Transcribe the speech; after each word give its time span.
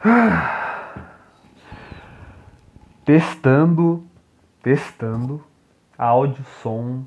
Testando, 3.04 4.02
testando, 4.62 5.44
áudio, 5.98 6.42
som. 6.62 7.02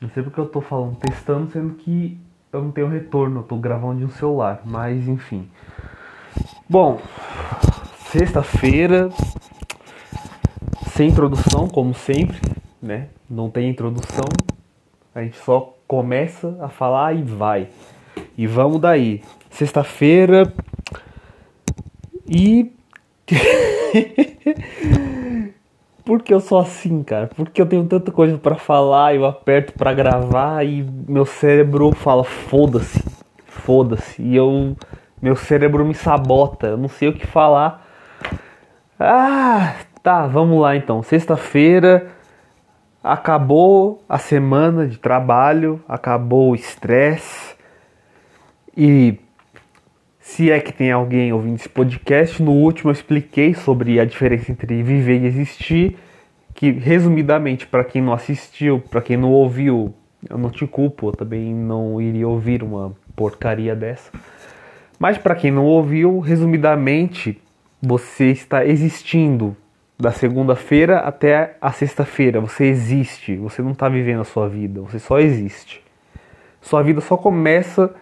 Não 0.00 0.08
sei 0.10 0.22
porque 0.22 0.38
eu 0.38 0.46
tô 0.46 0.60
falando 0.60 0.94
testando, 0.96 1.50
sendo 1.50 1.74
que 1.74 2.16
eu 2.52 2.62
não 2.62 2.70
tenho 2.70 2.88
retorno, 2.88 3.40
eu 3.40 3.42
tô 3.42 3.56
gravando 3.56 3.98
de 3.98 4.04
um 4.04 4.10
celular, 4.10 4.60
mas 4.64 5.08
enfim. 5.08 5.50
Bom, 6.68 7.00
sexta-feira, 8.10 9.08
sem 10.92 11.08
introdução, 11.08 11.68
como 11.68 11.94
sempre, 11.94 12.38
né? 12.80 13.08
Não 13.28 13.50
tem 13.50 13.68
introdução, 13.68 14.28
a 15.12 15.22
gente 15.22 15.36
só 15.38 15.74
começa 15.88 16.56
a 16.60 16.68
falar 16.68 17.14
e 17.14 17.22
vai. 17.22 17.70
E 18.38 18.46
vamos 18.46 18.80
daí. 18.80 19.22
Sexta-feira 19.50 20.52
e. 22.28 22.72
Por 26.04 26.22
que 26.22 26.32
eu 26.32 26.38
sou 26.38 26.60
assim, 26.60 27.02
cara? 27.02 27.28
Porque 27.34 27.60
eu 27.60 27.66
tenho 27.66 27.84
tanta 27.84 28.12
coisa 28.12 28.38
para 28.38 28.54
falar, 28.54 29.16
eu 29.16 29.26
aperto 29.26 29.72
para 29.72 29.92
gravar 29.92 30.64
e 30.64 30.86
meu 31.08 31.26
cérebro 31.26 31.90
fala 31.90 32.22
foda-se, 32.22 33.02
foda-se. 33.44 34.22
E 34.22 34.36
eu 34.36 34.76
meu 35.20 35.34
cérebro 35.34 35.84
me 35.84 35.94
sabota, 35.94 36.68
eu 36.68 36.76
não 36.76 36.88
sei 36.88 37.08
o 37.08 37.12
que 37.12 37.26
falar. 37.26 37.84
Ah, 39.00 39.74
tá, 40.02 40.28
vamos 40.28 40.60
lá 40.60 40.76
então. 40.76 41.02
Sexta-feira 41.02 42.06
acabou 43.02 44.04
a 44.08 44.18
semana 44.18 44.86
de 44.86 44.98
trabalho, 44.98 45.82
acabou 45.88 46.52
o 46.52 46.54
estresse. 46.54 47.56
E 48.76 49.18
se 50.26 50.50
é 50.50 50.58
que 50.58 50.72
tem 50.72 50.90
alguém 50.90 51.32
ouvindo 51.32 51.54
esse 51.54 51.68
podcast, 51.68 52.42
no 52.42 52.50
último 52.50 52.90
eu 52.90 52.92
expliquei 52.92 53.54
sobre 53.54 54.00
a 54.00 54.04
diferença 54.04 54.50
entre 54.50 54.82
viver 54.82 55.22
e 55.22 55.26
existir, 55.26 55.96
que 56.52 56.72
resumidamente 56.72 57.64
para 57.64 57.84
quem 57.84 58.02
não 58.02 58.12
assistiu, 58.12 58.82
para 58.90 59.00
quem 59.00 59.16
não 59.16 59.30
ouviu, 59.30 59.94
eu 60.28 60.36
não 60.36 60.50
te 60.50 60.66
culpo, 60.66 61.08
eu 61.08 61.12
também 61.12 61.54
não 61.54 62.02
iria 62.02 62.26
ouvir 62.26 62.64
uma 62.64 62.92
porcaria 63.14 63.74
dessa. 63.76 64.10
Mas 64.98 65.16
para 65.16 65.36
quem 65.36 65.52
não 65.52 65.64
ouviu, 65.64 66.18
resumidamente, 66.18 67.40
você 67.80 68.32
está 68.32 68.66
existindo 68.66 69.56
da 69.96 70.10
segunda-feira 70.10 70.98
até 70.98 71.56
a 71.60 71.70
sexta-feira. 71.70 72.40
Você 72.40 72.64
existe, 72.64 73.36
você 73.36 73.62
não 73.62 73.70
está 73.70 73.88
vivendo 73.88 74.22
a 74.22 74.24
sua 74.24 74.48
vida, 74.48 74.80
você 74.80 74.98
só 74.98 75.20
existe. 75.20 75.80
Sua 76.60 76.82
vida 76.82 77.00
só 77.00 77.16
começa 77.16 77.94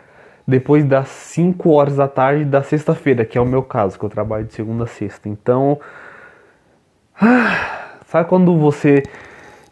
depois 0.46 0.84
das 0.84 1.08
5 1.08 1.70
horas 1.70 1.96
da 1.96 2.06
tarde 2.06 2.44
da 2.44 2.62
sexta-feira, 2.62 3.24
que 3.24 3.38
é 3.38 3.40
o 3.40 3.46
meu 3.46 3.62
caso, 3.62 3.98
que 3.98 4.04
eu 4.04 4.10
trabalho 4.10 4.44
de 4.44 4.52
segunda 4.54 4.84
a 4.84 4.86
sexta. 4.86 5.28
Então, 5.28 5.80
ah, 7.20 7.98
sabe 8.06 8.28
quando 8.28 8.58
você 8.58 9.02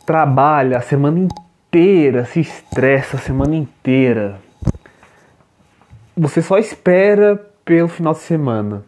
trabalha 0.06 0.79
a 0.79 0.81
semana 0.81 1.19
inteira, 1.19 2.25
se 2.25 2.41
estressa 2.41 3.17
a 3.17 3.20
semana 3.20 3.55
inteira? 3.55 4.39
Você 6.17 6.41
só 6.41 6.59
espera 6.59 7.36
pelo 7.64 7.89
final 7.89 8.12
de 8.12 8.20
semana. 8.20 8.84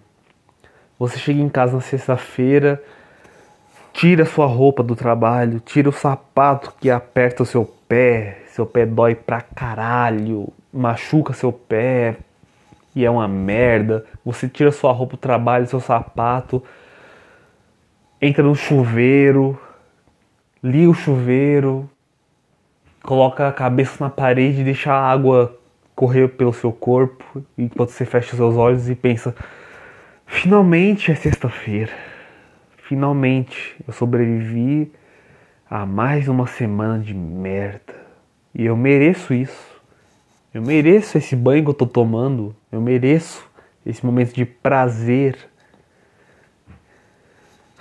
Você 0.98 1.18
chega 1.18 1.40
em 1.40 1.48
casa 1.48 1.74
na 1.74 1.80
sexta-feira, 1.80 2.82
tira 3.92 4.24
sua 4.24 4.46
roupa 4.46 4.82
do 4.82 4.96
trabalho, 4.96 5.60
tira 5.60 5.88
o 5.88 5.92
sapato 5.92 6.72
que 6.80 6.90
aperta 6.90 7.42
o 7.42 7.46
seu 7.46 7.64
pé, 7.88 8.38
seu 8.48 8.66
pé 8.66 8.86
dói 8.86 9.14
pra 9.14 9.40
caralho, 9.40 10.48
machuca 10.72 11.32
seu 11.32 11.52
pé 11.52 12.16
e 12.94 13.04
é 13.04 13.10
uma 13.10 13.28
merda. 13.28 14.04
Você 14.24 14.48
tira 14.48 14.70
sua 14.70 14.92
roupa 14.92 15.16
do 15.16 15.18
trabalho, 15.18 15.66
seu 15.66 15.80
sapato, 15.80 16.62
entra 18.20 18.42
no 18.42 18.54
chuveiro, 18.54 19.58
liga 20.62 20.90
o 20.90 20.94
chuveiro, 20.94 21.88
coloca 23.02 23.48
a 23.48 23.52
cabeça 23.52 24.02
na 24.02 24.10
parede 24.10 24.62
e 24.62 24.64
deixa 24.64 24.92
a 24.92 25.10
água 25.10 25.58
correr 25.94 26.28
pelo 26.28 26.52
seu 26.52 26.72
corpo 26.72 27.44
enquanto 27.56 27.90
você 27.90 28.04
fecha 28.04 28.36
seus 28.36 28.56
olhos 28.56 28.88
e 28.88 28.94
pensa: 28.94 29.34
finalmente 30.26 31.12
é 31.12 31.14
sexta-feira. 31.14 31.92
Finalmente 32.88 33.76
eu 33.86 33.92
sobrevivi 33.94 34.92
a 35.74 35.84
mais 35.84 36.28
uma 36.28 36.46
semana 36.46 37.00
de 37.00 37.12
merda. 37.12 37.96
E 38.54 38.64
eu 38.64 38.76
mereço 38.76 39.34
isso. 39.34 39.82
Eu 40.54 40.62
mereço 40.62 41.18
esse 41.18 41.34
banho 41.34 41.64
que 41.64 41.70
eu 41.70 41.74
tô 41.74 41.84
tomando. 41.84 42.54
Eu 42.70 42.80
mereço 42.80 43.44
esse 43.84 44.06
momento 44.06 44.32
de 44.32 44.44
prazer. 44.44 45.36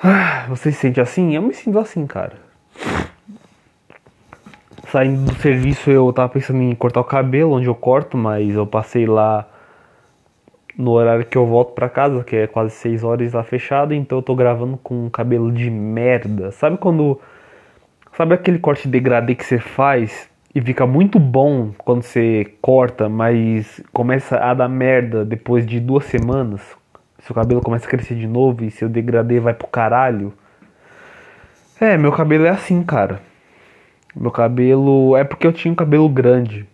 Ah, 0.03 0.47
você 0.49 0.71
se 0.71 0.79
sente 0.79 0.99
assim? 0.99 1.35
Eu 1.35 1.43
me 1.43 1.53
sinto 1.53 1.77
assim, 1.77 2.07
cara. 2.07 2.37
Saindo 4.91 5.31
do 5.31 5.35
serviço 5.35 5.91
eu 5.91 6.11
tava 6.11 6.29
pensando 6.29 6.63
em 6.63 6.73
cortar 6.73 7.01
o 7.01 7.03
cabelo, 7.03 7.51
onde 7.51 7.67
eu 7.67 7.75
corto, 7.75 8.17
mas 8.17 8.55
eu 8.55 8.65
passei 8.65 9.05
lá 9.05 9.47
no 10.75 10.89
horário 10.93 11.27
que 11.27 11.37
eu 11.37 11.45
volto 11.45 11.73
para 11.73 11.87
casa, 11.87 12.23
que 12.23 12.37
é 12.37 12.47
quase 12.47 12.71
6 12.71 13.03
horas 13.03 13.33
lá 13.33 13.43
fechado, 13.43 13.93
então 13.93 14.17
eu 14.17 14.23
tô 14.23 14.33
gravando 14.35 14.77
com 14.77 15.05
um 15.05 15.09
cabelo 15.11 15.51
de 15.51 15.69
merda. 15.69 16.51
Sabe 16.51 16.79
quando. 16.79 17.21
Sabe 18.15 18.35
aquele 18.35 18.59
corte 18.59 18.87
degradê 18.87 19.33
que 19.33 19.43
você 19.43 19.57
faz 19.57 20.29
e 20.53 20.61
fica 20.61 20.85
muito 20.85 21.17
bom 21.17 21.71
quando 21.79 22.03
você 22.03 22.53
corta, 22.61 23.09
mas 23.09 23.81
começa 23.91 24.37
a 24.37 24.53
dar 24.53 24.69
merda 24.69 25.25
depois 25.25 25.65
de 25.65 25.79
duas 25.79 26.05
semanas. 26.05 26.61
Seu 27.23 27.33
cabelo 27.33 27.59
começa 27.59 27.87
a 27.87 27.89
crescer 27.89 28.13
de 28.13 28.27
novo 28.27 28.63
e 28.63 28.69
seu 28.69 28.87
degradê 28.87 29.39
vai 29.39 29.55
pro 29.55 29.65
caralho. 29.65 30.31
É, 31.81 31.97
meu 31.97 32.11
cabelo 32.11 32.45
é 32.45 32.49
assim, 32.49 32.83
cara. 32.83 33.19
Meu 34.15 34.29
cabelo. 34.29 35.17
É 35.17 35.23
porque 35.23 35.47
eu 35.47 35.51
tinha 35.51 35.71
um 35.71 35.75
cabelo 35.75 36.07
grande. 36.07 36.67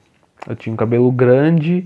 Eu 0.45 0.57
tinha 0.57 0.73
um 0.73 0.77
cabelo 0.77 1.09
grande 1.09 1.85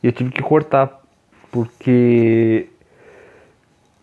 e 0.00 0.06
eu 0.06 0.12
tive 0.12 0.30
que 0.30 0.42
cortar. 0.42 1.02
Porque. 1.50 2.68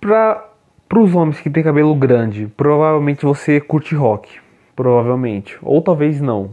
Pra, 0.02 0.46
pros 0.90 1.16
homens 1.16 1.40
que 1.40 1.50
tem 1.50 1.64
cabelo 1.64 1.96
grande, 1.96 2.48
provavelmente 2.58 3.26
você 3.26 3.62
curte 3.62 3.96
rock. 3.96 4.40
Provavelmente. 4.80 5.58
Ou 5.62 5.82
talvez 5.82 6.22
não. 6.22 6.52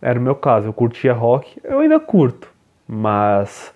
Era 0.00 0.16
o 0.16 0.22
meu 0.22 0.36
caso, 0.36 0.68
eu 0.68 0.72
curtia 0.72 1.12
rock, 1.12 1.60
eu 1.64 1.80
ainda 1.80 1.98
curto, 1.98 2.48
mas 2.86 3.74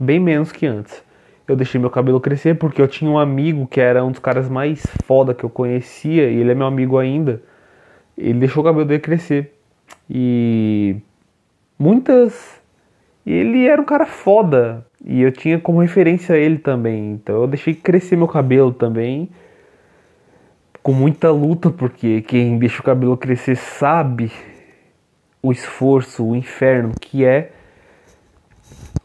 bem 0.00 0.20
menos 0.20 0.52
que 0.52 0.64
antes. 0.64 1.02
Eu 1.48 1.56
deixei 1.56 1.80
meu 1.80 1.90
cabelo 1.90 2.20
crescer 2.20 2.54
porque 2.54 2.80
eu 2.80 2.86
tinha 2.86 3.10
um 3.10 3.18
amigo 3.18 3.66
que 3.66 3.80
era 3.80 4.04
um 4.04 4.12
dos 4.12 4.20
caras 4.20 4.48
mais 4.48 4.86
foda 5.06 5.34
que 5.34 5.42
eu 5.42 5.50
conhecia, 5.50 6.30
e 6.30 6.36
ele 6.36 6.52
é 6.52 6.54
meu 6.54 6.68
amigo 6.68 6.98
ainda. 6.98 7.42
Ele 8.16 8.38
deixou 8.38 8.62
o 8.62 8.64
cabelo 8.64 8.84
dele 8.84 9.00
crescer. 9.00 9.52
E 10.08 10.98
muitas 11.76 12.62
ele 13.26 13.66
era 13.66 13.82
um 13.82 13.84
cara 13.84 14.06
foda 14.06 14.86
e 15.04 15.20
eu 15.20 15.32
tinha 15.32 15.58
como 15.58 15.80
referência 15.80 16.34
ele 16.34 16.58
também. 16.58 17.10
Então 17.14 17.40
eu 17.40 17.48
deixei 17.48 17.74
crescer 17.74 18.14
meu 18.14 18.28
cabelo 18.28 18.72
também. 18.72 19.30
Com 20.82 20.92
muita 20.92 21.30
luta, 21.30 21.70
porque 21.70 22.22
quem 22.22 22.58
deixa 22.58 22.80
o 22.80 22.84
cabelo 22.84 23.16
crescer 23.16 23.56
sabe 23.56 24.32
o 25.40 25.52
esforço, 25.52 26.24
o 26.24 26.34
inferno 26.34 26.92
que 27.00 27.24
é. 27.24 27.52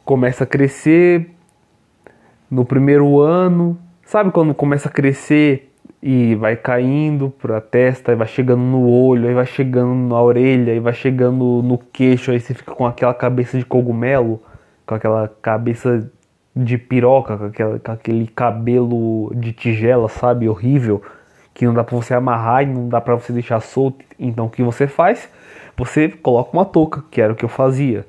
Começa 0.04 0.44
a 0.44 0.48
crescer 0.48 1.30
no 2.50 2.66
primeiro 2.66 3.20
ano. 3.20 3.78
Sabe 4.04 4.32
quando 4.32 4.54
começa 4.54 4.90
a 4.90 4.92
crescer 4.92 5.72
e 6.02 6.36
vai 6.36 6.56
caindo 6.56 7.30
pra 7.30 7.60
testa, 7.60 8.12
e 8.12 8.16
vai 8.16 8.28
chegando 8.28 8.62
no 8.62 8.88
olho, 8.88 9.28
aí 9.28 9.34
vai 9.34 9.46
chegando 9.46 9.94
na 9.94 10.22
orelha, 10.22 10.74
e 10.74 10.80
vai 10.80 10.94
chegando 10.94 11.62
no 11.64 11.78
queixo, 11.78 12.32
aí 12.32 12.40
você 12.40 12.54
fica 12.54 12.72
com 12.72 12.86
aquela 12.86 13.14
cabeça 13.14 13.58
de 13.58 13.66
cogumelo, 13.66 14.42
com 14.86 14.96
aquela 14.96 15.28
cabeça 15.42 16.10
de 16.56 16.78
piroca, 16.78 17.38
com, 17.38 17.46
aquela, 17.46 17.80
com 17.80 17.92
aquele 17.92 18.28
cabelo 18.28 19.32
de 19.36 19.52
tigela, 19.52 20.08
sabe? 20.08 20.48
Horrível, 20.48 21.02
que 21.58 21.66
não 21.66 21.74
dá 21.74 21.84
pra 21.84 21.96
você 21.96 22.14
amarrar 22.14 22.62
e 22.62 22.68
não 22.68 22.88
dá 22.88 23.02
pra 23.02 23.16
você 23.16 23.34
deixar 23.34 23.60
solto. 23.62 24.06
Então 24.20 24.46
o 24.46 24.50
que 24.50 24.62
você 24.62 24.86
faz? 24.86 25.28
Você 25.76 26.08
coloca 26.08 26.56
uma 26.56 26.64
touca, 26.64 27.04
que 27.10 27.20
era 27.20 27.34
o 27.34 27.36
que 27.36 27.44
eu 27.44 27.50
fazia. 27.50 28.06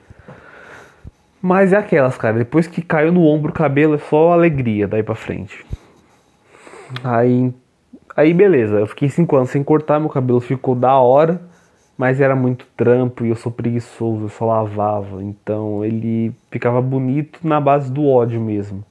Mas 1.41 1.73
é 1.73 1.79
aquelas, 1.79 2.19
cara, 2.19 2.37
depois 2.37 2.67
que 2.67 2.83
caiu 2.83 3.11
no 3.11 3.25
ombro 3.25 3.51
o 3.51 3.55
cabelo 3.55 3.95
é 3.95 3.99
só 3.99 4.33
alegria 4.33 4.87
daí 4.87 5.03
pra 5.03 5.15
frente. 5.15 5.65
Aí, 7.03 7.51
aí 8.15 8.35
beleza, 8.35 8.81
eu 8.81 8.87
fiquei 8.87 9.09
5 9.09 9.35
anos 9.35 9.49
sem 9.49 9.65
cortar, 9.65 9.99
meu 9.99 10.11
cabelo 10.11 10.41
ficou 10.41 10.75
da 10.75 10.99
hora, 10.99 11.41
mas 11.97 12.21
era 12.21 12.37
muito 12.37 12.67
trampo 12.77 13.25
e 13.25 13.31
eu 13.31 13.37
sou 13.37 13.51
preguiçoso, 13.51 14.25
eu 14.25 14.29
só 14.29 14.45
lavava. 14.45 15.25
Então 15.25 15.83
ele 15.83 16.35
ficava 16.51 16.83
bonito 16.83 17.41
na 17.49 17.59
base 17.59 17.91
do 17.91 18.07
ódio 18.07 18.43
mesmo. 18.43 18.85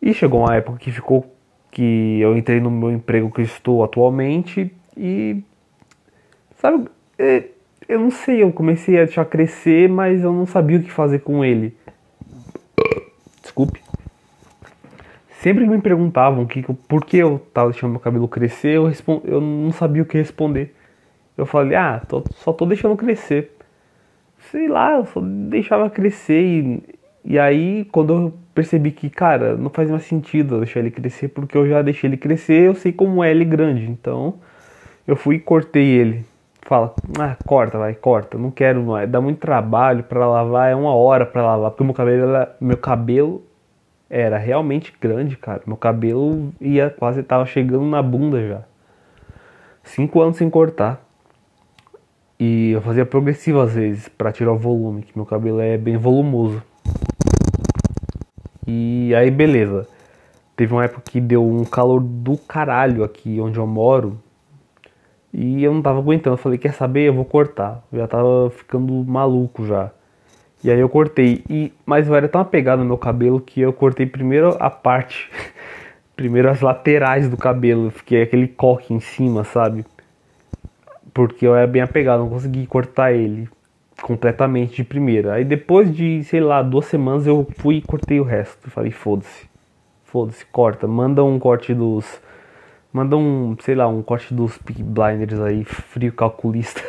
E 0.00 0.14
chegou 0.14 0.42
uma 0.42 0.54
época 0.54 0.78
que 0.78 0.92
ficou 0.92 1.35
que 1.76 2.18
eu 2.22 2.34
entrei 2.34 2.58
no 2.58 2.70
meu 2.70 2.90
emprego 2.90 3.30
que 3.30 3.42
estou 3.42 3.84
atualmente 3.84 4.72
e 4.96 5.42
sabe, 6.56 6.88
é, 7.18 7.48
eu 7.86 8.00
não 8.00 8.10
sei, 8.10 8.42
eu 8.42 8.50
comecei 8.50 8.98
a 8.98 9.04
deixar 9.04 9.26
crescer, 9.26 9.86
mas 9.86 10.22
eu 10.22 10.32
não 10.32 10.46
sabia 10.46 10.78
o 10.78 10.82
que 10.82 10.90
fazer 10.90 11.18
com 11.18 11.44
ele. 11.44 11.76
Desculpe. 13.42 13.82
sempre 15.42 15.66
me 15.66 15.78
perguntavam 15.78 16.46
que, 16.46 16.62
por 16.88 17.04
que 17.04 17.18
eu 17.18 17.38
tava 17.52 17.68
deixando 17.68 17.90
meu 17.90 18.00
cabelo 18.00 18.26
crescer, 18.26 18.76
eu, 18.76 18.90
eu 19.24 19.38
não 19.42 19.70
sabia 19.70 20.02
o 20.02 20.06
que 20.06 20.16
responder. 20.16 20.74
Eu 21.36 21.44
falei, 21.44 21.76
ah, 21.76 22.00
tô, 22.08 22.24
só 22.36 22.54
tô 22.54 22.64
deixando 22.64 22.96
crescer. 22.96 23.54
Sei 24.50 24.66
lá, 24.66 24.94
eu 24.94 25.04
só 25.04 25.20
deixava 25.20 25.90
crescer 25.90 26.40
e, 26.42 26.82
e 27.22 27.38
aí 27.38 27.84
quando 27.92 28.12
eu 28.14 28.45
percebi 28.56 28.90
que, 28.90 29.10
cara, 29.10 29.54
não 29.54 29.68
faz 29.68 29.90
mais 29.90 30.04
sentido 30.04 30.54
eu 30.54 30.58
deixar 30.60 30.80
ele 30.80 30.90
crescer 30.90 31.28
porque 31.28 31.56
eu 31.56 31.68
já 31.68 31.82
deixei 31.82 32.08
ele 32.08 32.16
crescer, 32.16 32.62
eu 32.62 32.74
sei 32.74 32.90
como 32.90 33.22
é 33.22 33.30
ele 33.30 33.44
grande. 33.44 33.84
Então 33.84 34.34
eu 35.06 35.14
fui 35.14 35.36
e 35.36 35.38
cortei 35.38 35.86
ele. 35.86 36.24
Fala, 36.62 36.94
ah, 37.20 37.36
corta, 37.46 37.78
vai, 37.78 37.94
corta. 37.94 38.38
Não 38.38 38.50
quero 38.50 38.82
mais. 38.82 39.08
Dá 39.08 39.20
muito 39.20 39.38
trabalho 39.38 40.02
para 40.02 40.26
lavar, 40.26 40.72
é 40.72 40.74
uma 40.74 40.94
hora 40.94 41.26
para 41.26 41.42
lavar, 41.46 41.70
porque 41.70 41.84
meu 41.84 41.94
cabelo, 41.94 42.48
meu 42.60 42.76
cabelo 42.78 43.44
era 44.08 44.38
realmente 44.38 44.92
grande, 44.98 45.36
cara. 45.36 45.62
Meu 45.66 45.76
cabelo 45.76 46.52
ia 46.60 46.90
quase 46.90 47.22
tava 47.22 47.44
chegando 47.44 47.84
na 47.84 48.02
bunda 48.02 48.48
já. 48.48 48.62
Cinco 49.84 50.20
anos 50.20 50.38
sem 50.38 50.48
cortar. 50.48 51.04
E 52.40 52.72
eu 52.72 52.82
fazia 52.82 53.06
progressivo 53.06 53.60
às 53.60 53.74
vezes 53.74 54.08
para 54.08 54.32
tirar 54.32 54.52
o 54.52 54.58
volume, 54.58 55.02
que 55.02 55.12
meu 55.16 55.26
cabelo 55.26 55.60
é 55.60 55.76
bem 55.78 55.96
volumoso. 55.96 56.62
E 58.66 59.14
aí 59.14 59.30
beleza. 59.30 59.86
Teve 60.56 60.72
uma 60.72 60.84
época 60.84 61.02
que 61.10 61.20
deu 61.20 61.46
um 61.46 61.64
calor 61.64 62.00
do 62.00 62.36
caralho 62.36 63.04
aqui 63.04 63.38
onde 63.40 63.58
eu 63.58 63.66
moro. 63.66 64.18
E 65.32 65.62
eu 65.62 65.72
não 65.72 65.82
tava 65.82 65.98
aguentando. 65.98 66.34
Eu 66.34 66.38
falei, 66.38 66.58
quer 66.58 66.72
saber? 66.72 67.08
Eu 67.08 67.14
vou 67.14 67.24
cortar. 67.24 67.84
Eu 67.92 67.98
já 68.00 68.08
tava 68.08 68.50
ficando 68.50 68.92
maluco 69.04 69.66
já. 69.66 69.90
E 70.64 70.70
aí 70.70 70.80
eu 70.80 70.88
cortei. 70.88 71.44
E, 71.48 71.72
mas 71.84 72.10
era 72.10 72.26
tão 72.26 72.40
apegado 72.40 72.78
no 72.78 72.86
meu 72.86 72.96
cabelo 72.98 73.38
que 73.38 73.60
eu 73.60 73.72
cortei 73.72 74.06
primeiro 74.06 74.56
a 74.58 74.70
parte. 74.70 75.30
primeiro 76.16 76.48
as 76.48 76.62
laterais 76.62 77.28
do 77.28 77.36
cabelo. 77.36 77.90
Fiquei 77.90 78.22
aquele 78.22 78.48
coque 78.48 78.94
em 78.94 79.00
cima, 79.00 79.44
sabe? 79.44 79.84
Porque 81.12 81.46
eu 81.46 81.54
era 81.54 81.66
bem 81.66 81.82
apegado, 81.82 82.20
não 82.20 82.30
consegui 82.30 82.66
cortar 82.66 83.12
ele 83.12 83.48
completamente 84.02 84.76
de 84.76 84.84
primeira. 84.84 85.34
Aí 85.34 85.44
depois 85.44 85.94
de, 85.94 86.22
sei 86.24 86.40
lá, 86.40 86.62
duas 86.62 86.86
semanas 86.86 87.26
eu 87.26 87.46
fui 87.58 87.76
e 87.76 87.82
cortei 87.82 88.20
o 88.20 88.24
resto. 88.24 88.70
Falei, 88.70 88.90
foda-se. 88.90 89.48
Foda-se, 90.04 90.44
corta. 90.46 90.86
Manda 90.86 91.24
um 91.24 91.38
corte 91.38 91.74
dos. 91.74 92.20
Manda 92.92 93.16
um, 93.16 93.56
sei 93.60 93.74
lá, 93.74 93.86
um 93.86 94.02
corte 94.02 94.32
dos 94.32 94.56
Peak 94.58 94.82
Blinders 94.82 95.40
aí, 95.40 95.64
frio 95.64 96.12
calculista. 96.12 96.80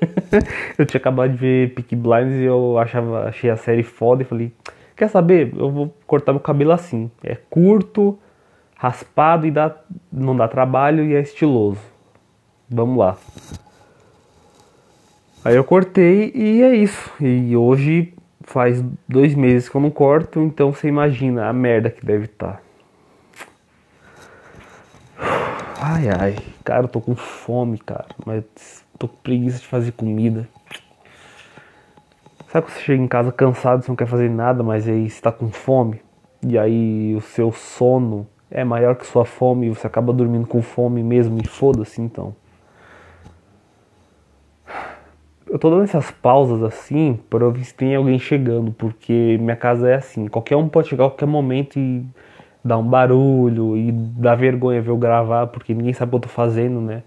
eu 0.78 0.86
tinha 0.86 1.00
acabado 1.00 1.32
de 1.32 1.36
ver 1.36 1.74
Peak 1.74 1.96
Blinders 1.96 2.36
e 2.36 2.44
eu 2.44 2.78
achava, 2.78 3.28
achei 3.28 3.50
a 3.50 3.56
série 3.56 3.82
foda 3.82 4.22
e 4.22 4.24
falei, 4.24 4.52
quer 4.96 5.08
saber? 5.08 5.52
Eu 5.56 5.70
vou 5.70 5.94
cortar 6.06 6.32
meu 6.32 6.40
cabelo 6.40 6.72
assim. 6.72 7.10
É 7.24 7.34
curto, 7.34 8.16
raspado 8.76 9.46
e 9.46 9.50
dá, 9.50 9.74
não 10.12 10.36
dá 10.36 10.46
trabalho 10.46 11.04
e 11.04 11.14
é 11.14 11.20
estiloso. 11.20 11.80
Vamos 12.68 12.98
lá. 12.98 13.16
Aí 15.42 15.56
eu 15.56 15.64
cortei 15.64 16.30
e 16.34 16.62
é 16.62 16.74
isso. 16.74 17.10
E 17.20 17.56
hoje 17.56 18.12
faz 18.42 18.84
dois 19.08 19.34
meses 19.34 19.68
que 19.68 19.76
eu 19.76 19.80
não 19.80 19.90
corto, 19.90 20.40
então 20.40 20.72
você 20.72 20.88
imagina 20.88 21.48
a 21.48 21.52
merda 21.52 21.90
que 21.90 22.04
deve 22.04 22.26
estar. 22.26 22.54
Tá. 22.54 22.60
Ai 25.82 26.08
ai, 26.10 26.36
cara, 26.62 26.84
eu 26.84 26.88
tô 26.88 27.00
com 27.00 27.16
fome, 27.16 27.78
cara, 27.78 28.04
mas 28.26 28.44
tô 28.98 29.08
com 29.08 29.16
preguiça 29.22 29.60
de 29.60 29.66
fazer 29.66 29.92
comida. 29.92 30.46
Sabe 32.48 32.66
quando 32.66 32.74
você 32.74 32.80
chega 32.80 33.02
em 33.02 33.08
casa 33.08 33.32
cansado, 33.32 33.82
você 33.82 33.90
não 33.90 33.96
quer 33.96 34.06
fazer 34.06 34.28
nada, 34.28 34.62
mas 34.62 34.86
aí 34.86 35.08
você 35.08 35.22
tá 35.22 35.32
com 35.32 35.50
fome? 35.50 36.02
E 36.46 36.58
aí 36.58 37.14
o 37.16 37.20
seu 37.22 37.50
sono 37.50 38.26
é 38.50 38.62
maior 38.62 38.94
que 38.96 39.06
sua 39.06 39.24
fome 39.24 39.68
e 39.68 39.70
você 39.70 39.86
acaba 39.86 40.12
dormindo 40.12 40.46
com 40.46 40.60
fome 40.60 41.02
mesmo 41.02 41.38
e 41.42 41.46
foda-se 41.46 42.02
então. 42.02 42.34
Eu 45.49 45.49
tô 45.60 45.70
dando 45.70 45.84
essas 45.84 46.10
pausas 46.10 46.62
assim 46.62 47.20
para 47.28 47.48
ver 47.50 47.64
se 47.64 47.74
tem 47.74 47.94
alguém 47.94 48.18
chegando, 48.18 48.72
porque 48.72 49.36
minha 49.40 49.54
casa 49.54 49.88
é 49.90 49.94
assim, 49.96 50.26
qualquer 50.26 50.56
um 50.56 50.68
pode 50.68 50.88
chegar 50.88 51.04
a 51.04 51.10
qualquer 51.10 51.26
momento 51.26 51.78
e 51.78 52.04
dar 52.64 52.78
um 52.78 52.84
barulho 52.84 53.76
e 53.76 53.92
dar 53.92 54.34
vergonha 54.34 54.82
ver 54.82 54.90
eu 54.90 54.96
gravar, 54.96 55.46
porque 55.48 55.74
ninguém 55.74 55.92
sabe 55.92 56.08
o 56.08 56.10
que 56.12 56.16
eu 56.16 56.20
tô 56.20 56.28
fazendo, 56.28 56.80
né? 56.80 57.02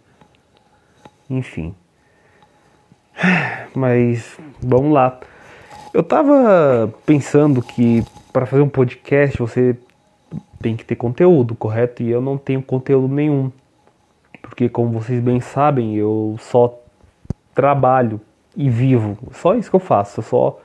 Enfim. 1.29 1.73
Mas 3.75 4.37
vamos 4.61 4.93
lá. 4.93 5.19
Eu 5.93 6.03
tava 6.03 6.93
pensando 7.05 7.61
que 7.61 8.03
para 8.31 8.45
fazer 8.45 8.61
um 8.61 8.69
podcast 8.69 9.37
você 9.37 9.75
tem 10.61 10.75
que 10.75 10.85
ter 10.85 10.95
conteúdo, 10.95 11.55
correto? 11.55 12.01
E 12.03 12.09
eu 12.09 12.21
não 12.21 12.37
tenho 12.37 12.61
conteúdo 12.61 13.13
nenhum. 13.13 13.51
Porque 14.41 14.69
como 14.69 14.99
vocês 14.99 15.19
bem 15.21 15.39
sabem, 15.39 15.95
eu 15.95 16.35
só 16.39 16.79
trabalho 17.53 18.19
e 18.55 18.69
vivo. 18.69 19.17
Só 19.31 19.55
isso 19.55 19.69
que 19.69 19.75
eu 19.75 19.79
faço. 19.79 20.19
Eu 20.19 20.23
só 20.23 20.59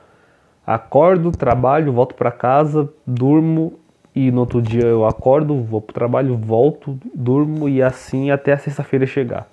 acordo, 0.65 1.31
trabalho, 1.31 1.93
volto 1.93 2.15
para 2.15 2.31
casa, 2.31 2.91
durmo 3.05 3.79
e 4.15 4.31
no 4.31 4.41
outro 4.41 4.61
dia 4.61 4.85
eu 4.85 5.05
acordo, 5.05 5.61
vou 5.63 5.81
pro 5.81 5.93
trabalho, 5.93 6.35
volto, 6.35 6.99
durmo 7.13 7.69
e 7.69 7.81
assim 7.81 8.31
até 8.31 8.53
a 8.53 8.57
sexta-feira 8.57 9.05
chegar. 9.05 9.47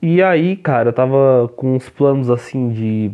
E 0.00 0.22
aí, 0.22 0.56
cara, 0.56 0.88
eu 0.88 0.92
tava 0.92 1.50
com 1.54 1.76
uns 1.76 1.88
planos 1.88 2.30
assim 2.30 2.70
de 2.70 3.12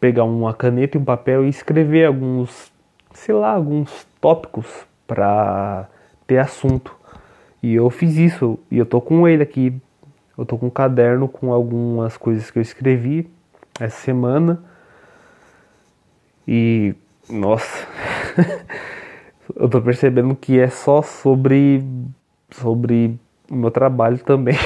pegar 0.00 0.24
uma 0.24 0.54
caneta 0.54 0.96
e 0.96 1.00
um 1.00 1.04
papel 1.04 1.44
e 1.44 1.48
escrever 1.48 2.06
alguns, 2.06 2.72
sei 3.12 3.34
lá, 3.34 3.52
alguns 3.52 4.06
tópicos 4.20 4.66
para 5.06 5.86
ter 6.26 6.38
assunto. 6.38 6.96
E 7.62 7.74
eu 7.74 7.90
fiz 7.90 8.16
isso 8.16 8.58
e 8.70 8.78
eu 8.78 8.86
tô 8.86 9.00
com 9.00 9.28
ele 9.28 9.42
aqui 9.42 9.74
eu 10.40 10.46
tô 10.46 10.56
com 10.56 10.68
um 10.68 10.70
caderno 10.70 11.28
com 11.28 11.52
algumas 11.52 12.16
coisas 12.16 12.50
que 12.50 12.58
eu 12.58 12.62
escrevi 12.62 13.28
essa 13.78 14.00
semana. 14.00 14.62
E 16.48 16.94
nossa, 17.28 17.86
eu 19.54 19.68
tô 19.68 19.82
percebendo 19.82 20.34
que 20.34 20.58
é 20.58 20.68
só 20.70 21.02
sobre 21.02 21.84
sobre 22.52 23.20
o 23.50 23.54
meu 23.54 23.70
trabalho 23.70 24.16
também. 24.16 24.56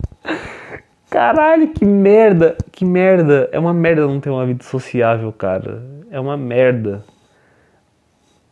Caralho, 1.10 1.68
que 1.74 1.84
merda, 1.84 2.56
que 2.72 2.86
merda. 2.86 3.50
É 3.52 3.58
uma 3.58 3.74
merda 3.74 4.06
não 4.06 4.18
ter 4.18 4.30
uma 4.30 4.46
vida 4.46 4.64
sociável, 4.64 5.30
cara. 5.30 5.84
É 6.10 6.18
uma 6.18 6.38
merda. 6.38 7.04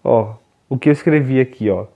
Ó, 0.05 0.35
o 0.69 0.77
que 0.77 0.91
eu 0.91 0.93
escrevi 0.93 1.41
aqui, 1.41 1.71
ó 1.71 1.87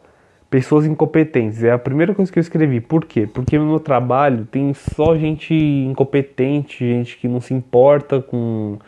pessoas 0.53 0.85
incompetentes. 0.85 1.65
É 1.65 1.73
a 1.73 1.79
primeira 1.79 2.15
coisa 2.15 2.31
que 2.31 2.39
eu 2.39 2.43
escrevi. 2.43 2.79
Por 2.79 3.07
quê? 3.07 3.27
Porque 3.27 3.59
no 3.59 3.65
meu 3.65 3.81
trabalho 3.81 4.45
tem 4.45 4.75
só 4.75 5.17
gente 5.17 5.55
incompetente, 5.55 6.87
gente 6.87 7.17
que 7.17 7.27
não 7.27 7.41
se 7.41 7.55
importa 7.55 8.21
com 8.21 8.79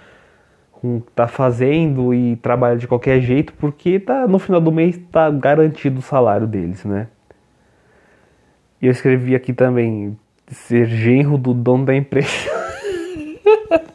com 0.71 1.01
tá 1.15 1.27
fazendo 1.27 2.13
e 2.13 2.37
trabalha 2.37 2.77
de 2.77 2.87
qualquer 2.87 3.19
jeito, 3.23 3.55
porque 3.55 3.99
tá 3.99 4.29
no 4.29 4.39
final 4.39 4.61
do 4.61 4.71
mês 4.71 5.01
tá 5.11 5.31
garantido 5.31 6.01
o 6.01 6.03
salário 6.03 6.47
deles, 6.47 6.85
né? 6.85 7.09
E 8.83 8.87
eu 8.87 8.93
escrevi 8.93 9.35
aqui 9.35 9.55
também 9.55 10.15
ser 10.47 10.85
genro 10.85 11.39
do 11.39 11.55
dono 11.55 11.87
da 11.87 11.95
empresa. 11.95 12.29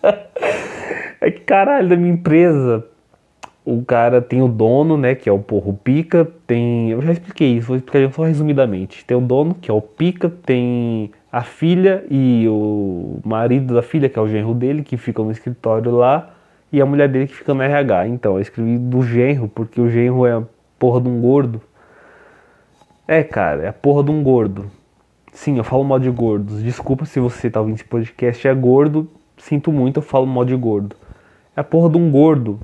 é 1.21 1.29
que 1.29 1.41
caralho 1.41 1.89
da 1.89 1.95
minha 1.95 2.13
empresa 2.15 2.83
o 3.69 3.85
cara 3.85 4.19
tem 4.19 4.41
o 4.41 4.47
dono, 4.47 4.97
né, 4.97 5.13
que 5.13 5.29
é 5.29 5.31
o 5.31 5.37
porro 5.37 5.73
pica, 5.73 6.27
tem, 6.47 6.89
eu 6.89 7.01
já 7.03 7.11
expliquei 7.11 7.57
isso, 7.57 7.67
vou 7.67 7.77
explicar 7.77 8.11
só 8.11 8.23
resumidamente. 8.23 9.05
Tem 9.05 9.15
o 9.15 9.21
dono, 9.21 9.53
que 9.53 9.69
é 9.69 9.73
o 9.73 9.81
pica, 9.81 10.27
tem 10.27 11.11
a 11.31 11.43
filha 11.43 12.03
e 12.09 12.47
o 12.47 13.19
marido 13.23 13.75
da 13.75 13.83
filha, 13.83 14.09
que 14.09 14.17
é 14.17 14.21
o 14.21 14.27
genro 14.27 14.55
dele, 14.55 14.81
que 14.81 14.97
fica 14.97 15.21
no 15.21 15.31
escritório 15.31 15.91
lá, 15.91 16.33
e 16.71 16.81
a 16.81 16.85
mulher 16.85 17.07
dele 17.09 17.27
que 17.27 17.35
fica 17.35 17.53
no 17.53 17.61
RH. 17.61 18.07
Então, 18.07 18.35
eu 18.35 18.41
escrevi 18.41 18.79
do 18.79 19.03
genro, 19.03 19.47
porque 19.47 19.79
o 19.79 19.87
genro 19.87 20.25
é 20.25 20.33
a 20.33 20.43
porra 20.79 21.01
de 21.01 21.07
um 21.07 21.21
gordo. 21.21 21.61
É, 23.07 23.23
cara, 23.23 23.63
é 23.63 23.67
a 23.67 23.73
porra 23.73 24.03
de 24.03 24.11
um 24.11 24.23
gordo. 24.23 24.65
Sim, 25.31 25.57
eu 25.57 25.63
falo 25.63 25.83
mal 25.83 25.99
de 25.99 26.09
gordos. 26.09 26.63
Desculpa 26.63 27.05
se 27.05 27.19
você 27.19 27.49
tá 27.49 27.59
ouvindo 27.59 27.75
esse 27.75 27.85
podcast 27.85 28.47
é 28.47 28.53
gordo. 28.53 29.07
Sinto 29.37 29.71
muito, 29.71 29.97
eu 29.97 30.01
falo 30.03 30.25
mal 30.25 30.43
de 30.43 30.55
gordo. 30.55 30.95
É 31.55 31.61
a 31.61 31.63
porra 31.63 31.89
de 31.89 31.97
um 31.97 32.09
gordo 32.11 32.59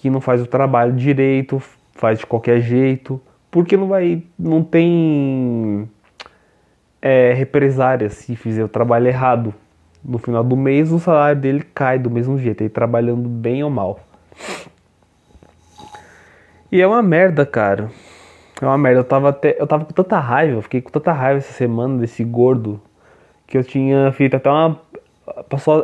que 0.00 0.08
não 0.08 0.20
faz 0.20 0.40
o 0.40 0.46
trabalho 0.46 0.92
direito, 0.92 1.60
faz 1.92 2.20
de 2.20 2.26
qualquer 2.26 2.60
jeito, 2.60 3.20
porque 3.50 3.76
não 3.76 3.88
vai, 3.88 4.22
não 4.38 4.62
tem 4.62 5.88
é, 7.02 7.32
represária 7.32 8.08
se 8.08 8.36
fizer 8.36 8.64
o 8.64 8.68
trabalho 8.68 9.08
errado. 9.08 9.54
No 10.04 10.18
final 10.18 10.44
do 10.44 10.56
mês 10.56 10.92
o 10.92 10.98
salário 10.98 11.40
dele 11.40 11.64
cai 11.74 11.98
do 11.98 12.08
mesmo 12.08 12.38
jeito, 12.38 12.62
ele 12.62 12.70
trabalhando 12.70 13.28
bem 13.28 13.64
ou 13.64 13.70
mal. 13.70 13.98
E 16.70 16.80
é 16.80 16.86
uma 16.86 17.02
merda, 17.02 17.44
cara. 17.44 17.90
É 18.60 18.64
uma 18.64 18.78
merda. 18.78 19.00
Eu 19.00 19.04
tava 19.04 19.30
até. 19.30 19.56
Eu 19.58 19.66
tava 19.66 19.84
com 19.84 19.92
tanta 19.92 20.18
raiva, 20.18 20.62
fiquei 20.62 20.80
com 20.80 20.90
tanta 20.90 21.12
raiva 21.12 21.38
essa 21.38 21.52
semana 21.52 21.98
desse 21.98 22.22
gordo. 22.22 22.80
Que 23.46 23.56
eu 23.56 23.64
tinha 23.64 24.12
feito 24.12 24.36
até 24.36 24.50
uma. 24.50 24.78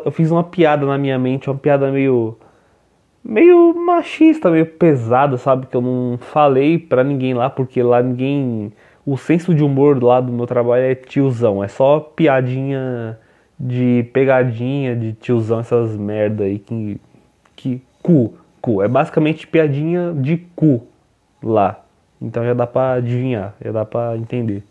Eu 0.05 0.13
fiz 0.13 0.31
uma 0.31 0.45
piada 0.45 0.87
na 0.87 0.99
minha 0.99 1.19
mente, 1.19 1.49
uma 1.49 1.57
piada 1.57 1.91
meio 1.91 2.37
meio 3.25 3.75
machista, 3.75 4.51
meio 4.51 4.67
pesada, 4.67 5.39
sabe? 5.39 5.67
Que 5.67 5.77
eu 5.77 5.81
não 5.81 6.19
falei 6.19 6.79
pra 6.79 7.03
ninguém 7.03 7.35
lá, 7.35 7.49
porque 7.49 7.83
lá 7.83 8.03
ninguém. 8.03 8.73
O 9.07 9.17
senso 9.19 9.55
de 9.55 9.63
humor 9.63 10.03
lá 10.03 10.21
do 10.21 10.33
meu 10.33 10.47
trabalho 10.47 10.85
é 10.85 10.95
tiozão, 10.95 11.63
é 11.63 11.69
só 11.69 12.01
piadinha 12.01 13.19
de 13.59 14.09
pegadinha 14.13 14.97
de 14.97 15.13
tiozão, 15.13 15.61
essas 15.61 15.97
merda 15.97 16.45
aí 16.45 16.59
que. 16.59 17.01
que. 17.57 17.83
cu. 18.03 18.35
cu. 18.61 18.83
É 18.83 18.89
basicamente 18.89 19.47
piadinha 19.47 20.13
de 20.15 20.39
cu 20.55 20.87
lá. 21.43 21.81
Então 22.21 22.45
já 22.45 22.55
dá 22.55 22.67
pra 22.67 22.95
adivinhar, 22.95 23.55
já 23.63 23.73
dá 23.73 23.85
pra 23.85 24.17
entender. 24.17 24.63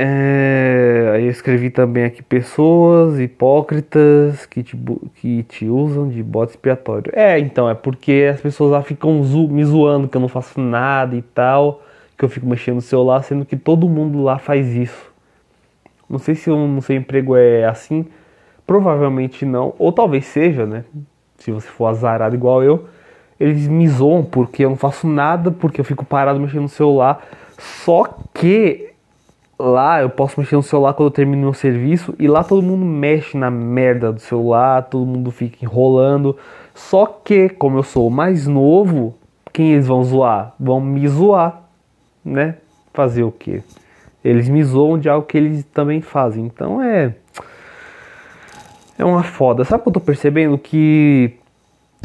É, 0.00 1.10
aí 1.12 1.24
eu 1.24 1.30
escrevi 1.30 1.70
também 1.70 2.04
aqui 2.04 2.22
pessoas 2.22 3.18
hipócritas 3.18 4.46
que 4.46 4.62
te, 4.62 4.78
que 5.16 5.42
te 5.42 5.66
usam 5.66 6.08
de 6.08 6.22
bode 6.22 6.52
expiatório. 6.52 7.10
É, 7.16 7.36
então, 7.40 7.68
é 7.68 7.74
porque 7.74 8.30
as 8.32 8.40
pessoas 8.40 8.70
lá 8.70 8.80
ficam 8.80 9.20
zo 9.24 9.48
me 9.48 9.64
zoando 9.64 10.06
que 10.06 10.16
eu 10.16 10.20
não 10.20 10.28
faço 10.28 10.60
nada 10.60 11.16
e 11.16 11.22
tal, 11.22 11.82
que 12.16 12.24
eu 12.24 12.28
fico 12.28 12.46
mexendo 12.46 12.76
no 12.76 12.80
celular, 12.80 13.24
sendo 13.24 13.44
que 13.44 13.56
todo 13.56 13.88
mundo 13.88 14.22
lá 14.22 14.38
faz 14.38 14.68
isso. 14.68 15.12
Não 16.08 16.20
sei 16.20 16.36
se 16.36 16.48
o 16.48 16.80
seu 16.80 16.94
emprego 16.94 17.34
é 17.36 17.64
assim, 17.64 18.06
provavelmente 18.64 19.44
não, 19.44 19.74
ou 19.80 19.90
talvez 19.90 20.26
seja, 20.26 20.64
né? 20.64 20.84
Se 21.38 21.50
você 21.50 21.66
for 21.66 21.86
azarado 21.86 22.36
igual 22.36 22.62
eu, 22.62 22.86
eles 23.40 23.66
me 23.66 23.88
zoam 23.88 24.22
porque 24.22 24.64
eu 24.64 24.70
não 24.70 24.76
faço 24.76 25.08
nada, 25.08 25.50
porque 25.50 25.80
eu 25.80 25.84
fico 25.84 26.04
parado 26.04 26.38
mexendo 26.38 26.62
no 26.62 26.68
celular. 26.68 27.20
Só 27.58 28.04
que 28.32 28.87
lá 29.58 30.00
eu 30.00 30.08
posso 30.08 30.38
mexer 30.38 30.56
no 30.56 30.62
celular 30.62 30.94
quando 30.94 31.08
eu 31.08 31.14
termino 31.14 31.42
meu 31.42 31.54
serviço 31.54 32.14
e 32.18 32.28
lá 32.28 32.44
todo 32.44 32.62
mundo 32.62 32.84
mexe 32.84 33.36
na 33.36 33.50
merda 33.50 34.12
do 34.12 34.20
celular, 34.20 34.82
todo 34.82 35.04
mundo 35.04 35.30
fica 35.30 35.64
enrolando. 35.64 36.36
Só 36.74 37.06
que, 37.06 37.48
como 37.48 37.78
eu 37.78 37.82
sou 37.82 38.08
mais 38.08 38.46
novo, 38.46 39.16
quem 39.52 39.72
eles 39.72 39.86
vão 39.86 40.04
zoar? 40.04 40.54
Vão 40.60 40.80
me 40.80 41.06
zoar, 41.08 41.62
né? 42.24 42.56
Fazer 42.92 43.24
o 43.24 43.32
quê? 43.32 43.62
Eles 44.24 44.48
me 44.48 44.62
zoam 44.62 44.98
de 44.98 45.08
algo 45.08 45.26
que 45.26 45.36
eles 45.36 45.64
também 45.64 46.00
fazem. 46.00 46.44
Então 46.44 46.80
é. 46.80 47.14
É 48.98 49.04
uma 49.04 49.22
foda. 49.22 49.64
Sabe 49.64 49.80
o 49.80 49.82
que 49.84 49.88
eu 49.88 49.94
tô 49.94 50.00
percebendo? 50.00 50.58
Que. 50.58 51.34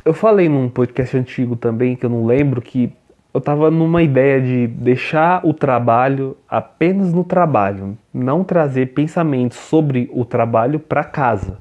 Eu 0.06 0.14
falei 0.14 0.50
num 0.50 0.70
podcast 0.70 1.16
antigo 1.18 1.56
também, 1.56 1.96
que 1.96 2.06
eu 2.06 2.10
não 2.10 2.26
lembro, 2.26 2.62
que 2.62 2.92
eu 3.34 3.40
estava 3.40 3.72
numa 3.72 4.04
ideia 4.04 4.40
de 4.40 4.68
deixar 4.68 5.44
o 5.44 5.54
trabalho 5.54 6.38
apenas 6.48 7.12
no 7.12 7.24
trabalho, 7.24 7.98
não 8.14 8.44
trazer 8.44 8.94
pensamentos 8.94 9.58
sobre 9.58 10.08
o 10.14 10.24
trabalho 10.24 10.80
para 10.80 11.04
casa. 11.04 11.58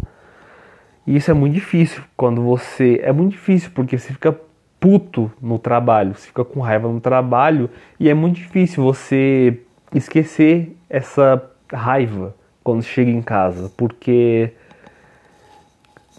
E 1.07 1.17
isso 1.17 1.31
é 1.31 1.35
muito 1.35 1.55
difícil 1.55 2.03
quando 2.15 2.43
você. 2.43 3.01
É 3.03 3.11
muito 3.11 3.33
difícil 3.33 3.71
porque 3.75 3.97
você 3.97 4.13
fica 4.13 4.39
puto 4.79 5.33
no 5.41 5.59
trabalho, 5.59 6.15
você 6.15 6.27
fica 6.27 6.45
com 6.45 6.61
raiva 6.61 6.89
no 6.89 7.01
trabalho 7.01 7.71
e 7.99 8.11
é 8.11 8.15
muito 8.15 8.37
difícil 8.37 8.85
você 8.85 9.59
esquecer 9.95 10.77
essa 10.91 11.43
raiva 11.73 12.35
quando 12.63 12.83
chega 12.83 13.11
em 13.11 13.23
casa, 13.23 13.73
porque 13.77 14.53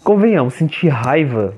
convenhamos, 0.02 0.54
sentir 0.54 0.88
raiva 0.88 1.54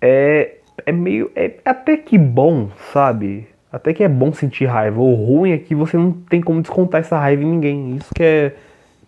é 0.00 0.56
é 0.84 0.92
meio. 0.92 1.30
É 1.34 1.54
até 1.64 1.96
que 1.96 2.18
bom, 2.18 2.70
sabe? 2.92 3.48
Até 3.72 3.92
que 3.92 4.04
é 4.04 4.08
bom 4.08 4.32
sentir 4.32 4.66
raiva. 4.66 5.00
O 5.00 5.14
ruim 5.14 5.52
é 5.52 5.58
que 5.58 5.74
você 5.74 5.96
não 5.96 6.12
tem 6.12 6.40
como 6.40 6.60
descontar 6.60 7.00
essa 7.00 7.18
raiva 7.18 7.42
em 7.42 7.46
ninguém. 7.46 7.96
Isso 7.96 8.14
que 8.14 8.22
é, 8.22 8.54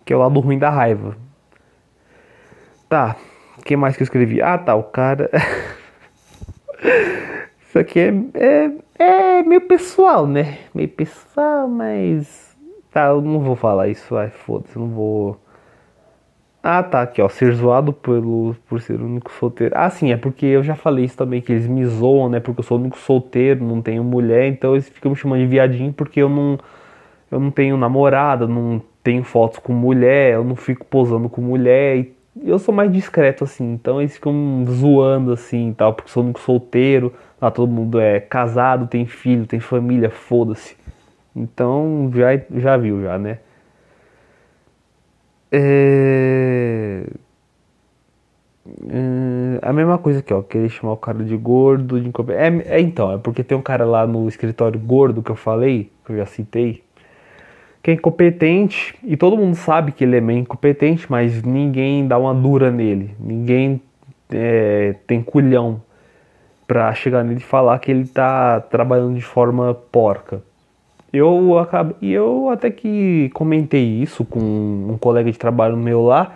que 0.03 0.11
é 0.11 0.15
o 0.15 0.19
lado 0.19 0.39
ruim 0.39 0.59
da 0.59 0.69
raiva. 0.69 1.15
Tá. 2.89 3.15
O 3.57 3.61
que 3.61 3.75
mais 3.75 3.95
que 3.95 4.03
eu 4.03 4.05
escrevi? 4.05 4.41
Ah, 4.41 4.57
tá. 4.57 4.75
O 4.75 4.83
cara. 4.83 5.29
Isso 7.67 7.79
aqui 7.79 7.99
é, 7.99 8.13
é, 8.33 8.71
é 8.99 9.43
meio 9.43 9.61
pessoal, 9.61 10.25
né? 10.25 10.59
Meio 10.73 10.89
pessoal, 10.89 11.67
mas. 11.67 12.55
Tá, 12.91 13.07
eu 13.07 13.21
não 13.21 13.39
vou 13.39 13.55
falar 13.55 13.89
isso. 13.89 14.15
Ai, 14.15 14.29
foda-se. 14.29 14.75
Eu 14.75 14.83
não 14.83 14.89
vou 14.89 15.39
ah, 16.61 16.83
tá, 16.83 17.01
aqui, 17.01 17.21
ó, 17.21 17.29
ser 17.29 17.53
zoado 17.53 17.93
pelo, 17.93 18.55
por 18.67 18.81
ser 18.81 18.99
o 18.99 19.05
único 19.05 19.31
solteiro. 19.31 19.73
Ah, 19.77 19.89
sim, 19.89 20.11
é 20.11 20.17
porque 20.17 20.45
eu 20.45 20.63
já 20.63 20.75
falei 20.75 21.05
isso 21.05 21.15
também, 21.17 21.41
que 21.41 21.51
eles 21.51 21.67
me 21.67 21.85
zoam, 21.85 22.29
né, 22.29 22.39
porque 22.39 22.59
eu 22.59 22.63
sou 22.63 22.77
o 22.77 22.81
único 22.81 22.97
solteiro, 22.97 23.63
não 23.63 23.81
tenho 23.81 24.03
mulher, 24.03 24.47
então 24.47 24.73
eles 24.73 24.89
ficam 24.89 25.11
me 25.11 25.17
chamando 25.17 25.41
de 25.41 25.47
viadinho 25.47 25.93
porque 25.93 26.21
eu 26.21 26.29
não, 26.29 26.59
eu 27.31 27.39
não 27.39 27.51
tenho 27.51 27.77
namorada, 27.77 28.47
não 28.47 28.81
tenho 29.03 29.23
fotos 29.23 29.59
com 29.59 29.71
mulher, 29.73 30.33
eu 30.33 30.43
não 30.43 30.55
fico 30.55 30.85
posando 30.85 31.29
com 31.29 31.41
mulher, 31.41 31.97
e 31.97 32.13
eu 32.43 32.59
sou 32.59 32.73
mais 32.73 32.91
discreto, 32.91 33.43
assim, 33.43 33.73
então 33.73 34.01
eles 34.01 34.15
ficam 34.15 34.65
zoando, 34.69 35.31
assim, 35.31 35.73
tal, 35.77 35.93
porque 35.93 36.11
sou 36.11 36.23
único 36.23 36.39
solteiro, 36.39 37.13
lá 37.41 37.49
todo 37.49 37.71
mundo 37.71 37.99
é 37.99 38.19
casado, 38.19 38.87
tem 38.87 39.05
filho, 39.05 39.47
tem 39.47 39.59
família, 39.59 40.09
foda-se. 40.09 40.75
Então, 41.35 42.11
já, 42.13 42.29
já 42.55 42.77
viu, 42.77 43.01
já, 43.01 43.17
né. 43.17 43.39
É... 45.51 47.03
é... 48.89 49.59
A 49.61 49.73
mesma 49.73 49.97
coisa 49.97 50.19
aqui, 50.19 50.33
ó. 50.33 50.41
Querer 50.41 50.69
chamar 50.69 50.93
o 50.93 50.97
cara 50.97 51.23
de 51.23 51.35
gordo, 51.35 51.99
de 51.99 52.07
incompetente. 52.07 52.67
É, 52.67 52.77
é, 52.77 52.81
então, 52.81 53.11
é 53.13 53.17
porque 53.17 53.43
tem 53.43 53.57
um 53.57 53.61
cara 53.61 53.85
lá 53.85 54.05
no 54.05 54.27
escritório 54.27 54.79
gordo 54.79 55.23
que 55.23 55.31
eu 55.31 55.35
falei, 55.35 55.91
que 56.05 56.11
eu 56.11 56.17
já 56.17 56.25
citei, 56.25 56.83
que 57.81 57.91
é 57.91 57.93
incompetente 57.93 58.95
e 59.03 59.15
todo 59.15 59.37
mundo 59.37 59.55
sabe 59.55 59.91
que 59.91 60.03
ele 60.03 60.17
é 60.17 60.21
meio 60.21 60.39
incompetente, 60.39 61.09
mas 61.09 61.41
ninguém 61.43 62.07
dá 62.07 62.17
uma 62.17 62.33
dura 62.33 62.71
nele. 62.71 63.15
Ninguém 63.19 63.81
é, 64.29 64.95
tem 65.07 65.21
culhão 65.21 65.81
pra 66.67 66.93
chegar 66.93 67.23
nele 67.23 67.39
e 67.39 67.43
falar 67.43 67.79
que 67.79 67.89
ele 67.89 68.05
tá 68.05 68.59
trabalhando 68.59 69.15
de 69.15 69.21
forma 69.21 69.73
porca. 69.73 70.41
Eu 71.11 71.57
acabei, 71.57 71.95
eu 72.09 72.49
até 72.49 72.69
que 72.69 73.29
comentei 73.33 74.01
isso 74.01 74.25
com 74.25 74.39
um 74.39 74.97
colega 74.99 75.31
de 75.31 75.37
trabalho 75.37 75.77
meu 75.77 76.03
lá, 76.03 76.35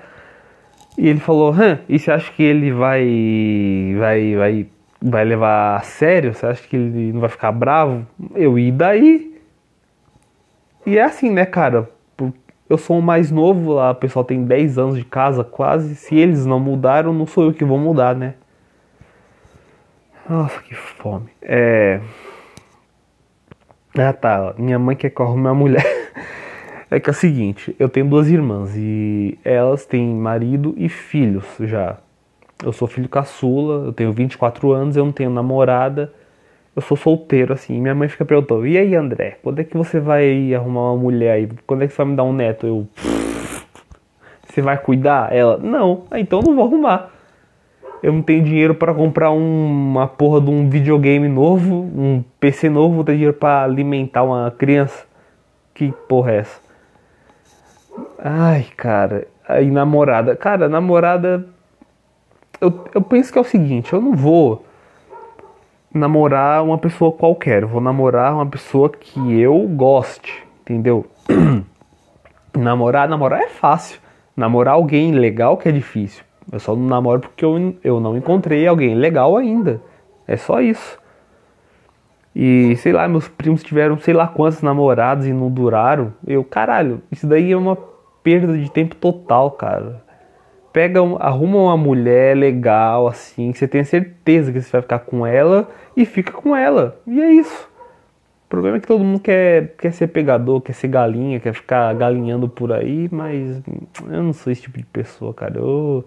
e 0.98 1.08
ele 1.08 1.20
falou: 1.20 1.54
Hã, 1.54 1.80
e 1.90 2.00
você 2.00 2.12
acha 2.12 2.32
que 2.32 2.42
ele 2.44 2.72
vai, 2.72 3.96
vai, 3.98 4.36
vai, 4.36 4.68
vai 5.01 5.25
levar 5.25 5.78
a 5.78 5.82
sério? 5.82 6.34
Você 6.34 6.46
acha 6.46 6.68
que 6.68 6.75
ele 6.75 7.13
não 7.13 7.20
vai 7.20 7.30
ficar 7.30 7.51
bravo? 7.51 8.06
Eu, 8.36 8.58
e 8.58 8.72
daí? 8.72 9.40
E 10.86 10.98
é 10.98 11.04
assim, 11.04 11.30
né, 11.30 11.46
cara? 11.46 11.90
Eu 12.72 12.78
sou 12.78 13.00
o 13.00 13.01
mais 13.01 13.30
novo 13.30 13.74
lá, 13.74 13.92
o 13.92 13.96
pessoal 13.96 14.24
tem 14.24 14.46
10 14.46 14.78
anos 14.78 14.96
de 14.96 15.04
casa 15.04 15.44
quase. 15.44 15.94
Se 15.94 16.16
eles 16.16 16.46
não 16.46 16.58
mudaram, 16.58 17.12
não 17.12 17.28
sou 17.28 17.44
eu 17.44 17.54
que 17.54 17.66
vou 17.66 17.78
mudar, 17.78 18.16
né? 18.16 18.36
Nossa, 20.30 20.62
que 20.62 20.74
fome. 20.74 21.30
É. 21.42 22.00
Ah 23.98 24.13
tá, 24.13 24.53
minha 24.57 24.79
mãe 24.79 24.95
quer 24.95 25.10
que 25.10 25.19
eu 25.19 25.25
arrume 25.25 25.41
uma 25.41 25.53
mulher. 25.53 25.86
é 26.89 26.98
que 26.98 27.10
é 27.10 27.12
o 27.12 27.13
seguinte, 27.13 27.75
eu 27.77 27.89
tenho 27.89 28.07
duas 28.07 28.29
irmãs 28.29 28.71
e 28.75 29.38
elas 29.43 29.86
têm 29.86 30.07
marido 30.15 30.74
e 30.77 30.88
filhos 30.88 31.45
já. 31.60 31.98
Eu 32.63 32.71
sou 32.71 32.88
filho 32.88 33.10
caçula, 33.10 33.88
eu 33.88 33.93
tenho 33.93 34.13
24 34.13 34.71
anos, 34.71 34.95
eu 34.95 35.03
não 35.03 35.12
tenho 35.12 35.29
namorada, 35.29 36.13
eu 36.74 36.81
sou 36.81 36.95
solteiro 36.95 37.51
assim. 37.53 37.81
Minha 37.81 37.93
mãe 37.93 38.07
fica 38.07 38.24
perguntando: 38.24 38.65
"E 38.65 38.77
aí, 38.77 38.95
André, 38.95 39.39
quando 39.43 39.60
é 39.60 39.63
que 39.65 39.75
você 39.75 40.00
vai 40.00 40.53
arrumar 40.53 40.93
uma 40.93 40.98
mulher 40.98 41.33
aí? 41.33 41.50
Quando 41.67 41.83
é 41.83 41.88
que 41.88 41.93
você 41.93 41.98
vai 41.98 42.07
me 42.07 42.15
dar 42.15 42.24
um 42.24 42.33
neto?" 42.33 42.65
Eu 42.65 42.88
Você 44.48 44.62
vai 44.62 44.77
cuidar? 44.77 45.33
Ela: 45.33 45.57
"Não, 45.57 46.05
ah, 46.10 46.19
então 46.19 46.39
não 46.41 46.55
vou 46.55 46.65
arrumar." 46.65 47.12
Eu 48.01 48.12
não 48.12 48.22
tenho 48.22 48.43
dinheiro 48.43 48.74
para 48.74 48.93
comprar 48.93 49.31
um, 49.31 49.91
uma 49.91 50.08
porra 50.08 50.41
de 50.41 50.50
um 50.50 50.70
videogame 50.70 51.27
novo, 51.27 51.75
um 51.96 52.24
PC 52.39 52.70
novo, 52.70 52.96
vou 52.96 53.03
ter 53.03 53.13
dinheiro 53.13 53.34
para 53.34 53.63
alimentar 53.63 54.24
uma 54.24 54.50
criança. 54.51 55.05
Que 55.74 55.91
porra 56.08 56.31
é 56.31 56.38
essa? 56.38 56.60
Ai, 58.17 58.65
cara. 58.75 59.27
Aí 59.48 59.70
namorada. 59.70 60.36
Cara, 60.36 60.67
namorada. 60.67 61.46
Eu, 62.60 62.86
eu 62.93 63.01
penso 63.01 63.31
que 63.31 63.38
é 63.38 63.41
o 63.41 63.46
seguinte, 63.46 63.91
eu 63.91 64.01
não 64.01 64.13
vou 64.13 64.65
namorar 65.93 66.63
uma 66.63 66.77
pessoa 66.77 67.12
qualquer, 67.12 67.63
eu 67.63 67.67
vou 67.67 67.81
namorar 67.81 68.34
uma 68.34 68.46
pessoa 68.46 68.88
que 68.88 69.39
eu 69.39 69.58
goste, 69.67 70.43
entendeu? 70.62 71.05
namorar, 72.55 73.10
namorar 73.10 73.41
é 73.41 73.50
fácil. 73.50 74.00
Namorar 74.36 74.75
alguém 74.75 75.12
legal 75.12 75.58
que 75.58 75.67
é 75.67 75.72
difícil. 75.72 76.24
Eu 76.51 76.60
só 76.60 76.75
não 76.75 76.88
namoro 76.88 77.19
porque 77.19 77.43
eu, 77.43 77.75
eu 77.83 78.00
não 78.00 78.15
encontrei 78.17 78.65
alguém 78.67 78.95
legal 78.95 79.36
ainda. 79.36 79.81
É 80.27 80.38
só 80.38 80.62
isso. 80.62 81.00
E 82.36 82.75
sei 82.77 82.93
lá, 82.93 83.07
meus 83.07 83.27
primos 83.27 83.62
tiveram 83.62 84.00
sei 84.00 84.13
lá 84.13 84.27
quantos 84.27 84.62
namorados 84.62 85.27
e 85.27 85.33
não 85.33 85.51
duraram. 85.51 86.13
Eu, 86.25 86.43
caralho, 86.43 87.01
isso 87.12 87.27
daí 87.27 87.51
é 87.51 87.57
uma 87.57 87.77
perda 88.24 88.57
de 88.57 88.71
tempo 88.71 88.95
total, 88.95 89.51
cara. 89.51 90.01
Pega, 90.71 91.01
um, 91.01 91.17
arruma 91.19 91.57
uma 91.57 91.75
mulher 91.75 92.36
legal 92.38 93.07
assim, 93.07 93.51
que 93.51 93.57
você 93.57 93.67
tem 93.67 93.83
certeza 93.83 94.53
que 94.53 94.62
você 94.62 94.71
vai 94.71 94.81
ficar 94.81 95.00
com 95.00 95.27
ela 95.27 95.69
e 95.98 96.05
fica 96.05 96.31
com 96.31 96.55
ela. 96.55 96.98
E 97.05 97.21
é 97.21 97.33
isso. 97.33 97.69
O 98.45 98.50
problema 98.50 98.77
é 98.77 98.79
que 98.79 98.88
todo 98.88 99.03
mundo 99.03 99.19
quer, 99.19 99.75
quer 99.77 99.91
ser 99.91 100.07
pegador, 100.07 100.62
quer 100.62 100.74
ser 100.74 100.88
galinha, 100.88 101.39
quer 101.39 101.53
ficar 101.53 101.93
galinhando 101.95 102.48
por 102.48 102.71
aí, 102.71 103.10
mas 103.12 103.62
eu 104.10 104.24
não 104.24 104.33
sou 104.33 104.51
esse 104.51 104.62
tipo 104.62 104.77
de 104.77 104.86
pessoa, 104.86 105.33
cara. 105.33 105.57
Eu 105.57 106.05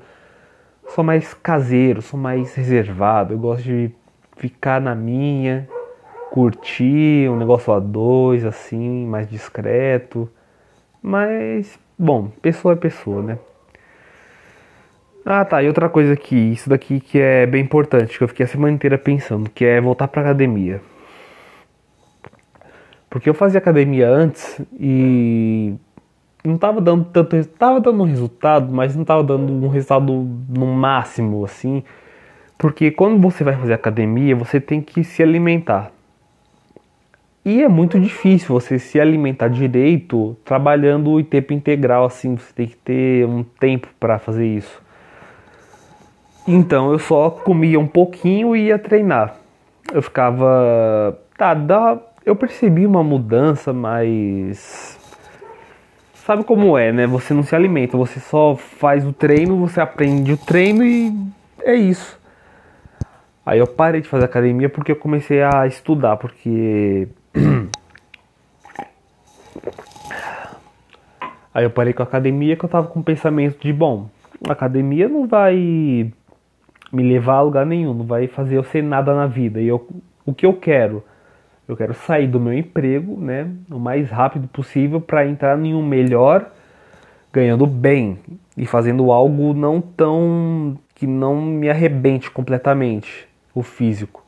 sou 0.88 1.04
mais 1.04 1.34
caseiro, 1.34 2.02
sou 2.02 2.18
mais 2.18 2.54
reservado. 2.54 3.34
Eu 3.34 3.38
gosto 3.38 3.64
de 3.64 3.90
ficar 4.36 4.80
na 4.80 4.94
minha, 4.94 5.68
curtir 6.30 7.28
um 7.28 7.36
negócio 7.36 7.72
a 7.72 7.80
dois, 7.80 8.44
assim, 8.44 9.06
mais 9.06 9.28
discreto. 9.28 10.28
Mas, 11.02 11.78
bom, 11.98 12.28
pessoa 12.42 12.74
é 12.74 12.76
pessoa, 12.76 13.22
né? 13.22 13.38
Ah, 15.24 15.44
tá. 15.44 15.62
E 15.62 15.68
outra 15.68 15.88
coisa 15.88 16.12
aqui, 16.12 16.52
isso 16.52 16.68
daqui 16.68 17.00
que 17.00 17.18
é 17.18 17.46
bem 17.46 17.62
importante, 17.62 18.18
que 18.18 18.24
eu 18.24 18.28
fiquei 18.28 18.44
a 18.44 18.48
semana 18.48 18.74
inteira 18.74 18.98
pensando, 18.98 19.48
que 19.48 19.64
é 19.64 19.80
voltar 19.80 20.08
pra 20.08 20.20
academia. 20.20 20.80
Porque 23.08 23.30
eu 23.30 23.34
fazia 23.34 23.58
academia 23.58 24.08
antes 24.08 24.60
e 24.78 25.74
não 26.44 26.58
tava 26.58 26.80
dando 26.80 27.06
tanto, 27.06 27.42
tava 27.46 27.80
dando 27.80 28.02
um 28.02 28.06
resultado, 28.06 28.70
mas 28.70 28.94
não 28.94 29.04
tava 29.04 29.24
dando 29.24 29.50
um 29.50 29.68
resultado 29.68 30.12
no 30.48 30.66
máximo 30.66 31.44
assim. 31.44 31.82
Porque 32.58 32.90
quando 32.90 33.20
você 33.20 33.42
vai 33.42 33.56
fazer 33.56 33.72
academia, 33.72 34.36
você 34.36 34.60
tem 34.60 34.80
que 34.80 35.02
se 35.02 35.22
alimentar. 35.22 35.90
E 37.44 37.62
é 37.62 37.68
muito 37.68 37.98
difícil 38.00 38.48
você 38.48 38.78
se 38.78 39.00
alimentar 39.00 39.48
direito 39.48 40.36
trabalhando 40.44 41.18
em 41.20 41.24
tempo 41.24 41.52
integral 41.52 42.04
assim, 42.06 42.36
você 42.36 42.52
tem 42.54 42.66
que 42.66 42.76
ter 42.76 43.26
um 43.26 43.42
tempo 43.42 43.88
para 43.98 44.18
fazer 44.18 44.46
isso. 44.46 44.82
Então 46.46 46.92
eu 46.92 46.98
só 46.98 47.30
comia 47.30 47.80
um 47.80 47.86
pouquinho 47.86 48.54
e 48.54 48.66
ia 48.66 48.78
treinar. 48.78 49.36
Eu 49.92 50.00
ficava, 50.00 51.18
tá, 51.36 51.52
dá, 51.52 51.98
eu 52.24 52.34
percebi 52.34 52.86
uma 52.86 53.02
mudança, 53.02 53.72
mas 53.72 54.93
sabe 56.24 56.44
como 56.44 56.76
é, 56.76 56.92
né? 56.92 57.06
Você 57.06 57.32
não 57.34 57.42
se 57.42 57.54
alimenta, 57.54 57.96
você 57.96 58.18
só 58.18 58.56
faz 58.56 59.06
o 59.06 59.12
treino, 59.12 59.58
você 59.58 59.80
aprende 59.80 60.32
o 60.32 60.36
treino 60.36 60.82
e 60.84 61.12
é 61.62 61.74
isso. 61.74 62.18
Aí 63.46 63.58
eu 63.58 63.66
parei 63.66 64.00
de 64.00 64.08
fazer 64.08 64.24
academia 64.24 64.68
porque 64.68 64.92
eu 64.92 64.96
comecei 64.96 65.42
a 65.42 65.66
estudar, 65.66 66.16
porque 66.16 67.08
Aí 71.54 71.62
eu 71.62 71.70
parei 71.70 71.92
com 71.92 72.02
a 72.02 72.06
academia 72.06 72.56
que 72.56 72.64
eu 72.64 72.68
tava 72.68 72.88
com 72.88 72.98
o 72.98 73.04
pensamento 73.04 73.60
de, 73.60 73.72
bom, 73.72 74.10
a 74.48 74.52
academia 74.52 75.08
não 75.08 75.28
vai 75.28 75.54
me 76.92 77.02
levar 77.02 77.36
a 77.36 77.42
lugar 77.42 77.64
nenhum, 77.64 77.94
não 77.94 78.04
vai 78.04 78.26
fazer 78.26 78.56
eu 78.56 78.64
ser 78.64 78.82
nada 78.82 79.14
na 79.14 79.28
vida. 79.28 79.60
E 79.60 79.68
eu, 79.68 79.86
o 80.26 80.34
que 80.34 80.44
eu 80.44 80.54
quero? 80.54 81.04
Eu 81.66 81.76
quero 81.76 81.94
sair 81.94 82.26
do 82.26 82.38
meu 82.38 82.52
emprego, 82.52 83.18
né, 83.18 83.48
o 83.70 83.78
mais 83.78 84.10
rápido 84.10 84.46
possível 84.48 85.00
para 85.00 85.26
entrar 85.26 85.58
em 85.58 85.74
um 85.74 85.82
melhor, 85.82 86.50
ganhando 87.32 87.66
bem 87.66 88.18
e 88.56 88.66
fazendo 88.66 89.10
algo 89.10 89.54
não 89.54 89.80
tão 89.80 90.78
que 90.94 91.06
não 91.06 91.40
me 91.40 91.68
arrebente 91.68 92.30
completamente 92.30 93.26
o 93.54 93.62
físico. 93.62 94.24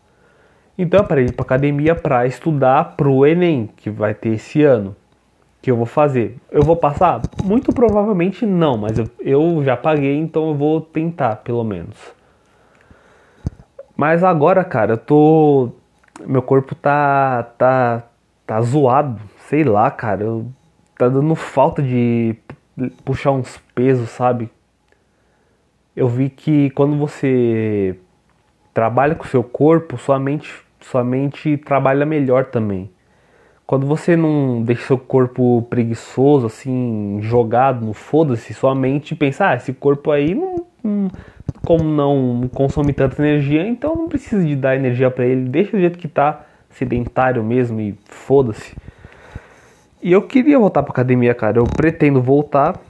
Então 0.78 1.02
de 1.02 1.22
ir 1.22 1.32
para 1.32 1.42
academia 1.42 1.94
para 1.94 2.26
estudar 2.26 2.96
pro 2.96 3.26
ENEM, 3.26 3.70
que 3.76 3.88
vai 3.88 4.12
ter 4.12 4.30
esse 4.30 4.62
ano. 4.62 4.94
Que 5.62 5.70
eu 5.70 5.76
vou 5.76 5.86
fazer. 5.86 6.36
Eu 6.50 6.62
vou 6.62 6.76
passar? 6.76 7.22
Muito 7.42 7.72
provavelmente 7.72 8.44
não, 8.44 8.76
mas 8.76 8.98
eu, 8.98 9.08
eu 9.18 9.64
já 9.64 9.76
paguei, 9.76 10.16
então 10.16 10.48
eu 10.48 10.54
vou 10.54 10.80
tentar, 10.80 11.36
pelo 11.36 11.64
menos. 11.64 11.96
Mas 13.96 14.22
agora, 14.22 14.62
cara, 14.62 14.92
eu 14.92 14.98
tô. 14.98 15.70
Meu 16.24 16.42
corpo 16.42 16.74
tá. 16.74 17.42
tá. 17.58 18.04
tá 18.46 18.60
zoado. 18.60 19.20
Sei 19.48 19.64
lá, 19.64 19.90
cara. 19.90 20.22
Eu, 20.22 20.46
tá 20.96 21.08
dando 21.08 21.34
falta 21.34 21.82
de 21.82 22.36
puxar 23.04 23.32
uns 23.32 23.58
pesos, 23.74 24.10
sabe? 24.10 24.50
Eu 25.94 26.08
vi 26.08 26.28
que 26.28 26.70
quando 26.70 26.96
você 26.96 27.98
trabalha 28.72 29.14
com 29.14 29.24
o 29.24 29.28
seu 29.28 29.42
corpo, 29.42 29.96
sua 29.96 30.18
mente 30.18 30.66
sua 30.80 31.02
mente 31.02 31.56
trabalha 31.56 32.06
melhor 32.06 32.46
também. 32.46 32.90
Quando 33.66 33.86
você 33.86 34.16
não 34.16 34.62
deixa 34.62 34.86
seu 34.86 34.98
corpo 34.98 35.62
preguiçoso, 35.62 36.46
assim, 36.46 37.18
jogado 37.22 37.84
no 37.84 37.92
foda-se, 37.92 38.54
sua 38.54 38.74
mente 38.74 39.14
pensa, 39.14 39.48
ah, 39.48 39.56
esse 39.56 39.72
corpo 39.72 40.12
aí 40.12 40.34
não, 40.34 40.64
não, 40.84 41.10
como 41.66 41.82
não 41.82 42.48
consome 42.54 42.92
tanta 42.92 43.20
energia, 43.20 43.66
então 43.66 43.96
não 43.96 44.08
precisa 44.08 44.42
de 44.42 44.54
dar 44.54 44.76
energia 44.76 45.10
para 45.10 45.26
ele, 45.26 45.48
deixa 45.48 45.72
do 45.72 45.80
jeito 45.80 45.98
que 45.98 46.06
tá, 46.06 46.46
sedentário 46.70 47.42
mesmo 47.42 47.80
e 47.80 47.98
foda-se. 48.04 48.76
E 50.00 50.12
eu 50.12 50.22
queria 50.22 50.56
voltar 50.58 50.84
pra 50.84 50.92
academia, 50.92 51.34
cara. 51.34 51.58
Eu 51.58 51.64
pretendo 51.64 52.22
voltar 52.22 52.80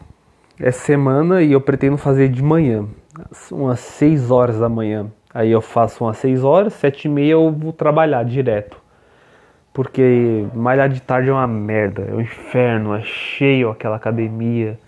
essa 0.60 0.80
semana 0.80 1.40
e 1.40 1.52
eu 1.52 1.60
pretendo 1.60 1.96
fazer 1.96 2.28
de 2.28 2.42
manhã, 2.42 2.84
umas 3.50 3.80
6 3.80 4.30
horas 4.30 4.58
da 4.58 4.68
manhã. 4.68 5.06
Aí 5.32 5.50
eu 5.50 5.62
faço 5.62 6.04
umas 6.04 6.18
6 6.18 6.44
horas, 6.44 6.74
7 6.74 7.06
e 7.06 7.08
meia 7.08 7.32
eu 7.32 7.50
vou 7.50 7.72
trabalhar 7.72 8.22
direto. 8.24 8.78
Porque 9.72 10.46
malhar 10.54 10.90
de 10.90 11.00
tarde 11.00 11.30
é 11.30 11.32
uma 11.32 11.46
merda, 11.46 12.02
é 12.02 12.14
um 12.14 12.20
inferno, 12.20 12.94
é 12.94 13.02
cheio 13.02 13.70
aquela 13.70 13.96
academia. 13.96 14.78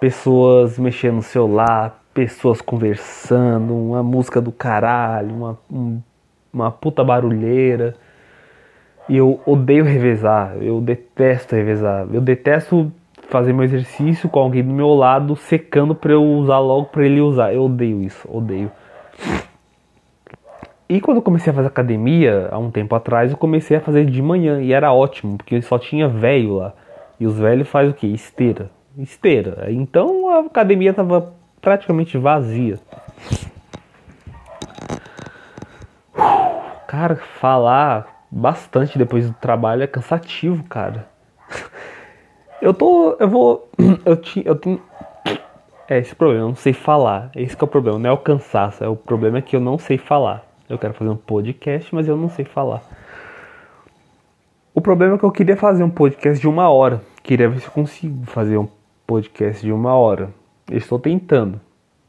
Pessoas 0.00 0.78
mexendo 0.78 1.16
no 1.16 1.22
celular, 1.22 1.97
pessoas 2.18 2.60
conversando, 2.60 3.72
uma 3.72 4.02
música 4.02 4.40
do 4.40 4.50
caralho, 4.50 5.32
uma, 5.32 5.58
um, 5.70 6.00
uma 6.52 6.68
puta 6.68 7.04
barulheira. 7.04 7.94
E 9.08 9.16
eu 9.16 9.40
odeio 9.46 9.84
revezar, 9.84 10.56
eu 10.60 10.80
detesto 10.80 11.54
revezar. 11.54 12.08
Eu 12.12 12.20
detesto 12.20 12.90
fazer 13.28 13.52
meu 13.52 13.62
exercício 13.62 14.28
com 14.28 14.40
alguém 14.40 14.64
do 14.64 14.72
meu 14.72 14.94
lado 14.94 15.36
secando 15.36 15.94
pra 15.94 16.10
eu 16.10 16.24
usar 16.24 16.58
logo 16.58 16.86
pra 16.86 17.06
ele 17.06 17.20
usar. 17.20 17.54
Eu 17.54 17.66
odeio 17.66 18.02
isso, 18.02 18.28
odeio. 18.28 18.68
E 20.88 21.00
quando 21.00 21.18
eu 21.18 21.22
comecei 21.22 21.52
a 21.52 21.54
fazer 21.54 21.68
academia, 21.68 22.48
há 22.50 22.58
um 22.58 22.72
tempo 22.72 22.96
atrás, 22.96 23.30
eu 23.30 23.36
comecei 23.36 23.76
a 23.76 23.80
fazer 23.80 24.06
de 24.06 24.20
manhã 24.20 24.60
e 24.60 24.72
era 24.72 24.92
ótimo, 24.92 25.36
porque 25.36 25.62
só 25.62 25.78
tinha 25.78 26.08
velho 26.08 26.56
lá. 26.56 26.72
E 27.20 27.28
os 27.28 27.38
velhos 27.38 27.68
fazem 27.68 27.92
o 27.92 27.94
que? 27.94 28.08
Esteira. 28.08 28.72
Esteira. 28.98 29.66
Então 29.70 30.28
a 30.28 30.40
academia 30.40 30.92
tava 30.92 31.37
praticamente 31.60 32.16
vazia. 32.16 32.78
Cara, 36.86 37.16
falar 37.16 38.24
bastante 38.30 38.98
depois 38.98 39.26
do 39.26 39.34
trabalho 39.34 39.82
é 39.82 39.86
cansativo, 39.86 40.64
cara. 40.64 41.08
Eu 42.60 42.74
tô. 42.74 43.16
Eu 43.18 43.28
vou. 43.28 43.70
Eu, 44.04 44.16
ti, 44.16 44.42
eu 44.44 44.56
tenho. 44.56 44.82
É 45.88 45.98
esse 45.98 46.14
problema, 46.14 46.44
eu 46.44 46.48
não 46.48 46.54
sei 46.54 46.72
falar. 46.72 47.30
Esse 47.34 47.56
é 47.58 47.64
o 47.64 47.66
problema, 47.66 47.98
não 47.98 48.10
é 48.10 48.12
o 48.12 48.18
cansaço, 48.18 48.84
é 48.84 48.88
o 48.88 48.96
problema 48.96 49.38
é 49.38 49.42
que 49.42 49.56
eu 49.56 49.60
não 49.60 49.78
sei 49.78 49.96
falar. 49.96 50.44
Eu 50.68 50.78
quero 50.78 50.92
fazer 50.92 51.10
um 51.10 51.16
podcast, 51.16 51.94
mas 51.94 52.06
eu 52.06 52.16
não 52.16 52.28
sei 52.28 52.44
falar. 52.44 52.82
O 54.74 54.80
problema 54.80 55.14
é 55.14 55.18
que 55.18 55.24
eu 55.24 55.30
queria 55.30 55.56
fazer 55.56 55.82
um 55.82 55.90
podcast 55.90 56.40
de 56.40 56.46
uma 56.46 56.68
hora. 56.68 57.00
Queria 57.22 57.48
ver 57.48 57.60
se 57.60 57.66
eu 57.66 57.72
consigo 57.72 58.26
fazer 58.26 58.58
um 58.58 58.68
podcast 59.06 59.64
de 59.64 59.72
uma 59.72 59.94
hora. 59.94 60.30
Estou 60.70 60.98
tentando. 60.98 61.60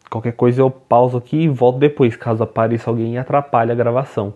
Qualquer 0.09 0.33
coisa 0.33 0.61
eu 0.61 0.71
pauso 0.71 1.17
aqui 1.17 1.43
e 1.43 1.47
volto 1.47 1.77
depois, 1.77 2.15
caso 2.15 2.43
apareça 2.43 2.89
alguém 2.89 3.13
e 3.13 3.17
atrapalhe 3.17 3.71
a 3.71 3.75
gravação. 3.75 4.33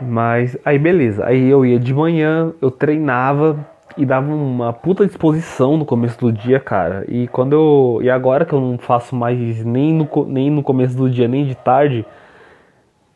Mas 0.00 0.56
aí 0.64 0.78
beleza. 0.78 1.24
Aí 1.26 1.48
eu 1.48 1.66
ia 1.66 1.78
de 1.78 1.92
manhã, 1.92 2.52
eu 2.62 2.70
treinava 2.70 3.66
e 3.96 4.06
dava 4.06 4.32
uma 4.32 4.72
puta 4.72 5.04
disposição 5.06 5.76
no 5.76 5.84
começo 5.84 6.18
do 6.20 6.32
dia, 6.32 6.60
cara. 6.60 7.04
E 7.08 7.26
quando 7.28 7.52
eu. 7.52 7.98
E 8.02 8.08
agora 8.08 8.44
que 8.44 8.52
eu 8.52 8.60
não 8.60 8.78
faço 8.78 9.14
mais 9.14 9.64
nem 9.64 9.92
no, 9.92 10.08
nem 10.26 10.50
no 10.50 10.62
começo 10.62 10.96
do 10.96 11.10
dia, 11.10 11.26
nem 11.26 11.44
de 11.44 11.56
tarde, 11.56 12.06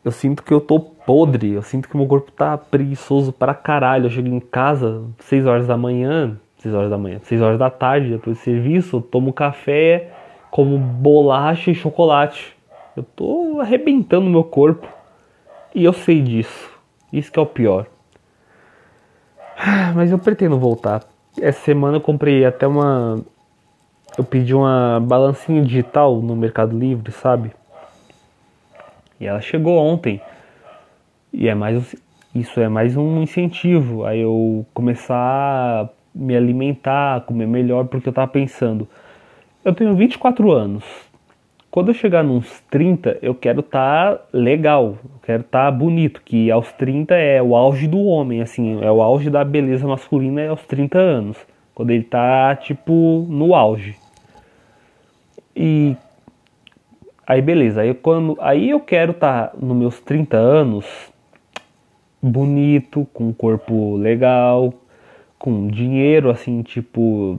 eu 0.03 0.11
sinto 0.11 0.43
que 0.43 0.53
eu 0.53 0.59
tô 0.59 0.79
podre, 0.79 1.53
eu 1.53 1.61
sinto 1.61 1.87
que 1.87 1.95
meu 1.95 2.05
corpo 2.05 2.31
tá 2.31 2.57
preguiçoso 2.57 3.31
pra 3.31 3.53
caralho. 3.53 4.05
Eu 4.05 4.09
chego 4.09 4.27
em 4.27 4.39
casa 4.39 5.03
6 5.19 5.45
horas 5.45 5.67
da 5.67 5.77
manhã, 5.77 6.37
6 6.63 6.73
horas 6.73 6.89
da 6.89 6.97
manhã, 6.97 7.19
6 7.21 7.41
horas 7.41 7.59
da 7.59 7.69
tarde, 7.69 8.11
depois 8.11 8.37
do 8.37 8.41
serviço, 8.41 8.97
eu 8.97 9.01
tomo 9.01 9.33
café, 9.33 10.11
como 10.49 10.77
bolacha 10.77 11.69
e 11.69 11.75
chocolate. 11.75 12.55
Eu 12.95 13.03
tô 13.03 13.59
arrebentando 13.59 14.29
meu 14.29 14.43
corpo. 14.43 14.87
E 15.75 15.83
eu 15.83 15.91
sei 15.91 16.21
disso. 16.21 16.71
Isso 17.11 17.31
que 17.31 17.37
é 17.37 17.41
o 17.41 17.45
pior. 17.45 17.87
Mas 19.93 20.11
eu 20.11 20.17
pretendo 20.17 20.57
voltar. 20.57 21.03
Essa 21.39 21.59
semana 21.61 21.97
eu 21.97 22.01
comprei 22.01 22.45
até 22.45 22.65
uma. 22.65 23.19
Eu 24.17 24.23
pedi 24.23 24.53
uma 24.53 24.99
balancinha 25.01 25.63
digital 25.63 26.15
no 26.21 26.35
Mercado 26.35 26.77
Livre, 26.77 27.11
sabe? 27.11 27.51
E 29.19 29.25
ela 29.25 29.41
chegou 29.41 29.77
ontem. 29.77 30.21
E 31.33 31.47
é 31.47 31.55
mais 31.55 31.95
isso 32.35 32.59
é 32.59 32.67
mais 32.67 32.97
um 32.97 33.21
incentivo 33.21 34.05
a 34.05 34.15
eu 34.15 34.65
começar 34.73 35.87
me 36.13 36.35
alimentar, 36.35 37.21
comer 37.21 37.47
melhor, 37.47 37.85
porque 37.85 38.09
eu 38.09 38.13
tava 38.13 38.27
pensando, 38.27 38.87
eu 39.63 39.73
tenho 39.73 39.95
24 39.95 40.51
anos. 40.51 40.83
Quando 41.71 41.87
eu 41.89 41.93
chegar 41.93 42.23
nos 42.23 42.61
30, 42.69 43.17
eu 43.21 43.33
quero 43.33 43.61
estar 43.61 44.15
tá 44.15 44.21
legal, 44.31 44.97
eu 45.03 45.19
quero 45.23 45.41
estar 45.41 45.65
tá 45.65 45.71
bonito, 45.71 46.21
que 46.23 46.51
aos 46.51 46.71
30 46.73 47.15
é 47.15 47.41
o 47.41 47.55
auge 47.55 47.87
do 47.87 48.03
homem, 48.03 48.41
assim, 48.41 48.83
é 48.83 48.91
o 48.91 49.01
auge 49.01 49.29
da 49.29 49.43
beleza 49.43 49.87
masculina 49.87 50.41
é 50.41 50.47
aos 50.49 50.61
30 50.65 50.99
anos, 50.99 51.37
quando 51.73 51.89
ele 51.89 52.03
tá 52.03 52.55
tipo 52.55 53.25
no 53.27 53.55
auge. 53.55 53.95
E 55.55 55.95
Aí 57.25 57.41
beleza, 57.41 57.81
aí, 57.81 57.93
quando, 57.93 58.37
aí 58.41 58.69
eu 58.69 58.81
quero 58.81 59.11
estar 59.11 59.47
tá 59.47 59.57
nos 59.57 59.77
meus 59.77 59.99
30 60.01 60.35
anos 60.35 60.85
bonito, 62.21 63.07
com 63.13 63.29
um 63.29 63.33
corpo 63.33 63.95
legal, 63.95 64.73
com 65.43 65.67
dinheiro 65.67 66.29
assim, 66.29 66.61
tipo. 66.61 67.37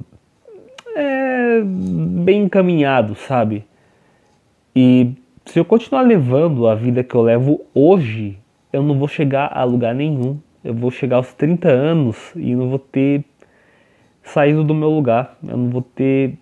É, 0.94 1.62
bem 1.64 2.42
encaminhado, 2.42 3.14
sabe? 3.14 3.64
E 4.76 5.14
se 5.46 5.58
eu 5.58 5.64
continuar 5.64 6.02
levando 6.02 6.68
a 6.68 6.74
vida 6.74 7.02
que 7.02 7.14
eu 7.14 7.22
levo 7.22 7.64
hoje, 7.74 8.38
eu 8.70 8.82
não 8.82 8.98
vou 8.98 9.08
chegar 9.08 9.50
a 9.56 9.64
lugar 9.64 9.94
nenhum. 9.94 10.38
Eu 10.62 10.74
vou 10.74 10.90
chegar 10.90 11.16
aos 11.16 11.32
30 11.32 11.66
anos 11.70 12.30
e 12.36 12.54
não 12.54 12.68
vou 12.68 12.78
ter 12.78 13.24
saído 14.22 14.62
do 14.62 14.74
meu 14.74 14.90
lugar. 14.90 15.38
Eu 15.42 15.56
não 15.56 15.70
vou 15.70 15.80
ter 15.80 16.36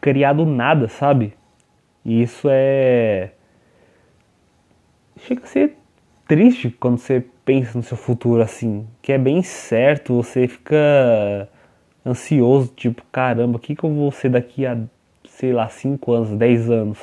criado 0.00 0.46
nada, 0.46 0.86
sabe? 0.86 1.34
E 2.04 2.22
isso 2.22 2.46
é. 2.48 3.32
Chega 5.18 5.42
a 5.42 5.46
ser 5.46 5.76
triste 6.28 6.70
quando 6.70 6.98
você 6.98 7.26
pensa 7.46 7.78
no 7.78 7.82
seu 7.82 7.96
futuro 7.96 8.42
assim, 8.42 8.86
que 9.00 9.10
é 9.10 9.16
bem 9.16 9.42
certo, 9.42 10.14
você 10.14 10.46
fica 10.46 11.48
ansioso, 12.04 12.70
tipo, 12.76 13.02
caramba, 13.10 13.56
o 13.56 13.58
que, 13.58 13.74
que 13.74 13.84
eu 13.84 13.90
vou 13.90 14.12
ser 14.12 14.28
daqui 14.28 14.66
a, 14.66 14.76
sei 15.26 15.54
lá, 15.54 15.66
5 15.68 16.12
anos, 16.12 16.30
10 16.36 16.70
anos? 16.70 16.98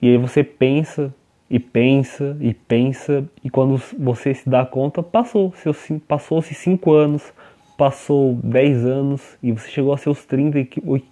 E 0.00 0.08
aí 0.08 0.16
você 0.16 0.42
pensa 0.42 1.14
e 1.50 1.58
pensa 1.58 2.34
e 2.40 2.54
pensa, 2.54 3.24
e 3.44 3.50
quando 3.50 3.76
você 3.98 4.32
se 4.32 4.48
dá 4.48 4.64
conta, 4.64 5.02
passou, 5.02 5.52
passou-se 6.08 6.54
5 6.54 6.92
anos, 6.92 7.30
passou 7.76 8.38
10 8.42 8.86
anos, 8.86 9.36
e 9.42 9.52
você 9.52 9.68
chegou 9.68 9.92
a 9.92 9.98
seus 9.98 10.24
30 10.24 10.58
e, 10.58 10.70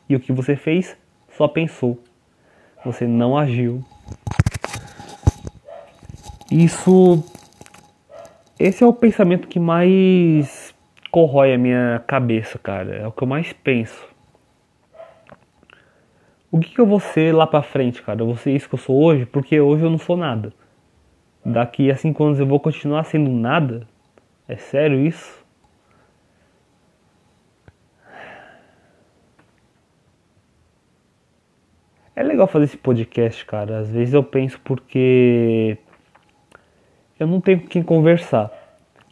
e 0.09 0.17
o 0.17 0.21
que 0.21 0.33
você 0.33 0.57
fez? 0.57 0.97
Só 1.37 1.47
pensou 1.47 1.99
você 2.85 3.07
não 3.07 3.37
agiu. 3.37 3.85
Isso. 6.51 7.23
Esse 8.61 8.85
é 8.85 8.87
o 8.87 8.93
pensamento 8.93 9.49
que 9.49 9.59
mais 9.59 10.75
corrói 11.11 11.55
a 11.55 11.57
minha 11.57 12.05
cabeça, 12.07 12.59
cara. 12.59 12.95
É 12.95 13.07
o 13.07 13.11
que 13.11 13.23
eu 13.23 13.27
mais 13.27 13.55
penso. 13.55 14.07
O 16.51 16.61
que, 16.61 16.69
que 16.75 16.79
eu 16.79 16.85
vou 16.85 17.01
ser 17.01 17.35
lá 17.35 17.47
pra 17.47 17.63
frente, 17.63 18.03
cara? 18.03 18.21
Eu 18.21 18.27
vou 18.27 18.37
ser 18.37 18.55
isso 18.55 18.69
que 18.69 18.75
eu 18.75 18.79
sou 18.79 19.03
hoje? 19.03 19.25
Porque 19.25 19.59
hoje 19.59 19.83
eu 19.83 19.89
não 19.89 19.97
sou 19.97 20.15
nada. 20.15 20.53
Daqui 21.43 21.91
a 21.91 21.97
cinco 21.97 22.23
anos 22.23 22.39
eu 22.39 22.47
vou 22.47 22.61
continuar 22.61 23.05
sendo 23.05 23.31
nada? 23.31 23.89
É 24.47 24.57
sério 24.57 25.01
isso? 25.07 25.43
É 32.15 32.23
legal 32.23 32.47
fazer 32.47 32.67
esse 32.67 32.77
podcast, 32.77 33.43
cara. 33.47 33.79
Às 33.79 33.91
vezes 33.91 34.13
eu 34.13 34.23
penso 34.23 34.61
porque 34.61 35.79
eu 37.21 37.27
não 37.27 37.41
tenho 37.41 37.61
com 37.61 37.67
quem 37.69 37.83
conversar. 37.83 38.51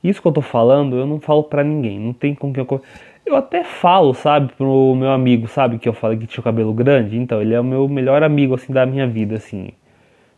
Isso 0.03 0.23
que 0.23 0.27
eu 0.27 0.33
tô 0.33 0.41
falando, 0.41 0.97
eu 0.97 1.07
não 1.07 1.21
falo 1.21 1.45
pra 1.45 1.63
ninguém. 1.63 2.01
Não 2.01 2.15
tem 2.15 2.35
com 2.35 2.53
quem 2.53 2.67
eu 2.69 2.83
Eu 3.27 3.37
até 3.37 3.63
falo, 3.63 4.15
sabe, 4.15 4.53
pro 4.55 4.95
meu 4.95 5.11
amigo, 5.11 5.47
sabe, 5.47 5.79
que 5.79 5.87
eu 5.87 5.93
falei 5.93 6.17
que 6.17 6.27
tinha 6.27 6.41
o 6.41 6.45
cabelo 6.45 6.73
grande. 6.73 7.19
Então, 7.19 7.43
ele 7.43 7.53
é 7.53 7.61
o 7.61 7.65
meu 7.65 7.87
melhor 7.87 8.23
amigo, 8.23 8.55
assim, 8.55 8.73
da 8.73 8.87
minha 8.87 9.07
vida, 9.07 9.37
assim. 9.37 9.73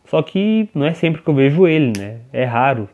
Só 0.05 0.21
que 0.21 0.67
não 0.75 0.85
é 0.85 0.93
sempre 0.93 1.21
que 1.21 1.29
eu 1.29 1.33
vejo 1.33 1.65
ele, 1.65 1.93
né? 1.97 2.17
É 2.33 2.43
raro. 2.43 2.89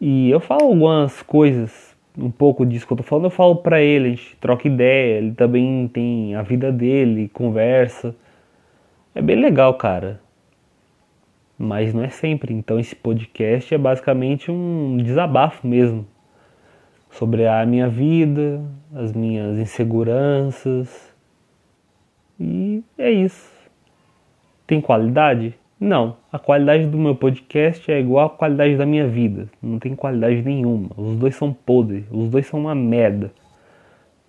E 0.00 0.28
eu 0.30 0.40
falo 0.40 0.64
algumas 0.64 1.22
coisas, 1.22 1.94
um 2.18 2.30
pouco 2.30 2.66
disso 2.66 2.86
que 2.86 2.92
eu 2.92 2.96
tô 2.96 3.02
falando, 3.04 3.26
eu 3.26 3.30
falo 3.30 3.56
pra 3.56 3.80
ele, 3.80 4.06
a 4.06 4.10
gente 4.10 4.36
troca 4.40 4.66
ideia, 4.66 5.18
ele 5.18 5.32
também 5.32 5.86
tem 5.88 6.34
a 6.34 6.42
vida 6.42 6.72
dele, 6.72 7.28
conversa. 7.28 8.16
É 9.14 9.22
bem 9.22 9.36
legal, 9.36 9.74
cara. 9.74 10.20
Mas 11.62 11.92
não 11.92 12.02
é 12.02 12.08
sempre. 12.08 12.54
Então 12.54 12.80
esse 12.80 12.96
podcast 12.96 13.74
é 13.74 13.76
basicamente 13.76 14.50
um 14.50 14.96
desabafo 14.96 15.66
mesmo 15.66 16.06
sobre 17.10 17.46
a 17.46 17.66
minha 17.66 17.86
vida, 17.86 18.64
as 18.94 19.12
minhas 19.12 19.58
inseguranças. 19.58 21.14
E 22.40 22.82
é 22.96 23.10
isso. 23.10 23.52
Tem 24.66 24.80
qualidade? 24.80 25.54
Não. 25.78 26.16
A 26.32 26.38
qualidade 26.38 26.86
do 26.86 26.96
meu 26.96 27.14
podcast 27.14 27.92
é 27.92 28.00
igual 28.00 28.28
à 28.28 28.30
qualidade 28.30 28.78
da 28.78 28.86
minha 28.86 29.06
vida. 29.06 29.46
Não 29.60 29.78
tem 29.78 29.94
qualidade 29.94 30.40
nenhuma. 30.40 30.88
Os 30.96 31.14
dois 31.18 31.36
são 31.36 31.52
podres. 31.52 32.06
Os 32.10 32.30
dois 32.30 32.46
são 32.46 32.58
uma 32.58 32.74
merda. 32.74 33.30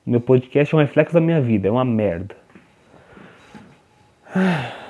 Meu 0.06 0.20
podcast 0.20 0.76
é 0.76 0.78
um 0.78 0.82
reflexo 0.82 1.14
da 1.14 1.22
minha 1.22 1.40
vida. 1.40 1.70
É 1.70 1.72
uma 1.72 1.86
merda. 1.86 2.36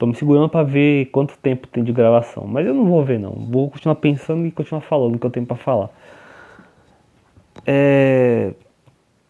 Tô 0.00 0.06
me 0.06 0.14
segurando 0.14 0.48
para 0.48 0.64
ver 0.64 1.10
quanto 1.10 1.36
tempo 1.36 1.66
tem 1.66 1.84
de 1.84 1.92
gravação, 1.92 2.46
mas 2.46 2.66
eu 2.66 2.72
não 2.72 2.86
vou 2.86 3.04
ver 3.04 3.18
não. 3.18 3.32
Vou 3.32 3.70
continuar 3.70 3.96
pensando 3.96 4.46
e 4.46 4.50
continuar 4.50 4.80
falando 4.80 5.16
o 5.16 5.18
que 5.18 5.26
eu 5.26 5.30
tenho 5.30 5.44
para 5.44 5.58
falar. 5.58 5.90
É... 7.66 8.54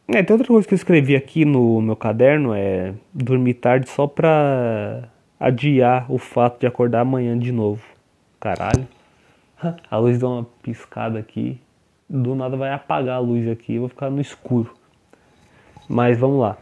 é... 0.07 0.23
tem 0.23 0.33
outra 0.33 0.47
coisa 0.47 0.69
que 0.69 0.73
eu 0.73 0.77
escrevi 0.77 1.17
aqui 1.17 1.45
no 1.45 1.83
meu 1.83 1.97
caderno 1.97 2.55
é 2.55 2.95
dormir 3.13 3.55
tarde 3.55 3.91
só 3.91 4.07
pra 4.07 5.09
adiar 5.41 6.07
o 6.09 6.19
fato 6.19 6.61
de 6.61 6.69
acordar 6.69 7.01
amanhã 7.01 7.37
de 7.37 7.51
novo. 7.51 7.83
Caralho. 8.39 8.87
A 9.91 9.97
luz 9.97 10.21
deu 10.21 10.29
uma 10.29 10.47
piscada 10.63 11.19
aqui. 11.19 11.61
Do 12.09 12.37
nada 12.37 12.57
vai 12.57 12.73
apagar 12.73 13.17
a 13.17 13.21
luz 13.21 13.49
aqui, 13.49 13.75
eu 13.75 13.81
vou 13.81 13.89
ficar 13.89 14.09
no 14.09 14.21
escuro. 14.21 14.73
Mas 15.89 16.17
vamos 16.17 16.41
lá. 16.41 16.57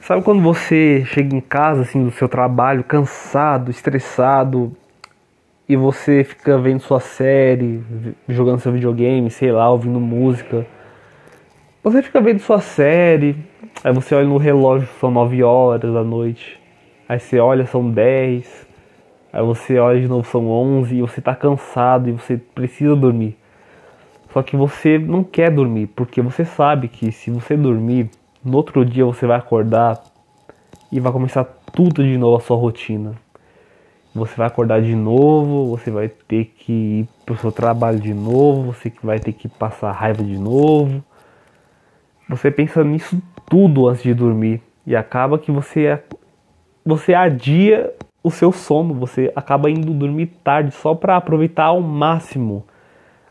Sabe 0.00 0.22
quando 0.22 0.40
você 0.40 1.04
chega 1.06 1.36
em 1.36 1.40
casa 1.40 1.82
assim 1.82 2.02
do 2.02 2.10
seu 2.10 2.28
trabalho, 2.28 2.84
cansado, 2.84 3.70
estressado, 3.70 4.74
e 5.68 5.76
você 5.76 6.24
fica 6.24 6.56
vendo 6.56 6.80
sua 6.80 7.00
série, 7.00 7.82
jogando 8.28 8.60
seu 8.60 8.72
videogame, 8.72 9.30
sei 9.30 9.52
lá, 9.52 9.68
ouvindo 9.70 10.00
música. 10.00 10.66
Você 11.84 12.02
fica 12.02 12.20
vendo 12.20 12.38
sua 12.38 12.60
série, 12.60 13.36
aí 13.84 13.92
você 13.92 14.14
olha 14.14 14.26
no 14.26 14.38
relógio, 14.38 14.88
são 14.98 15.10
9 15.10 15.42
horas 15.42 15.92
da 15.92 16.02
noite. 16.02 16.58
Aí 17.08 17.18
você 17.20 17.38
olha, 17.38 17.66
são 17.66 17.90
10. 17.90 18.66
Aí 19.30 19.42
você 19.42 19.78
olha 19.78 20.00
de 20.00 20.08
novo, 20.08 20.26
são 20.26 20.48
11 20.48 20.96
e 20.96 21.00
você 21.02 21.20
tá 21.20 21.34
cansado 21.34 22.08
e 22.08 22.12
você 22.12 22.36
precisa 22.36 22.96
dormir. 22.96 23.36
Só 24.32 24.42
que 24.42 24.56
você 24.56 24.98
não 24.98 25.22
quer 25.22 25.50
dormir, 25.50 25.88
porque 25.88 26.22
você 26.22 26.44
sabe 26.44 26.88
que 26.88 27.12
se 27.12 27.30
você 27.30 27.56
dormir, 27.56 28.10
no 28.44 28.56
outro 28.56 28.84
dia 28.84 29.04
você 29.04 29.26
vai 29.26 29.38
acordar 29.38 30.02
e 30.90 31.00
vai 31.00 31.12
começar 31.12 31.44
tudo 31.72 32.02
de 32.02 32.16
novo 32.16 32.36
a 32.36 32.40
sua 32.40 32.56
rotina. 32.56 33.14
Você 34.14 34.34
vai 34.36 34.46
acordar 34.46 34.80
de 34.80 34.94
novo, 34.94 35.66
você 35.66 35.90
vai 35.90 36.08
ter 36.08 36.46
que 36.56 36.72
ir 36.72 37.08
pro 37.24 37.36
seu 37.36 37.52
trabalho 37.52 38.00
de 38.00 38.14
novo, 38.14 38.72
você 38.72 38.92
vai 39.02 39.18
ter 39.18 39.32
que 39.32 39.48
passar 39.48 39.92
raiva 39.92 40.22
de 40.22 40.38
novo. 40.38 41.04
Você 42.28 42.50
pensa 42.50 42.82
nisso 42.82 43.20
tudo 43.48 43.86
antes 43.88 44.02
de 44.02 44.14
dormir 44.14 44.62
e 44.86 44.96
acaba 44.96 45.38
que 45.38 45.52
você 45.52 46.02
você 46.84 47.12
adia 47.12 47.92
o 48.22 48.30
seu 48.30 48.50
sono, 48.50 48.94
você 48.94 49.30
acaba 49.36 49.70
indo 49.70 49.92
dormir 49.92 50.26
tarde 50.42 50.70
só 50.70 50.94
para 50.94 51.16
aproveitar 51.16 51.66
ao 51.66 51.80
máximo 51.80 52.64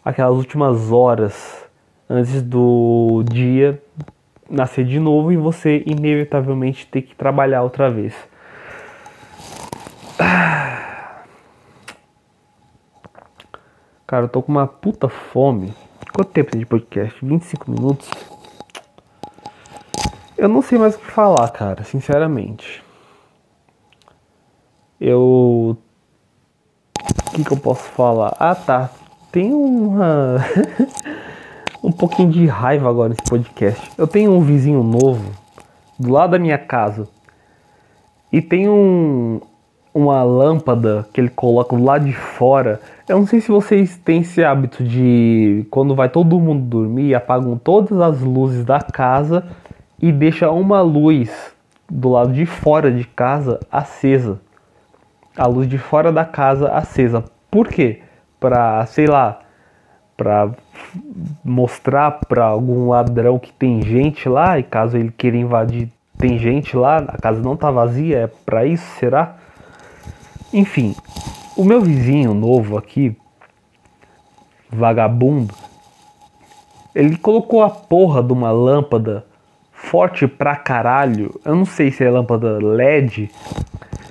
aquelas 0.06 0.38
últimas 0.38 0.92
horas 0.92 1.68
antes 2.10 2.42
do 2.42 3.24
dia 3.30 3.82
nascer 4.50 4.86
de 4.86 5.00
novo 5.00 5.32
e 5.32 5.38
você 5.38 5.84
inevitavelmente 5.86 6.88
ter 6.88 7.02
que 7.02 7.16
trabalhar 7.16 7.64
outra 7.64 7.90
vez. 7.90 8.14
Cara, 14.08 14.24
eu 14.24 14.30
tô 14.30 14.42
com 14.42 14.52
uma 14.52 14.66
puta 14.66 15.10
fome. 15.10 15.74
Quanto 16.14 16.32
tempo 16.32 16.52
tem 16.52 16.60
de 16.60 16.66
podcast? 16.66 17.24
25 17.24 17.70
minutos? 17.70 18.10
Eu 20.38 20.48
não 20.48 20.62
sei 20.62 20.78
mais 20.78 20.96
o 20.96 21.00
que 21.00 21.12
falar, 21.12 21.50
cara, 21.50 21.84
sinceramente. 21.84 22.84
Eu. 25.00 25.78
O 27.00 27.32
que, 27.34 27.44
que 27.44 27.52
eu 27.52 27.58
posso 27.58 27.84
falar? 27.84 28.36
Ah, 28.40 28.56
tá. 28.56 28.90
Tem 29.32 29.54
uma. 29.54 30.38
um 31.88 31.92
pouquinho 31.92 32.30
de 32.30 32.46
raiva 32.46 32.90
agora 32.90 33.08
nesse 33.08 33.24
podcast. 33.24 33.90
Eu 33.98 34.06
tenho 34.06 34.34
um 34.34 34.42
vizinho 34.42 34.84
novo 34.84 35.32
do 35.98 36.12
lado 36.12 36.32
da 36.32 36.40
minha 36.40 36.58
casa 36.58 37.08
e 38.30 38.42
tem 38.42 38.68
um, 38.68 39.40
uma 39.94 40.22
lâmpada 40.22 41.08
que 41.14 41.22
ele 41.22 41.30
coloca 41.30 41.74
do 41.74 41.82
lado 41.82 42.04
de 42.04 42.12
fora. 42.12 42.82
Eu 43.08 43.20
não 43.20 43.26
sei 43.26 43.40
se 43.40 43.48
vocês 43.48 43.96
têm 44.04 44.20
esse 44.20 44.44
hábito 44.44 44.84
de 44.84 45.66
quando 45.72 45.96
vai 45.96 46.10
todo 46.10 46.38
mundo 46.38 46.66
dormir, 46.66 47.16
apagam 47.16 47.58
todas 47.58 48.02
as 48.02 48.20
luzes 48.20 48.66
da 48.66 48.82
casa 48.82 49.48
e 49.98 50.12
deixa 50.12 50.52
uma 50.52 50.82
luz 50.82 51.32
do 51.90 52.10
lado 52.10 52.34
de 52.34 52.46
fora 52.46 52.92
de 52.92 53.06
casa 53.06 53.62
acesa. 53.72 54.42
A 55.38 55.48
luz 55.48 55.70
de 55.70 55.78
fora 55.78 56.12
da 56.12 56.26
casa 56.26 56.68
acesa. 56.68 57.24
Por 57.50 57.70
quê? 57.70 58.02
Pra, 58.42 58.86
sei 58.88 59.08
lá, 59.08 59.40
para 60.18 60.50
mostrar 61.46 62.20
para 62.28 62.44
algum 62.44 62.90
ladrão 62.90 63.38
que 63.38 63.54
tem 63.54 63.82
gente 63.84 64.28
lá 64.28 64.58
e 64.58 64.64
caso 64.64 64.98
ele 64.98 65.14
queira 65.16 65.38
invadir 65.38 65.90
tem 66.18 66.40
gente 66.40 66.76
lá, 66.76 66.98
a 66.98 67.18
casa 67.18 67.42
não 67.42 67.56
tá 67.56 67.70
vazia, 67.70 68.18
é 68.18 68.28
pra 68.28 68.66
isso, 68.66 68.86
será? 68.98 69.36
Enfim, 70.52 70.96
o 71.56 71.64
meu 71.64 71.80
vizinho 71.80 72.34
novo 72.34 72.76
aqui, 72.76 73.16
vagabundo, 74.70 75.54
ele 76.96 77.16
colocou 77.18 77.64
a 77.64 77.70
porra 77.70 78.24
de 78.24 78.34
uma 78.34 78.50
lâmpada 78.50 79.26
forte 79.72 80.28
pra 80.28 80.56
caralho. 80.56 81.40
Eu 81.46 81.56
não 81.56 81.66
sei 81.66 81.92
se 81.92 82.04
é 82.04 82.10
lâmpada 82.10 82.58
LED, 82.58 83.30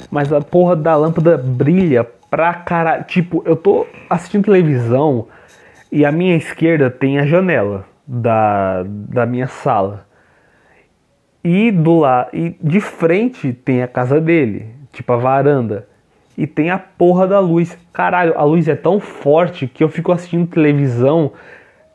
mas 0.09 0.33
a 0.33 0.41
porra 0.41 0.77
da 0.77 0.95
lâmpada 0.95 1.37
brilha 1.37 2.05
pra 2.31 2.55
caralho. 2.55 3.03
Tipo, 3.05 3.43
eu 3.45 3.57
tô 3.57 3.85
assistindo 4.09 4.45
televisão 4.45 5.27
e 5.97 6.05
a 6.05 6.13
minha 6.13 6.37
esquerda 6.37 6.91
tem 6.91 7.19
a 7.19 7.25
janela 7.25 7.87
da, 8.07 8.83
da 8.87 9.25
minha 9.25 9.47
sala. 9.47 10.07
E 11.43 11.71
do 11.71 12.01
lá, 12.01 12.29
e 12.35 12.55
de 12.63 12.83
frente 12.83 13.55
tem 13.55 13.83
a 13.83 13.89
casa 13.89 14.21
dele, 14.21 14.67
tipo 14.93 15.11
a 15.15 15.17
varanda. 15.17 15.89
E 16.37 16.47
tem 16.47 16.69
a 16.69 16.79
porra 16.79 17.27
da 17.27 17.41
luz. 17.41 17.79
Caralho, 17.95 18.39
a 18.39 18.45
luz 18.45 18.69
é 18.69 18.77
tão 18.77 19.01
forte 19.01 19.67
que 19.67 19.83
eu 19.83 19.89
fico 19.89 20.13
assistindo 20.13 20.47
televisão 20.47 21.33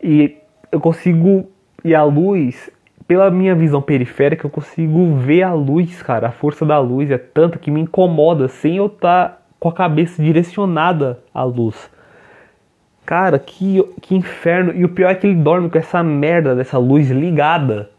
e 0.04 0.36
eu 0.72 0.80
consigo. 0.80 1.48
E 1.86 1.94
a 1.94 2.04
luz, 2.04 2.72
pela 3.08 3.30
minha 3.30 3.54
visão 3.54 3.84
periférica, 3.84 4.48
eu 4.48 4.50
consigo 4.50 5.14
ver 5.14 5.44
a 5.44 5.54
luz, 5.54 6.02
cara. 6.02 6.30
A 6.30 6.32
força 6.32 6.66
da 6.66 6.80
luz 6.80 7.12
é 7.12 7.20
tanta 7.20 7.60
que 7.60 7.70
me 7.70 7.82
incomoda 7.82 8.48
sem 8.48 8.78
eu 8.78 8.88
estar 8.88 9.30
tá 9.30 9.38
com 9.60 9.70
a 9.70 9.74
cabeça 9.74 10.24
direcionada 10.24 11.20
à 11.32 11.44
luz. 11.44 11.88
Cara, 13.06 13.40
que, 13.40 13.84
que 14.02 14.16
inferno. 14.16 14.74
E 14.74 14.86
o 14.86 14.90
pior 14.90 15.10
é 15.10 15.16
que 15.16 15.28
ele 15.28 15.36
dorme 15.36 15.70
com 15.70 15.78
essa 15.78 16.04
merda 16.04 16.56
dessa 16.56 16.78
luz 16.78 17.10
ligada. 17.10 17.90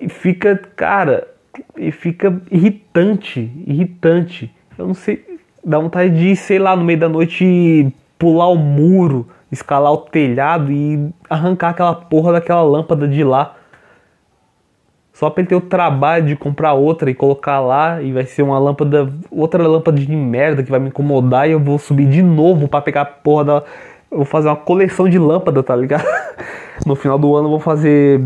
E 0.00 0.08
fica, 0.08 0.56
cara, 0.76 1.26
e 1.76 1.90
fica 1.90 2.40
irritante, 2.50 3.50
irritante. 3.66 4.54
Eu 4.76 4.86
não 4.86 4.94
sei, 4.94 5.24
dá 5.64 5.78
vontade 5.78 6.16
de, 6.16 6.36
sei 6.36 6.58
lá, 6.58 6.76
no 6.76 6.84
meio 6.84 6.98
da 6.98 7.08
noite 7.08 7.92
pular 8.18 8.48
o 8.48 8.56
muro, 8.56 9.28
escalar 9.50 9.92
o 9.92 9.98
telhado 9.98 10.70
e 10.70 11.10
arrancar 11.28 11.70
aquela 11.70 11.94
porra 11.94 12.32
daquela 12.32 12.62
lâmpada 12.62 13.06
de 13.08 13.24
lá. 13.24 13.56
Só 15.18 15.28
pra 15.28 15.40
ele 15.40 15.48
ter 15.48 15.56
o 15.56 15.60
trabalho 15.60 16.26
de 16.26 16.36
comprar 16.36 16.74
outra 16.74 17.10
e 17.10 17.14
colocar 17.14 17.58
lá 17.58 18.00
e 18.00 18.12
vai 18.12 18.24
ser 18.24 18.42
uma 18.42 18.56
lâmpada, 18.56 19.12
outra 19.32 19.66
lâmpada 19.66 19.98
de 19.98 20.14
merda 20.14 20.62
que 20.62 20.70
vai 20.70 20.78
me 20.78 20.90
incomodar 20.90 21.48
e 21.48 21.50
eu 21.50 21.58
vou 21.58 21.76
subir 21.76 22.08
de 22.08 22.22
novo 22.22 22.68
para 22.68 22.80
pegar 22.80 23.00
a 23.00 23.04
porra 23.04 23.44
da. 23.44 23.62
Eu 24.12 24.18
vou 24.18 24.24
fazer 24.24 24.46
uma 24.46 24.54
coleção 24.54 25.08
de 25.08 25.18
lâmpada, 25.18 25.60
tá 25.60 25.74
ligado? 25.74 26.06
No 26.86 26.94
final 26.94 27.18
do 27.18 27.34
ano 27.34 27.46
eu 27.46 27.50
vou 27.50 27.58
fazer. 27.58 28.22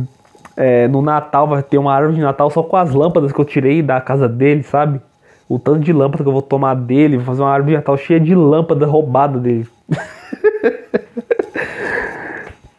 É, 0.55 0.87
no 0.87 1.01
Natal 1.01 1.49
vai 1.49 1.63
ter 1.63 1.79
uma 1.79 1.95
árvore 1.95 2.17
de 2.17 2.21
Natal 2.21 2.51
só 2.51 2.63
com 2.63 2.77
as 2.77 2.93
lâmpadas 2.93 3.33
que 3.33 3.41
eu 3.41 3.45
tirei 3.47 3.81
da 3.81 3.99
casa 3.99 4.29
dele, 4.29 4.63
sabe? 4.63 5.01
O 5.49 5.59
tanto 5.59 5.81
de 5.81 5.95
lâmpada 5.95 6.23
que 6.23 6.29
eu 6.29 6.33
vou 6.33 6.43
tomar 6.43 6.75
dele, 6.75 7.17
vou 7.17 7.25
fazer 7.25 7.41
uma 7.41 7.51
árvore 7.51 7.71
de 7.71 7.77
Natal 7.79 7.97
cheia 7.97 8.21
de 8.21 8.35
lâmpada 8.35 8.85
roubada 8.85 9.39
dele. 9.39 9.67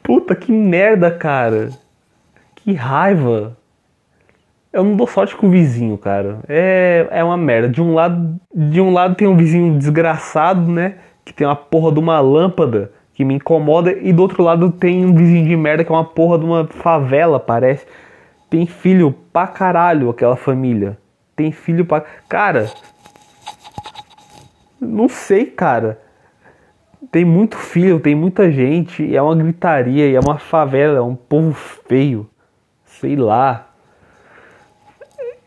Puta 0.04 0.36
que 0.36 0.52
merda, 0.52 1.10
cara. 1.10 1.72
Que 2.58 2.74
raiva. 2.74 3.58
Eu 4.74 4.84
não 4.84 4.96
dou 4.96 5.06
sorte 5.06 5.36
com 5.36 5.46
o 5.46 5.52
vizinho, 5.52 5.96
cara. 6.00 6.40
É, 6.50 7.08
é 7.12 7.24
uma 7.24 7.38
merda. 7.38 7.70
De 7.70 7.80
um 7.80 7.94
lado, 7.94 8.42
de 8.52 8.82
um 8.82 8.92
lado 8.92 9.14
tem 9.14 9.28
um 9.28 9.38
vizinho 9.38 9.78
desgraçado, 9.78 10.70
né? 10.70 10.96
Que 11.24 11.32
tem 11.32 11.46
uma 11.46 11.56
porra 11.56 11.92
de 11.92 12.00
uma 12.00 12.20
lâmpada 12.20 12.92
que 13.14 13.24
me 13.24 13.36
incomoda. 13.36 13.92
E 13.92 14.12
do 14.12 14.24
outro 14.24 14.42
lado 14.42 14.72
tem 14.72 15.06
um 15.06 15.14
vizinho 15.14 15.46
de 15.46 15.56
merda 15.56 15.84
que 15.84 15.92
é 15.92 15.96
uma 15.96 16.04
porra 16.04 16.40
de 16.40 16.46
uma 16.46 16.66
favela, 16.66 17.40
parece. 17.40 17.86
Tem 18.50 18.66
filho 18.66 19.16
pra 19.32 19.46
caralho 19.46 20.10
aquela 20.10 20.36
família. 20.36 20.98
Tem 21.36 21.52
filho 21.52 21.86
pra. 21.86 22.02
Cara. 22.28 22.68
Não 24.82 25.08
sei, 25.08 25.46
cara. 25.46 26.02
Tem 27.12 27.24
muito 27.24 27.58
filho, 27.58 28.00
tem 28.00 28.16
muita 28.16 28.52
gente. 28.52 29.16
É 29.16 29.22
uma 29.22 29.36
gritaria, 29.36 30.12
é 30.12 30.20
uma 30.20 30.40
favela, 30.40 30.98
é 30.98 31.02
um 31.02 31.16
povo 31.16 31.54
feio. 31.54 32.28
Sei 32.86 33.16
lá. 33.16 33.73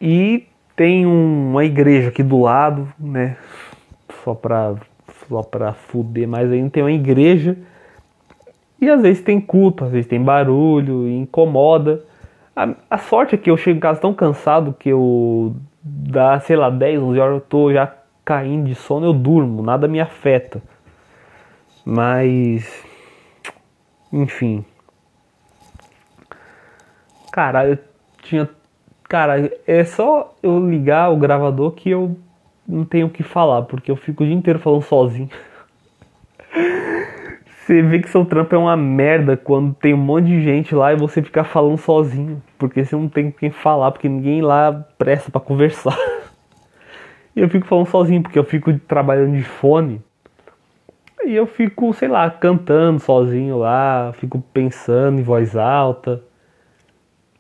E 0.01 0.47
tem 0.75 1.07
uma 1.07 1.65
igreja 1.65 2.09
aqui 2.09 2.23
do 2.23 2.41
lado, 2.41 2.93
né? 2.99 3.37
Só 4.23 4.35
pra, 4.35 4.75
só 5.29 5.43
pra 5.43 5.73
fuder 5.73 6.29
mais 6.29 6.51
ainda, 6.51 6.71
tem 6.71 6.83
uma 6.83 6.93
igreja. 6.93 7.57
E 8.81 8.91
às 8.91 9.01
vezes 9.01 9.23
tem 9.23 9.41
culto, 9.41 9.85
às 9.85 9.91
vezes 9.91 10.07
tem 10.07 10.23
barulho, 10.23 11.09
incomoda. 11.09 12.05
A, 12.55 12.75
a, 12.91 12.99
sorte 12.99 13.35
é 13.35 13.39
que 13.39 13.51
eu 13.51 13.57
chego 13.57 13.79
em 13.79 13.81
casa 13.81 14.01
tão 14.01 14.13
cansado 14.13 14.75
que 14.79 14.89
eu 14.89 15.57
dá, 15.83 16.39
sei 16.41 16.57
lá, 16.57 16.69
10, 16.69 17.01
11 17.01 17.19
horas 17.19 17.35
eu 17.35 17.41
tô 17.41 17.73
já 17.73 17.93
caindo 18.25 18.67
de 18.67 18.75
sono, 18.75 19.07
eu 19.07 19.13
durmo, 19.13 19.63
nada 19.63 19.89
me 19.89 20.01
afeta. 20.01 20.63
Mas 21.85 22.85
enfim. 24.13 24.65
Cara, 27.33 27.69
eu 27.69 27.79
tinha 28.23 28.49
Cara, 29.09 29.53
é 29.67 29.85
só 29.85 30.35
eu 30.43 30.69
ligar 30.69 31.13
o 31.13 31.17
gravador 31.17 31.71
que 31.73 31.91
eu 31.91 32.17
não 32.67 32.85
tenho 32.85 33.07
o 33.07 33.11
que 33.11 33.23
falar, 33.23 33.63
porque 33.63 33.91
eu 33.91 33.97
fico 33.97 34.25
o 34.25 34.27
dia 34.27 34.35
inteiro 34.35 34.59
falando 34.59 34.83
sozinho. 34.83 35.31
você 37.47 37.83
vê 37.83 38.01
que 38.01 38.09
seu 38.09 38.25
trampo 38.25 38.55
é 38.55 38.59
uma 38.59 38.77
merda 38.77 39.37
quando 39.37 39.75
tem 39.75 39.95
um 39.95 39.99
monte 39.99 40.27
de 40.27 40.43
gente 40.43 40.75
lá 40.75 40.93
e 40.93 40.97
você 40.97 41.23
ficar 41.23 41.45
falando 41.45 41.79
sozinho, 41.79 42.43
porque 42.59 42.85
você 42.85 42.97
não 42.97 43.09
tem 43.09 43.31
com 43.31 43.39
quem 43.39 43.51
falar, 43.51 43.93
porque 43.93 44.09
ninguém 44.09 44.43
lá 44.43 44.73
presta 44.99 45.31
para 45.31 45.41
conversar. 45.41 45.97
e 47.35 47.41
eu 47.41 47.49
fico 47.49 47.67
falando 47.67 47.87
sozinho, 47.87 48.23
porque 48.23 48.39
eu 48.39 48.45
fico 48.45 48.77
trabalhando 48.81 49.37
de 49.37 49.45
fone. 49.45 50.03
E 51.25 51.35
eu 51.35 51.47
fico, 51.47 51.93
sei 51.93 52.09
lá, 52.09 52.29
cantando 52.31 52.99
sozinho 53.01 53.59
lá, 53.59 54.13
fico 54.15 54.41
pensando 54.53 55.21
em 55.21 55.23
voz 55.23 55.57
alta. 55.57 56.23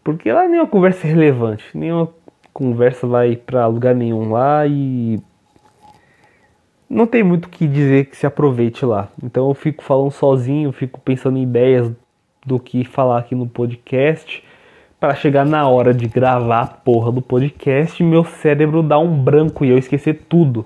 Porque 0.07 0.31
lá 0.31 0.47
nenhuma 0.47 0.69
conversa 0.69 1.05
é 1.05 1.11
relevante, 1.11 1.65
nenhuma 1.75 2.09
conversa 2.53 3.09
vai 3.09 3.35
para 3.35 3.67
lugar 3.67 3.93
nenhum 3.93 4.31
lá 4.31 4.65
e 4.65 5.21
não 6.89 7.09
tem 7.09 7.25
muito 7.25 7.47
o 7.47 7.49
que 7.49 7.67
dizer 7.67 8.05
que 8.05 8.17
se 8.17 8.25
aproveite 8.25 8.87
lá. 8.87 9.09
Então 9.21 9.49
eu 9.49 9.55
fico 9.55 9.83
falando 9.83 10.13
sozinho, 10.13 10.71
fico 10.71 11.01
pensando 11.01 11.37
em 11.39 11.43
ideias 11.43 11.91
do 12.47 12.57
que 12.61 12.85
falar 12.85 13.19
aqui 13.19 13.35
no 13.35 13.49
podcast 13.49 14.45
para 15.01 15.13
chegar 15.17 15.45
na 15.45 15.69
hora 15.69 15.93
de 15.93 16.07
gravar 16.07 16.61
a 16.61 16.67
porra 16.69 17.11
do 17.11 17.21
podcast 17.21 18.01
meu 18.05 18.23
cérebro 18.23 18.85
dá 18.85 19.01
um 19.01 19.13
branco 19.21 19.65
e 19.65 19.71
eu 19.71 19.77
esquecer 19.77 20.23
tudo. 20.29 20.65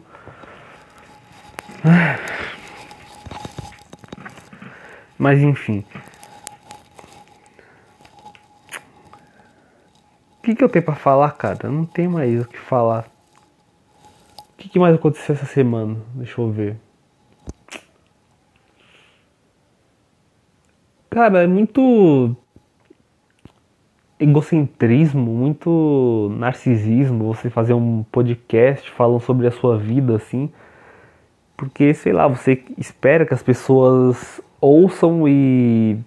Mas 5.19 5.41
enfim, 5.41 5.83
O 10.41 10.43
que, 10.43 10.55
que 10.55 10.65
eu 10.65 10.71
tenho 10.71 10.83
pra 10.83 10.95
falar, 10.95 11.33
cara? 11.33 11.69
Não 11.69 11.85
tem 11.85 12.09
mais 12.09 12.41
o 12.41 12.49
que 12.49 12.57
falar. 12.57 13.07
O 14.39 14.57
que, 14.57 14.71
que 14.71 14.79
mais 14.79 14.95
aconteceu 14.95 15.35
essa 15.35 15.45
semana? 15.45 15.99
Deixa 16.15 16.41
eu 16.41 16.51
ver. 16.51 16.77
Cara, 21.11 21.43
é 21.43 21.47
muito 21.47 22.35
egocentrismo, 24.19 25.31
muito 25.31 26.35
narcisismo 26.39 27.35
você 27.35 27.51
fazer 27.51 27.75
um 27.75 28.03
podcast 28.05 28.91
falando 28.93 29.21
sobre 29.21 29.47
a 29.47 29.51
sua 29.51 29.77
vida 29.77 30.17
assim. 30.17 30.51
Porque, 31.55 31.93
sei 31.93 32.15
lá, 32.15 32.27
você 32.27 32.65
espera 32.79 33.27
que 33.27 33.35
as 33.35 33.43
pessoas 33.43 34.41
ouçam 34.59 35.29
e 35.29 35.99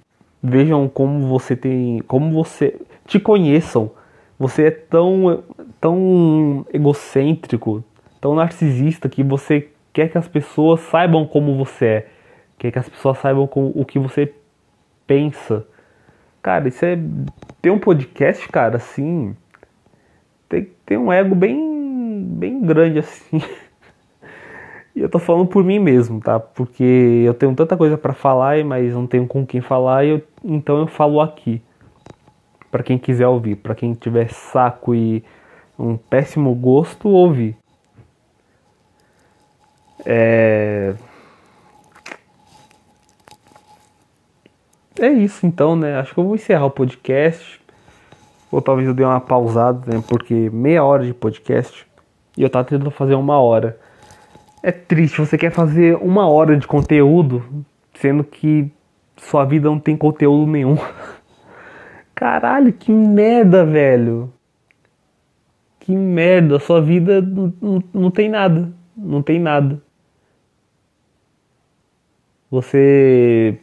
vejam 0.41 0.89
como 0.89 1.27
você 1.27 1.55
tem, 1.55 1.99
como 2.07 2.31
você 2.33 2.81
te 3.05 3.19
conheçam 3.19 3.91
você 4.37 4.67
é 4.67 4.71
tão, 4.71 5.43
tão 5.79 6.65
egocêntrico, 6.73 7.83
tão 8.19 8.35
narcisista 8.35 9.07
que 9.07 9.23
você 9.23 9.69
quer 9.91 10.09
que 10.09 10.17
as 10.17 10.27
pessoas 10.27 10.81
saibam 10.81 11.25
como 11.25 11.55
você 11.55 11.85
é, 11.85 12.07
quer 12.57 12.71
que 12.71 12.79
as 12.79 12.89
pessoas 12.89 13.17
saibam 13.19 13.47
com 13.47 13.71
o 13.75 13.85
que 13.85 13.99
você 13.99 14.33
pensa. 15.05 15.65
Cara, 16.41 16.67
isso 16.67 16.83
é. 16.83 16.99
Ter 17.61 17.69
um 17.69 17.79
podcast, 17.79 18.47
cara, 18.49 18.77
assim. 18.77 19.35
Tem, 20.49 20.69
tem 20.85 20.97
um 20.97 21.11
ego 21.11 21.35
bem, 21.35 22.23
bem 22.27 22.61
grande, 22.61 22.99
assim. 22.99 23.41
E 24.95 25.01
eu 25.01 25.09
tô 25.09 25.17
falando 25.17 25.47
por 25.47 25.63
mim 25.63 25.79
mesmo, 25.79 26.21
tá? 26.21 26.39
Porque 26.39 27.23
eu 27.25 27.33
tenho 27.33 27.55
tanta 27.55 27.75
coisa 27.75 27.97
para 27.97 28.13
falar, 28.13 28.63
mas 28.63 28.93
não 28.93 29.07
tenho 29.07 29.25
com 29.25 29.43
quem 29.43 29.59
falar, 29.59 30.05
eu, 30.05 30.21
então 30.43 30.77
eu 30.77 30.85
falo 30.85 31.19
aqui 31.19 31.59
para 32.73 32.81
quem 32.81 32.97
quiser 32.97 33.27
ouvir, 33.27 33.57
para 33.57 33.75
quem 33.75 33.93
tiver 33.93 34.33
saco 34.33 34.95
e 34.95 35.23
um 35.77 35.95
péssimo 35.95 36.55
gosto, 36.55 37.07
ouvir. 37.07 37.55
É... 40.03 40.95
é 44.99 45.07
isso 45.09 45.45
então, 45.45 45.75
né? 45.75 45.99
Acho 45.99 46.15
que 46.15 46.19
eu 46.19 46.23
vou 46.23 46.33
encerrar 46.33 46.65
o 46.65 46.71
podcast. 46.71 47.61
Ou 48.51 48.59
talvez 48.59 48.87
eu 48.87 48.93
dê 48.95 49.03
uma 49.03 49.21
pausada, 49.21 49.95
né? 49.95 50.03
Porque 50.07 50.49
meia 50.51 50.83
hora 50.83 51.05
de 51.05 51.13
podcast 51.13 51.85
e 52.35 52.41
eu 52.41 52.49
tava 52.49 52.65
tentando 52.65 52.89
fazer 52.89 53.13
uma 53.13 53.39
hora. 53.39 53.79
É 54.63 54.71
triste, 54.71 55.19
você 55.19 55.37
quer 55.37 55.51
fazer 55.51 55.95
uma 55.97 56.27
hora 56.27 56.57
de 56.57 56.65
conteúdo, 56.65 57.45
sendo 57.93 58.23
que 58.23 58.71
sua 59.15 59.45
vida 59.45 59.69
não 59.69 59.79
tem 59.79 59.95
conteúdo 59.95 60.49
nenhum. 60.49 60.75
Caralho, 62.15 62.71
que 62.73 62.91
merda, 62.91 63.65
velho. 63.65 64.31
Que 65.79 65.95
merda, 65.95 66.59
sua 66.59 66.81
vida 66.81 67.21
não, 67.21 67.53
não, 67.61 67.83
não 67.93 68.11
tem 68.11 68.29
nada. 68.29 68.71
Não 68.95 69.21
tem 69.21 69.39
nada. 69.39 69.81
Você. 72.49 73.57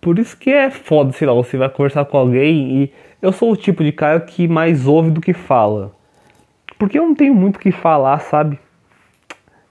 Por 0.00 0.18
isso 0.18 0.38
que 0.38 0.50
é 0.50 0.70
foda, 0.70 1.12
sei 1.12 1.26
lá, 1.26 1.34
você 1.34 1.56
vai 1.56 1.68
conversar 1.68 2.04
com 2.04 2.16
alguém 2.16 2.82
e. 2.82 2.92
Eu 3.20 3.32
sou 3.32 3.52
o 3.52 3.56
tipo 3.56 3.84
de 3.84 3.92
cara 3.92 4.18
que 4.20 4.48
mais 4.48 4.86
ouve 4.86 5.10
do 5.10 5.20
que 5.20 5.34
fala. 5.34 5.92
Porque 6.78 6.98
eu 6.98 7.06
não 7.06 7.14
tenho 7.14 7.34
muito 7.34 7.56
o 7.56 7.58
que 7.58 7.70
falar, 7.70 8.18
sabe? 8.20 8.58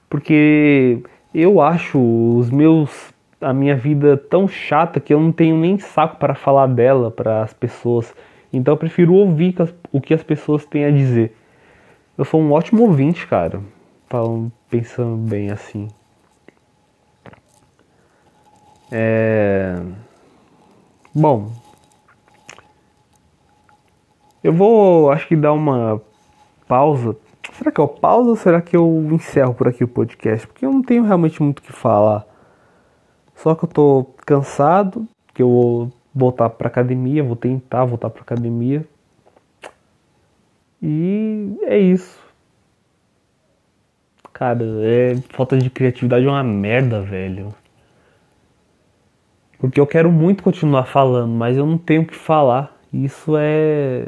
Porque 0.07 1.01
eu 1.33 1.59
acho 1.59 1.99
os 2.37 2.51
meus 2.51 3.11
a 3.41 3.53
minha 3.53 3.75
vida 3.75 4.17
tão 4.17 4.47
chata 4.47 4.99
que 4.99 5.13
eu 5.13 5.19
não 5.19 5.31
tenho 5.31 5.57
nem 5.57 5.77
saco 5.77 6.17
para 6.17 6.35
falar 6.35 6.67
dela 6.67 7.09
para 7.09 7.41
as 7.43 7.53
pessoas. 7.53 8.13
Então 8.51 8.73
eu 8.73 8.77
prefiro 8.77 9.13
ouvir 9.13 9.55
o 9.91 10.01
que 10.01 10.13
as 10.13 10.23
pessoas 10.23 10.65
têm 10.65 10.85
a 10.85 10.91
dizer. 10.91 11.35
Eu 12.17 12.25
sou 12.25 12.41
um 12.41 12.51
ótimo 12.51 12.83
ouvinte, 12.83 13.25
cara. 13.27 13.61
Pensando 14.69 15.15
bem 15.17 15.51
assim. 15.51 15.87
É... 18.91 19.79
Bom. 21.13 21.51
Eu 24.43 24.53
vou, 24.53 25.11
acho 25.11 25.27
que 25.27 25.35
dar 25.35 25.53
uma 25.53 26.01
pausa. 26.67 27.15
Será 27.53 27.71
que 27.71 27.79
eu 27.79 27.87
pauso 27.87 28.29
ou 28.29 28.35
será 28.35 28.61
que 28.61 28.75
eu 28.75 29.07
encerro 29.11 29.53
por 29.53 29.67
aqui 29.67 29.83
o 29.83 29.87
podcast? 29.87 30.47
Porque 30.47 30.65
eu 30.65 30.71
não 30.71 30.81
tenho 30.81 31.03
realmente 31.03 31.41
muito 31.41 31.59
o 31.59 31.61
que 31.61 31.73
falar. 31.73 32.28
Só 33.41 33.55
que 33.55 33.63
eu 33.63 33.69
tô 33.69 34.05
cansado, 34.25 35.07
que 35.33 35.41
eu 35.41 35.49
vou 35.49 35.93
voltar 36.13 36.49
pra 36.49 36.67
academia, 36.67 37.23
vou 37.23 37.37
tentar 37.37 37.85
voltar 37.85 38.09
pra 38.09 38.21
academia. 38.21 38.85
E 40.81 41.57
é 41.63 41.77
isso. 41.77 42.19
Cara, 44.33 44.63
é 44.81 45.15
falta 45.29 45.57
de 45.57 45.69
criatividade 45.69 46.25
é 46.25 46.29
uma 46.29 46.43
merda, 46.43 47.01
velho. 47.01 47.53
Porque 49.57 49.79
eu 49.79 49.87
quero 49.87 50.11
muito 50.11 50.43
continuar 50.43 50.85
falando, 50.85 51.31
mas 51.31 51.55
eu 51.57 51.65
não 51.65 51.77
tenho 51.77 52.01
o 52.01 52.05
que 52.05 52.15
falar. 52.15 52.77
Isso 52.91 53.35
é 53.37 54.03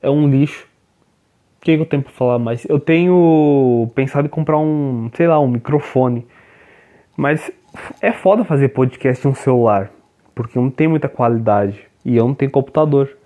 é 0.00 0.10
um 0.10 0.28
lixo. 0.28 0.66
O 1.58 1.64
que, 1.64 1.76
que 1.76 1.82
eu 1.82 1.86
tenho 1.86 2.02
pra 2.02 2.12
falar 2.12 2.38
mais? 2.38 2.64
Eu 2.64 2.80
tenho 2.80 3.90
pensado 3.94 4.26
em 4.26 4.30
comprar 4.30 4.58
um, 4.58 5.10
sei 5.14 5.26
lá, 5.28 5.38
um 5.38 5.48
microfone. 5.48 6.26
Mas 7.16 7.52
é 8.00 8.12
foda 8.12 8.44
fazer 8.44 8.68
podcast 8.68 9.26
em 9.26 9.30
um 9.30 9.34
celular, 9.34 9.90
porque 10.34 10.58
não 10.58 10.70
tem 10.70 10.88
muita 10.88 11.08
qualidade 11.08 11.86
e 12.04 12.16
eu 12.16 12.26
não 12.26 12.34
tenho 12.34 12.50
computador. 12.50 13.16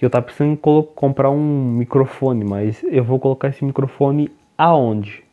Eu 0.00 0.08
tava 0.08 0.26
precisando 0.26 0.56
comprar 0.56 1.30
um 1.30 1.72
microfone, 1.72 2.44
mas 2.44 2.82
eu 2.84 3.02
vou 3.02 3.18
colocar 3.18 3.48
esse 3.48 3.64
microfone 3.64 4.30
aonde? 4.56 5.24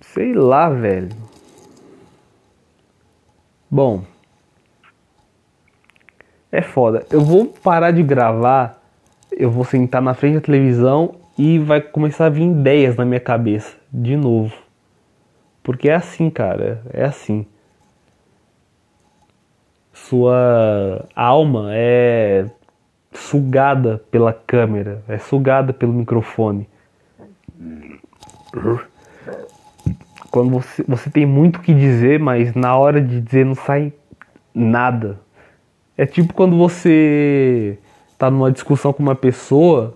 Sei 0.00 0.32
lá, 0.32 0.68
velho. 0.68 1.10
Bom, 3.70 4.04
é 6.50 6.62
foda. 6.62 7.06
Eu 7.10 7.20
vou 7.20 7.46
parar 7.46 7.90
de 7.90 8.02
gravar, 8.02 8.82
eu 9.30 9.50
vou 9.50 9.64
sentar 9.64 10.02
na 10.02 10.14
frente 10.14 10.34
da 10.34 10.40
televisão 10.40 11.16
e 11.36 11.58
vai 11.58 11.80
começar 11.80 12.26
a 12.26 12.30
vir 12.30 12.44
ideias 12.44 12.96
na 12.96 13.04
minha 13.04 13.20
cabeça 13.20 13.76
de 13.92 14.16
novo. 14.16 14.63
Porque 15.64 15.88
é 15.88 15.94
assim, 15.94 16.28
cara, 16.28 16.82
é 16.92 17.04
assim. 17.04 17.46
Sua 19.94 21.06
alma 21.16 21.70
é 21.72 22.46
sugada 23.10 24.04
pela 24.10 24.32
câmera, 24.32 25.02
é 25.08 25.16
sugada 25.16 25.72
pelo 25.72 25.92
microfone. 25.92 26.68
Quando 30.30 30.50
você, 30.50 30.84
você 30.86 31.08
tem 31.08 31.24
muito 31.24 31.56
o 31.56 31.62
que 31.62 31.72
dizer, 31.72 32.20
mas 32.20 32.54
na 32.54 32.76
hora 32.76 33.00
de 33.00 33.20
dizer 33.22 33.46
não 33.46 33.54
sai 33.54 33.90
nada. 34.54 35.18
É 35.96 36.04
tipo 36.04 36.34
quando 36.34 36.58
você 36.58 37.78
tá 38.18 38.30
numa 38.30 38.52
discussão 38.52 38.92
com 38.92 39.02
uma 39.02 39.14
pessoa 39.14 39.94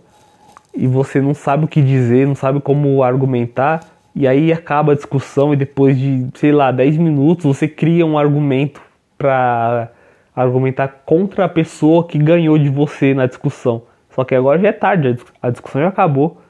e 0.74 0.86
você 0.86 1.20
não 1.20 1.34
sabe 1.34 1.66
o 1.66 1.68
que 1.68 1.82
dizer, 1.82 2.26
não 2.26 2.34
sabe 2.34 2.58
como 2.58 3.02
argumentar, 3.02 3.97
e 4.18 4.26
aí 4.26 4.52
acaba 4.52 4.90
a 4.90 4.94
discussão 4.96 5.52
e 5.54 5.56
depois 5.56 5.96
de, 5.96 6.26
sei 6.34 6.50
lá, 6.50 6.72
10 6.72 6.96
minutos 6.96 7.44
você 7.44 7.68
cria 7.68 8.04
um 8.04 8.18
argumento 8.18 8.82
para 9.16 9.92
argumentar 10.34 10.88
contra 11.06 11.44
a 11.44 11.48
pessoa 11.48 12.04
que 12.04 12.18
ganhou 12.18 12.58
de 12.58 12.68
você 12.68 13.14
na 13.14 13.26
discussão. 13.26 13.82
Só 14.10 14.24
que 14.24 14.34
agora 14.34 14.58
já 14.58 14.70
é 14.70 14.72
tarde, 14.72 15.16
a 15.40 15.50
discussão 15.50 15.82
já 15.82 15.86
acabou. 15.86 16.42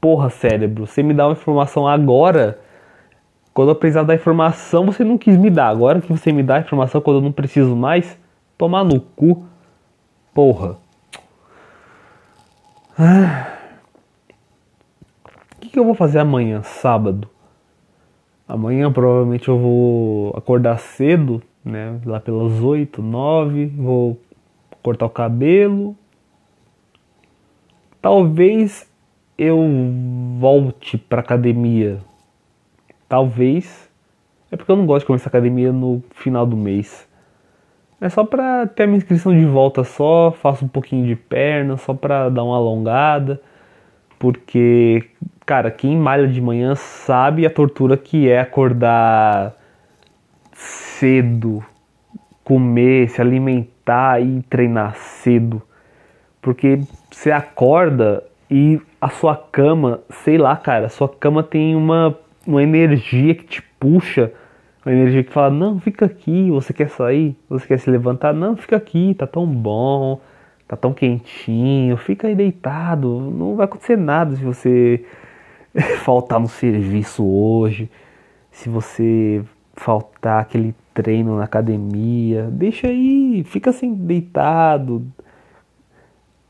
Porra, 0.00 0.30
cérebro, 0.30 0.84
você 0.84 1.00
me 1.00 1.14
dá 1.14 1.28
uma 1.28 1.34
informação 1.34 1.86
agora, 1.86 2.58
quando 3.54 3.68
eu 3.68 3.76
precisar 3.76 4.02
da 4.02 4.16
informação, 4.16 4.86
você 4.86 5.04
não 5.04 5.16
quis 5.16 5.36
me 5.36 5.48
dar. 5.48 5.68
Agora 5.68 6.00
que 6.00 6.12
você 6.12 6.32
me 6.32 6.42
dá 6.42 6.56
a 6.56 6.60
informação 6.60 7.00
quando 7.00 7.18
eu 7.18 7.22
não 7.22 7.30
preciso 7.30 7.76
mais, 7.76 8.18
tomar 8.58 8.82
no 8.82 9.00
cu. 9.00 9.46
Porra. 10.34 10.76
Ah 12.98 13.59
que, 15.70 15.78
eu 15.78 15.84
vou 15.84 15.94
fazer 15.94 16.18
amanhã, 16.18 16.62
sábado? 16.62 17.28
Amanhã 18.46 18.92
provavelmente 18.92 19.48
eu 19.48 19.58
vou 19.58 20.34
acordar 20.36 20.78
cedo, 20.78 21.40
né? 21.64 22.00
Lá 22.04 22.18
pelas 22.18 22.60
8, 22.60 23.00
9, 23.00 23.66
vou 23.66 24.20
cortar 24.82 25.06
o 25.06 25.10
cabelo. 25.10 25.96
Talvez 28.02 28.90
eu 29.38 29.58
volte 30.38 30.98
pra 30.98 31.20
academia. 31.20 32.00
Talvez. 33.08 33.88
É 34.50 34.56
porque 34.56 34.72
eu 34.72 34.76
não 34.76 34.86
gosto 34.86 35.02
de 35.02 35.06
começar 35.06 35.28
academia 35.28 35.72
no 35.72 36.02
final 36.10 36.44
do 36.44 36.56
mês. 36.56 37.08
É 38.00 38.08
só 38.08 38.24
pra 38.24 38.66
ter 38.66 38.84
a 38.84 38.86
minha 38.86 38.96
inscrição 38.96 39.32
de 39.32 39.44
volta 39.44 39.84
só, 39.84 40.32
faço 40.32 40.64
um 40.64 40.68
pouquinho 40.68 41.06
de 41.06 41.14
perna, 41.14 41.76
só 41.76 41.94
pra 41.94 42.28
dar 42.28 42.42
uma 42.42 42.56
alongada. 42.56 43.40
Porque 44.18 45.08
cara, 45.50 45.68
quem 45.68 45.96
malha 45.96 46.28
de 46.28 46.40
manhã 46.40 46.76
sabe 46.76 47.44
a 47.44 47.50
tortura 47.50 47.96
que 47.96 48.28
é 48.28 48.38
acordar 48.38 49.52
cedo, 50.52 51.60
comer, 52.44 53.08
se 53.08 53.20
alimentar 53.20 54.20
e 54.22 54.42
treinar 54.42 54.94
cedo. 54.94 55.60
Porque 56.40 56.78
você 57.10 57.32
acorda 57.32 58.22
e 58.48 58.80
a 59.00 59.08
sua 59.08 59.34
cama, 59.34 59.98
sei 60.22 60.38
lá, 60.38 60.56
cara, 60.56 60.86
a 60.86 60.88
sua 60.88 61.08
cama 61.08 61.42
tem 61.42 61.74
uma, 61.74 62.16
uma 62.46 62.62
energia 62.62 63.34
que 63.34 63.42
te 63.42 63.60
puxa, 63.60 64.32
uma 64.86 64.94
energia 64.94 65.24
que 65.24 65.32
fala: 65.32 65.50
"Não, 65.50 65.80
fica 65.80 66.06
aqui, 66.06 66.48
você 66.48 66.72
quer 66.72 66.90
sair? 66.90 67.36
Você 67.48 67.66
quer 67.66 67.80
se 67.80 67.90
levantar? 67.90 68.32
Não, 68.32 68.56
fica 68.56 68.76
aqui, 68.76 69.16
tá 69.18 69.26
tão 69.26 69.48
bom, 69.48 70.20
tá 70.68 70.76
tão 70.76 70.92
quentinho, 70.92 71.96
fica 71.96 72.28
aí 72.28 72.36
deitado, 72.36 73.32
não 73.36 73.56
vai 73.56 73.64
acontecer 73.64 73.96
nada 73.96 74.36
se 74.36 74.44
você 74.44 75.04
faltar 76.04 76.40
no 76.40 76.48
serviço 76.48 77.24
hoje, 77.24 77.90
se 78.50 78.68
você 78.68 79.42
faltar 79.74 80.42
aquele 80.42 80.74
treino 80.92 81.36
na 81.36 81.44
academia, 81.44 82.48
deixa 82.50 82.88
aí, 82.88 83.42
fica 83.44 83.70
assim 83.70 83.94
deitado, 83.94 85.06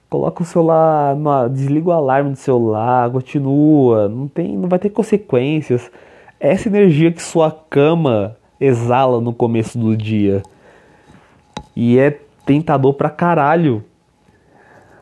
coloca 0.09 0.43
o 0.43 0.47
celular, 0.47 1.15
no, 1.15 1.49
desliga 1.49 1.89
o 1.89 1.93
alarme 1.93 2.31
do 2.31 2.37
celular, 2.37 3.11
continua, 3.11 4.09
não 4.09 4.27
tem, 4.27 4.57
não 4.57 4.69
vai 4.69 4.79
ter 4.79 4.91
consequências. 4.91 5.91
Essa 6.41 6.69
energia 6.69 7.13
que 7.13 7.23
sua 7.23 7.51
cama 7.51 8.37
exala 8.61 9.21
no 9.21 9.33
começo 9.33 9.79
do 9.79 9.97
dia. 9.97 10.43
E 11.77 11.99
é 11.99 12.19
tentador 12.45 12.95
pra 12.95 13.09
caralho. 13.09 13.85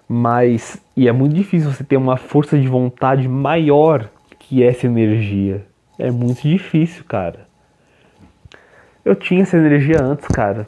Mas 0.09 0.83
e 0.97 1.07
é 1.07 1.13
muito 1.13 1.35
difícil 1.35 1.71
você 1.71 1.85
ter 1.85 1.99
uma 1.99 2.17
força 2.17 2.59
de 2.59 2.67
vontade 2.67 3.29
maior 3.29 4.09
que 4.39 4.63
essa 4.63 4.87
energia. 4.87 5.67
É 5.99 6.11
muito 6.11 6.43
difícil, 6.43 7.05
cara. 7.05 7.47
Eu 9.05 9.15
tinha 9.15 9.43
essa 9.43 9.59
energia 9.59 10.03
antes, 10.03 10.27
cara. 10.29 10.67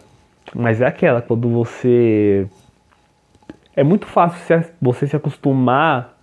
Mas 0.55 0.81
é 0.83 0.87
aquela, 0.87 1.23
quando 1.23 1.49
você. 1.49 2.47
É 3.75 3.83
muito 3.83 4.07
fácil 4.07 4.63
você 4.81 5.07
se 5.07 5.17
acostumar 5.17 6.19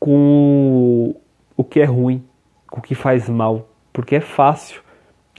com 0.00 1.14
o 1.56 1.62
que 1.62 1.78
é 1.78 1.84
ruim, 1.84 2.24
com 2.68 2.80
o 2.80 2.82
que 2.82 2.94
faz 2.94 3.28
mal. 3.28 3.68
Porque 3.92 4.16
é 4.16 4.20
fácil. 4.20 4.82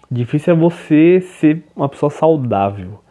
Difícil 0.10 0.54
é 0.54 0.56
você 0.56 1.20
ser 1.20 1.64
uma 1.76 1.90
pessoa 1.90 2.10
saudável. 2.10 3.03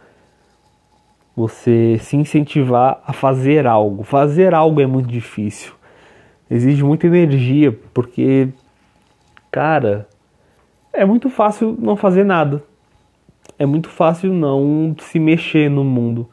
Você 1.34 1.98
se 2.00 2.16
incentivar 2.16 3.02
a 3.06 3.12
fazer 3.12 3.66
algo. 3.66 4.02
Fazer 4.02 4.54
algo 4.54 4.80
é 4.80 4.86
muito 4.86 5.08
difícil. 5.08 5.72
Exige 6.50 6.84
muita 6.84 7.06
energia, 7.06 7.72
porque, 7.94 8.48
cara, 9.50 10.06
é 10.92 11.04
muito 11.04 11.30
fácil 11.30 11.74
não 11.78 11.96
fazer 11.96 12.24
nada. 12.24 12.62
É 13.58 13.64
muito 13.64 13.88
fácil 13.88 14.32
não 14.32 14.94
se 15.00 15.18
mexer 15.18 15.70
no 15.70 15.82
mundo. 15.82 16.28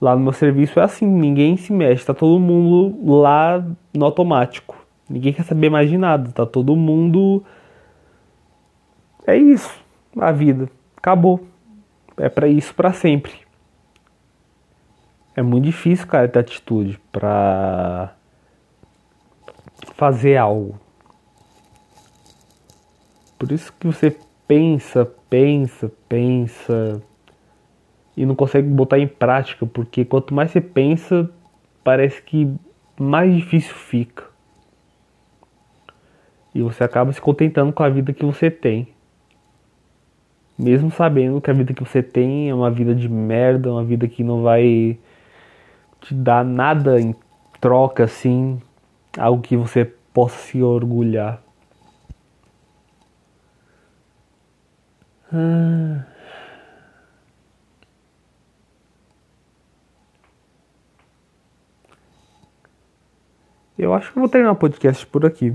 Lá 0.00 0.16
no 0.16 0.22
meu 0.22 0.32
serviço 0.32 0.80
é 0.80 0.82
assim, 0.82 1.06
ninguém 1.06 1.56
se 1.56 1.72
mexe, 1.72 2.04
tá 2.04 2.14
todo 2.14 2.40
mundo 2.40 3.20
lá 3.20 3.64
no 3.92 4.04
automático. 4.04 4.76
Ninguém 5.08 5.32
quer 5.32 5.44
saber 5.44 5.68
mais 5.68 5.90
de 5.90 5.98
nada, 5.98 6.30
tá 6.32 6.46
todo 6.46 6.74
mundo. 6.74 7.44
É 9.26 9.36
isso, 9.36 9.78
a 10.18 10.32
vida. 10.32 10.70
Acabou. 10.96 11.46
É 12.16 12.28
para 12.28 12.48
isso 12.48 12.74
para 12.74 12.92
sempre. 12.92 13.43
É 15.36 15.42
muito 15.42 15.64
difícil, 15.64 16.06
cara, 16.06 16.28
ter 16.28 16.38
atitude 16.38 17.00
pra 17.10 18.14
fazer 19.94 20.36
algo. 20.36 20.78
Por 23.38 23.50
isso 23.50 23.72
que 23.72 23.86
você 23.86 24.16
pensa, 24.46 25.04
pensa, 25.28 25.90
pensa 26.08 27.02
e 28.16 28.24
não 28.24 28.34
consegue 28.34 28.68
botar 28.68 28.98
em 28.98 29.08
prática, 29.08 29.66
porque 29.66 30.04
quanto 30.04 30.32
mais 30.32 30.50
você 30.50 30.60
pensa, 30.60 31.28
parece 31.82 32.22
que 32.22 32.54
mais 32.98 33.34
difícil 33.34 33.74
fica. 33.74 34.24
E 36.54 36.62
você 36.62 36.84
acaba 36.84 37.12
se 37.12 37.20
contentando 37.20 37.72
com 37.72 37.82
a 37.82 37.88
vida 37.88 38.12
que 38.12 38.24
você 38.24 38.50
tem. 38.50 38.88
Mesmo 40.56 40.88
sabendo 40.92 41.40
que 41.40 41.50
a 41.50 41.54
vida 41.54 41.74
que 41.74 41.82
você 41.82 42.00
tem 42.00 42.48
é 42.48 42.54
uma 42.54 42.70
vida 42.70 42.94
de 42.94 43.08
merda, 43.08 43.72
uma 43.72 43.82
vida 43.82 44.06
que 44.06 44.22
não 44.22 44.42
vai 44.42 44.96
te 46.04 46.14
dar 46.14 46.44
nada 46.44 47.00
em 47.00 47.14
troca 47.60 48.04
assim, 48.04 48.60
algo 49.18 49.42
que 49.42 49.56
você 49.56 49.84
possa 50.12 50.36
se 50.36 50.62
orgulhar. 50.62 51.42
Ah. 55.32 56.04
Eu 63.76 63.92
acho 63.92 64.12
que 64.12 64.18
vou 64.18 64.28
terminar 64.28 64.52
o 64.52 64.56
podcast 64.56 65.04
por 65.06 65.26
aqui. 65.26 65.54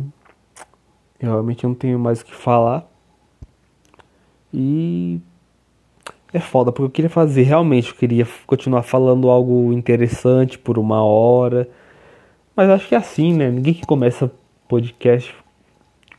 Eu 1.19 1.31
realmente 1.31 1.65
não 1.65 1.75
tenho 1.75 1.99
mais 1.99 2.21
o 2.21 2.25
que 2.25 2.35
falar. 2.35 2.85
E 4.53 5.21
é 6.31 6.39
foda, 6.39 6.71
porque 6.71 6.85
eu 6.85 6.89
queria 6.89 7.09
fazer, 7.09 7.43
realmente, 7.43 7.89
eu 7.89 7.95
queria 7.95 8.27
continuar 8.45 8.83
falando 8.83 9.29
algo 9.29 9.73
interessante 9.73 10.57
por 10.57 10.77
uma 10.77 11.03
hora. 11.03 11.67
Mas 12.55 12.69
acho 12.69 12.87
que 12.87 12.95
é 12.95 12.97
assim, 12.97 13.33
né? 13.33 13.49
Ninguém 13.49 13.73
que 13.73 13.85
começa 13.85 14.31
podcast 14.67 15.33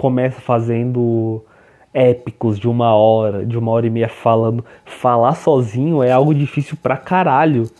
começa 0.00 0.40
fazendo 0.40 1.44
épicos 1.92 2.58
de 2.58 2.66
uma 2.66 2.94
hora, 2.94 3.44
de 3.44 3.58
uma 3.58 3.70
hora 3.70 3.86
e 3.86 3.90
meia 3.90 4.08
falando. 4.08 4.64
Falar 4.86 5.34
sozinho 5.34 6.02
é 6.02 6.11
algo 6.11 6.34
difícil 6.34 6.74
pra 6.82 6.96
caralho. 6.96 7.70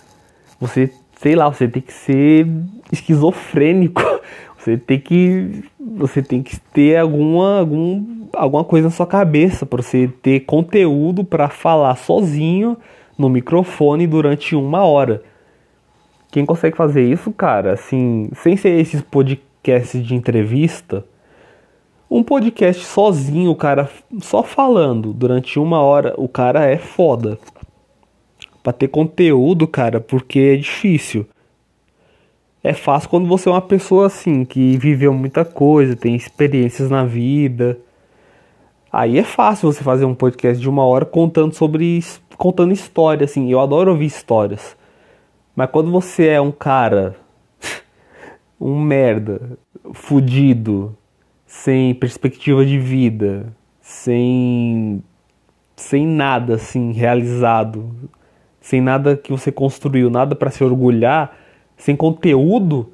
Você, 0.61 0.93
sei 1.16 1.35
lá, 1.35 1.49
você 1.49 1.66
tem 1.66 1.81
que 1.81 1.95
ser 1.95 2.47
esquizofrênico. 2.93 4.03
Você 4.61 4.77
tem 4.77 5.01
que 5.01 5.65
você 5.79 6.23
tem 6.23 6.43
que 6.43 6.61
ter 6.61 6.99
alguma 6.99 7.61
algum, 7.61 8.27
alguma 8.35 8.63
coisa 8.63 8.89
na 8.89 8.91
sua 8.91 9.07
cabeça 9.07 9.65
para 9.65 9.83
você 9.83 10.07
ter 10.23 10.41
conteúdo 10.41 11.25
para 11.25 11.49
falar 11.49 11.97
sozinho 11.97 12.77
no 13.17 13.31
microfone 13.31 14.07
durante 14.07 14.55
uma 14.55 14.85
hora. 14.85 15.23
Quem 16.31 16.45
consegue 16.45 16.77
fazer 16.77 17.03
isso, 17.03 17.33
cara, 17.33 17.73
assim, 17.73 18.29
sem 18.35 18.55
ser 18.57 18.79
esses 18.79 19.01
podcasts 19.01 20.07
de 20.07 20.15
entrevista, 20.15 21.05
um 22.11 22.23
podcast 22.23 22.85
sozinho, 22.85 23.51
o 23.51 23.57
cara 23.57 23.89
só 24.21 24.43
falando 24.43 25.13
durante 25.15 25.59
uma 25.59 25.81
hora, 25.81 26.15
o 26.19 26.29
cara 26.29 26.67
é 26.67 26.77
foda. 26.77 27.39
Pra 28.63 28.75
ter 28.75 28.89
conteúdo, 28.89 29.67
cara, 29.67 30.01
porque 30.01 30.39
é 30.39 30.57
difícil. 30.57 31.27
É 32.63 32.75
fácil 32.75 33.09
quando 33.09 33.27
você 33.27 33.49
é 33.49 33.53
uma 33.53 33.63
pessoa 33.63 34.07
assim, 34.07 34.45
que 34.45 34.77
viveu 34.77 35.13
muita 35.15 35.45
coisa, 35.45 35.97
tem 35.97 36.15
experiências 36.15 36.91
na 36.91 37.05
vida. 37.05 37.79
Aí 38.93 39.19
é 39.19 39.23
fácil 39.23 39.73
você 39.73 39.83
fazer 39.83 40.05
um 40.05 40.15
podcast 40.15 40.61
de 40.61 40.69
uma 40.69 40.85
hora 40.85 41.05
contando 41.07 41.55
sobre. 41.55 42.01
contando 42.37 42.73
história, 42.73 43.25
assim. 43.25 43.51
Eu 43.51 43.61
adoro 43.61 43.93
ouvir 43.93 44.07
histórias. 44.07 44.77
Mas 45.57 45.71
quando 45.71 45.91
você 45.91 46.27
é 46.29 46.41
um 46.41 46.53
cara. 46.53 47.17
um 48.61 48.79
merda, 48.79 49.59
fudido, 49.93 50.97
sem 51.47 51.95
perspectiva 51.95 52.65
de 52.65 52.79
vida, 52.79 53.53
sem 53.81 55.03
sem 55.77 56.07
nada 56.07 56.55
assim 56.55 56.93
realizado, 56.93 57.91
sem 58.61 58.81
nada 58.81 59.17
que 59.17 59.33
você 59.33 59.51
construiu, 59.51 60.11
nada 60.11 60.37
para 60.37 60.51
se 60.51 60.63
orgulhar, 60.63 61.35
sem 61.81 61.97
conteúdo, 61.97 62.93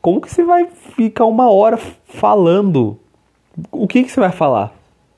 como 0.00 0.20
que 0.20 0.30
você 0.30 0.42
vai 0.42 0.66
ficar 0.66 1.26
uma 1.26 1.50
hora 1.50 1.76
falando? 1.76 2.98
O 3.70 3.86
que 3.86 4.02
que 4.02 4.10
você 4.10 4.18
vai 4.18 4.32
falar? 4.32 4.74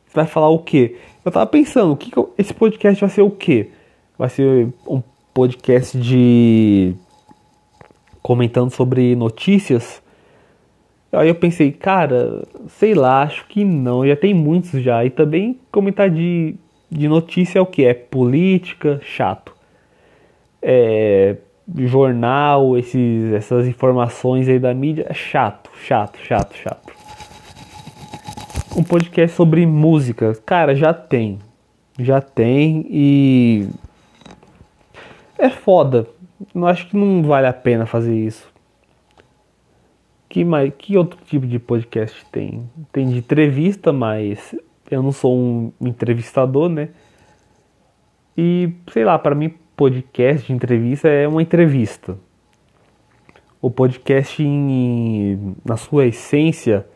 Você 0.07 0.15
vai 0.17 0.27
falar 0.27 0.49
o 0.49 0.59
quê? 0.59 0.97
Eu 1.25 1.31
tava 1.31 1.47
pensando, 1.47 1.93
o 1.93 1.97
que, 1.97 2.11
que 2.11 2.17
eu, 2.17 2.35
esse 2.37 2.53
podcast 2.53 3.01
vai 3.01 3.09
ser 3.09 3.23
o 3.23 3.31
quê? 3.31 3.71
Vai 4.19 4.29
ser 4.29 4.69
um 4.87 5.01
podcast 5.33 5.97
de 5.97 6.95
comentando 8.21 8.71
sobre 8.71 9.15
notícias? 9.15 10.03
Aí 11.13 11.29
eu 11.29 11.35
pensei, 11.37 11.71
cara, 11.71 12.43
sei 12.69 12.95
lá, 12.95 13.23
acho 13.23 13.47
que 13.47 13.65
não, 13.65 14.05
já 14.05 14.17
tem 14.17 14.35
muitos 14.35 14.83
já. 14.83 15.05
E 15.05 15.11
também 15.11 15.61
comentar 15.71 16.11
de, 16.11 16.57
de 16.91 17.07
notícia 17.07 17.61
é 17.61 17.63
o 17.63 17.67
que? 17.67 17.85
É 17.85 17.95
política, 17.95 19.01
chato. 19.05 19.55
É 20.61 21.37
jornal, 21.77 22.77
esses, 22.77 23.33
essas 23.33 23.67
informações 23.67 24.49
aí 24.49 24.59
da 24.59 24.75
mídia, 24.75 25.07
é 25.09 25.15
chato, 25.15 25.71
chato, 25.83 26.19
chato, 26.19 26.55
chato. 26.57 26.93
Um 28.77 28.83
podcast 28.83 29.37
sobre 29.37 29.65
música, 29.67 30.35
cara, 30.45 30.75
já 30.75 30.93
tem. 30.93 31.39
Já 31.99 32.21
tem 32.21 32.87
e. 32.91 33.69
É 35.39 35.49
foda. 35.49 36.09
Eu 36.55 36.67
acho 36.67 36.89
que 36.89 36.97
não 36.97 37.23
vale 37.23 37.47
a 37.47 37.53
pena 37.53 37.87
fazer 37.87 38.15
isso. 38.15 38.53
Que, 40.29 40.45
mais, 40.45 40.73
que 40.77 40.97
outro 40.97 41.19
tipo 41.25 41.47
de 41.47 41.61
podcast 41.61 42.27
tem? 42.33 42.69
Tem 42.91 43.09
de 43.09 43.19
entrevista, 43.19 43.93
mas 43.93 44.55
eu 44.91 45.03
não 45.03 45.13
sou 45.13 45.37
um 45.37 45.73
entrevistador, 45.81 46.69
né? 46.69 46.89
E 48.37 48.73
sei 48.93 49.05
lá, 49.05 49.17
para 49.17 49.37
mim 49.37 49.55
podcast 49.77 50.47
de 50.47 50.53
entrevista 50.53 51.09
é 51.09 51.27
uma 51.27 51.43
entrevista. 51.43 52.17
O 53.61 53.71
podcast 53.71 54.43
em, 54.43 55.57
na 55.65 55.77
sua 55.77 56.07
essência 56.07 56.87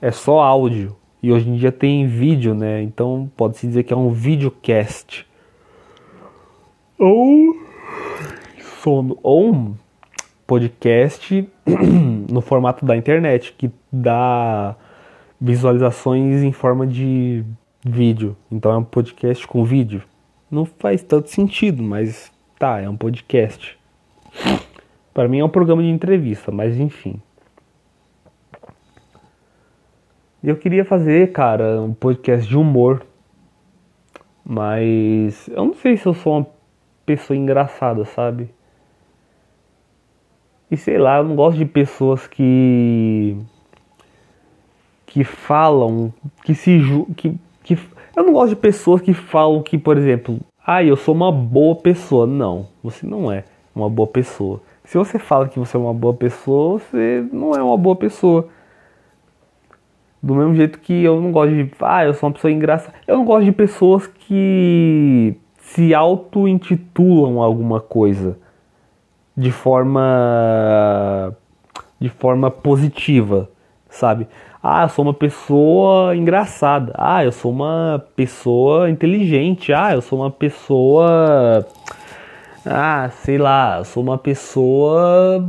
é 0.00 0.10
só 0.10 0.40
áudio 0.40 0.96
e 1.22 1.32
hoje 1.32 1.48
em 1.48 1.56
dia 1.56 1.72
tem 1.72 2.06
vídeo, 2.06 2.54
né? 2.54 2.82
Então 2.82 3.30
pode-se 3.36 3.66
dizer 3.66 3.82
que 3.82 3.92
é 3.92 3.96
um 3.96 4.10
videocast. 4.10 5.26
Ou 6.98 7.56
sono 8.82 9.18
ou 9.22 9.52
um 9.52 9.74
podcast 10.46 11.48
no 12.30 12.40
formato 12.40 12.84
da 12.86 12.96
internet, 12.96 13.54
que 13.56 13.70
dá 13.92 14.74
visualizações 15.40 16.42
em 16.42 16.52
forma 16.52 16.86
de 16.86 17.44
vídeo. 17.84 18.36
Então 18.50 18.72
é 18.72 18.76
um 18.76 18.84
podcast 18.84 19.46
com 19.46 19.64
vídeo. 19.64 20.02
Não 20.50 20.64
faz 20.64 21.02
tanto 21.02 21.28
sentido, 21.28 21.82
mas 21.82 22.32
tá, 22.58 22.80
é 22.80 22.88
um 22.88 22.96
podcast. 22.96 23.78
Para 25.12 25.28
mim 25.28 25.40
é 25.40 25.44
um 25.44 25.48
programa 25.48 25.82
de 25.82 25.88
entrevista, 25.88 26.50
mas 26.50 26.78
enfim. 26.78 27.20
Eu 30.42 30.56
queria 30.56 30.84
fazer, 30.84 31.32
cara, 31.32 31.80
um 31.82 31.92
podcast 31.92 32.48
de 32.48 32.56
humor. 32.56 33.04
Mas 34.44 35.46
eu 35.48 35.66
não 35.66 35.74
sei 35.74 35.96
se 35.96 36.06
eu 36.06 36.14
sou 36.14 36.38
uma 36.38 36.46
pessoa 37.04 37.36
engraçada, 37.36 38.04
sabe? 38.06 38.48
E 40.70 40.76
sei 40.76 40.96
lá, 40.96 41.18
eu 41.18 41.24
não 41.24 41.36
gosto 41.36 41.58
de 41.58 41.66
pessoas 41.66 42.26
que 42.26 43.36
que 45.04 45.24
falam, 45.24 46.12
que 46.44 46.54
se 46.54 46.78
que, 47.16 47.34
que 47.64 47.78
eu 48.18 48.24
não 48.24 48.32
gosto 48.32 48.50
de 48.50 48.56
pessoas 48.56 49.00
que 49.00 49.14
falam 49.14 49.62
que, 49.62 49.78
por 49.78 49.96
exemplo, 49.96 50.40
ah, 50.66 50.82
eu 50.82 50.96
sou 50.96 51.14
uma 51.14 51.30
boa 51.30 51.76
pessoa. 51.76 52.26
Não, 52.26 52.66
você 52.82 53.06
não 53.06 53.30
é 53.30 53.44
uma 53.74 53.88
boa 53.88 54.08
pessoa. 54.08 54.60
Se 54.84 54.98
você 54.98 55.18
fala 55.18 55.48
que 55.48 55.58
você 55.58 55.76
é 55.76 55.80
uma 55.80 55.94
boa 55.94 56.14
pessoa, 56.14 56.78
você 56.78 57.24
não 57.32 57.52
é 57.52 57.62
uma 57.62 57.76
boa 57.76 57.94
pessoa. 57.94 58.48
Do 60.20 60.34
mesmo 60.34 60.54
jeito 60.54 60.80
que 60.80 61.04
eu 61.04 61.20
não 61.20 61.30
gosto 61.30 61.54
de, 61.54 61.70
ah, 61.80 62.04
eu 62.04 62.12
sou 62.12 62.28
uma 62.28 62.34
pessoa 62.34 62.50
engraçada. 62.50 62.94
Eu 63.06 63.18
não 63.18 63.24
gosto 63.24 63.44
de 63.44 63.52
pessoas 63.52 64.06
que 64.06 65.36
se 65.60 65.94
auto-intitulam 65.94 67.40
alguma 67.40 67.80
coisa 67.80 68.36
de 69.36 69.52
forma 69.52 71.36
de 72.00 72.08
forma 72.08 72.50
positiva, 72.50 73.48
sabe? 73.88 74.26
Ah, 74.62 74.82
eu 74.84 74.88
sou 74.88 75.04
uma 75.04 75.14
pessoa 75.14 76.16
engraçada. 76.16 76.92
Ah, 76.96 77.24
eu 77.24 77.32
sou 77.32 77.52
uma 77.52 78.04
pessoa 78.16 78.90
inteligente. 78.90 79.72
Ah, 79.72 79.94
eu 79.94 80.02
sou 80.02 80.20
uma 80.20 80.30
pessoa 80.30 81.66
ah, 82.66 83.08
sei 83.10 83.38
lá, 83.38 83.78
eu 83.78 83.84
sou 83.84 84.02
uma 84.02 84.18
pessoa 84.18 85.48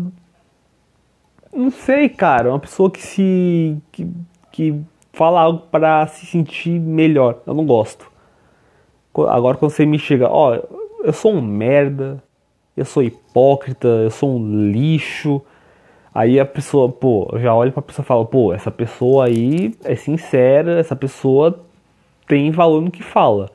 não 1.52 1.72
sei, 1.72 2.08
cara, 2.08 2.50
uma 2.50 2.60
pessoa 2.60 2.90
que 2.90 3.02
se 3.02 3.78
que, 3.92 4.08
que 4.52 4.82
fala 5.12 5.42
algo 5.42 5.64
para 5.72 6.08
se 6.08 6.26
sentir 6.26 6.80
melhor. 6.80 7.40
Eu 7.46 7.54
não 7.54 7.66
gosto. 7.66 8.10
Agora 9.28 9.58
quando 9.58 9.72
você 9.72 9.86
me 9.86 10.00
chega, 10.00 10.30
ó, 10.30 10.56
eu 11.04 11.14
sou 11.14 11.34
um 11.34 11.42
merda, 11.42 12.24
eu 12.78 12.86
sou 12.86 13.04
hipócrita, 13.04 13.88
eu 13.88 14.12
sou 14.12 14.38
um 14.38 14.72
lixo. 14.72 15.42
Aí 16.14 16.40
a 16.40 16.46
pessoa, 16.46 16.90
pô, 16.90 17.30
já 17.38 17.54
olha 17.54 17.72
pra 17.72 17.82
pessoa 17.82 18.04
e 18.04 18.08
fala, 18.08 18.26
pô, 18.26 18.54
essa 18.54 18.72
pessoa 18.72 19.26
aí 19.26 19.76
é 19.84 19.96
sincera, 19.96 20.80
essa 20.80 20.96
pessoa 20.96 21.64
tem 22.28 22.52
valor 22.52 22.82
no 22.82 22.92
que 22.92 23.04
fala. 23.04 23.52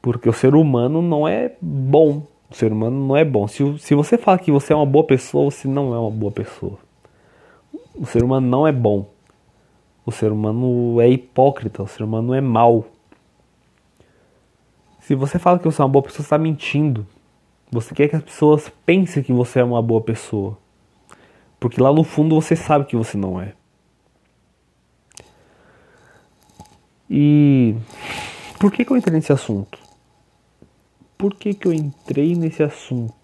Porque 0.00 0.28
o 0.28 0.32
ser 0.32 0.54
humano 0.54 1.02
não 1.02 1.26
é 1.26 1.52
bom. 1.60 2.22
O 2.50 2.54
ser 2.54 2.72
humano 2.72 3.08
não 3.08 3.16
é 3.16 3.24
bom. 3.24 3.46
Se, 3.46 3.78
se 3.78 3.94
você 3.94 4.16
fala 4.16 4.38
que 4.38 4.50
você 4.50 4.72
é 4.72 4.76
uma 4.76 4.86
boa 4.86 5.04
pessoa, 5.04 5.50
você 5.50 5.66
não 5.68 5.94
é 5.94 5.98
uma 5.98 6.10
boa 6.10 6.32
pessoa. 6.32 6.78
O 7.94 8.06
ser 8.06 8.22
humano 8.22 8.46
não 8.46 8.66
é 8.66 8.72
bom. 8.72 9.06
O 10.06 10.12
ser 10.12 10.32
humano 10.32 11.00
é 11.00 11.08
hipócrita, 11.08 11.82
o 11.82 11.86
ser 11.86 12.02
humano 12.02 12.32
é 12.32 12.40
mau. 12.40 12.86
Se 15.00 15.14
você 15.14 15.38
fala 15.38 15.58
que 15.58 15.64
você 15.64 15.82
é 15.82 15.84
uma 15.84 15.90
boa 15.90 16.02
pessoa, 16.02 16.18
você 16.18 16.22
está 16.22 16.38
mentindo. 16.38 17.06
Você 17.70 17.94
quer 17.94 18.08
que 18.08 18.16
as 18.16 18.22
pessoas 18.22 18.72
pensem 18.86 19.22
que 19.22 19.32
você 19.32 19.60
é 19.60 19.64
uma 19.64 19.82
boa 19.82 20.00
pessoa. 20.00 20.56
Porque 21.58 21.80
lá 21.80 21.92
no 21.92 22.04
fundo 22.04 22.34
você 22.34 22.54
sabe 22.54 22.84
que 22.84 22.96
você 22.96 23.16
não 23.16 23.40
é. 23.40 23.52
E 27.10 27.74
por 28.60 28.70
que, 28.70 28.84
que 28.84 28.92
eu 28.92 28.96
entrei 28.96 29.14
nesse 29.14 29.32
assunto? 29.32 29.78
Por 31.16 31.34
que, 31.34 31.54
que 31.54 31.66
eu 31.66 31.72
entrei 31.72 32.34
nesse 32.36 32.62
assunto? 32.62 33.14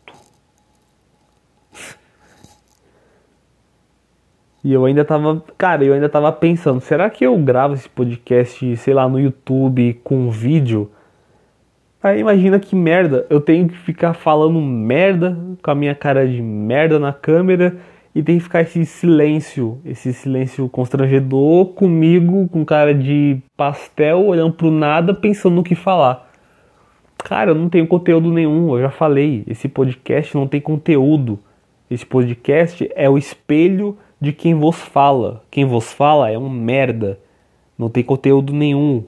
E 4.65 4.73
eu 4.73 4.87
ainda 4.87 5.05
tava, 5.05 5.45
cara, 5.59 5.85
eu 5.85 5.93
ainda 5.93 6.09
tava 6.09 6.33
pensando, 6.33 6.81
será 6.81 7.11
que 7.11 7.25
eu 7.27 7.37
gravo 7.37 7.75
esse 7.75 7.89
podcast, 7.89 8.77
sei 8.79 8.95
lá, 8.95 9.07
no 9.07 9.21
YouTube 9.21 10.01
com 10.03 10.31
vídeo? 10.31 10.91
Aí 12.03 12.21
imagina 12.21 12.59
que 12.59 12.75
merda, 12.75 13.27
eu 13.29 13.41
tenho 13.43 13.69
que 13.69 13.77
ficar 13.77 14.15
falando 14.15 14.61
merda 14.61 15.37
com 15.63 15.71
a 15.71 15.75
minha 15.75 15.95
cara 15.95 16.27
de 16.27 16.41
merda 16.41 16.99
na 16.99 17.13
câmera 17.13 17.77
e 18.15 18.23
tem 18.23 18.39
que 18.39 18.45
ficar 18.45 18.61
esse 18.61 18.87
silêncio, 18.87 19.81
esse 19.85 20.13
silêncio 20.13 20.69
constrangedor 20.69 21.67
comigo, 21.75 22.49
com 22.49 22.65
cara 22.65 22.95
de 22.95 23.43
pastel, 23.57 24.25
olhando 24.27 24.53
pro 24.53 24.71
nada, 24.71 25.13
pensando 25.13 25.57
no 25.57 25.65
que 25.65 25.75
falar. 25.75 26.31
Cara, 27.19 27.51
eu 27.51 27.55
não 27.55 27.69
tenho 27.69 27.87
conteúdo 27.87 28.31
nenhum, 28.31 28.77
eu 28.77 28.83
já 28.83 28.91
falei, 28.91 29.43
esse 29.49 29.69
podcast 29.69 30.35
não 30.37 30.47
tem 30.47 30.61
conteúdo. 30.61 31.41
Esse 31.91 32.07
podcast 32.07 32.89
é 32.95 33.11
o 33.11 33.19
espelho 33.19 33.99
de 34.21 34.33
quem 34.33 34.55
vos 34.55 34.77
fala. 34.77 35.43
Quem 35.51 35.65
vos 35.65 35.93
fala 35.93 36.31
é 36.31 36.39
um 36.39 36.49
merda. 36.49 37.19
Não 37.77 37.89
tem 37.89 38.05
conteúdo 38.05 38.53
nenhum. 38.53 39.05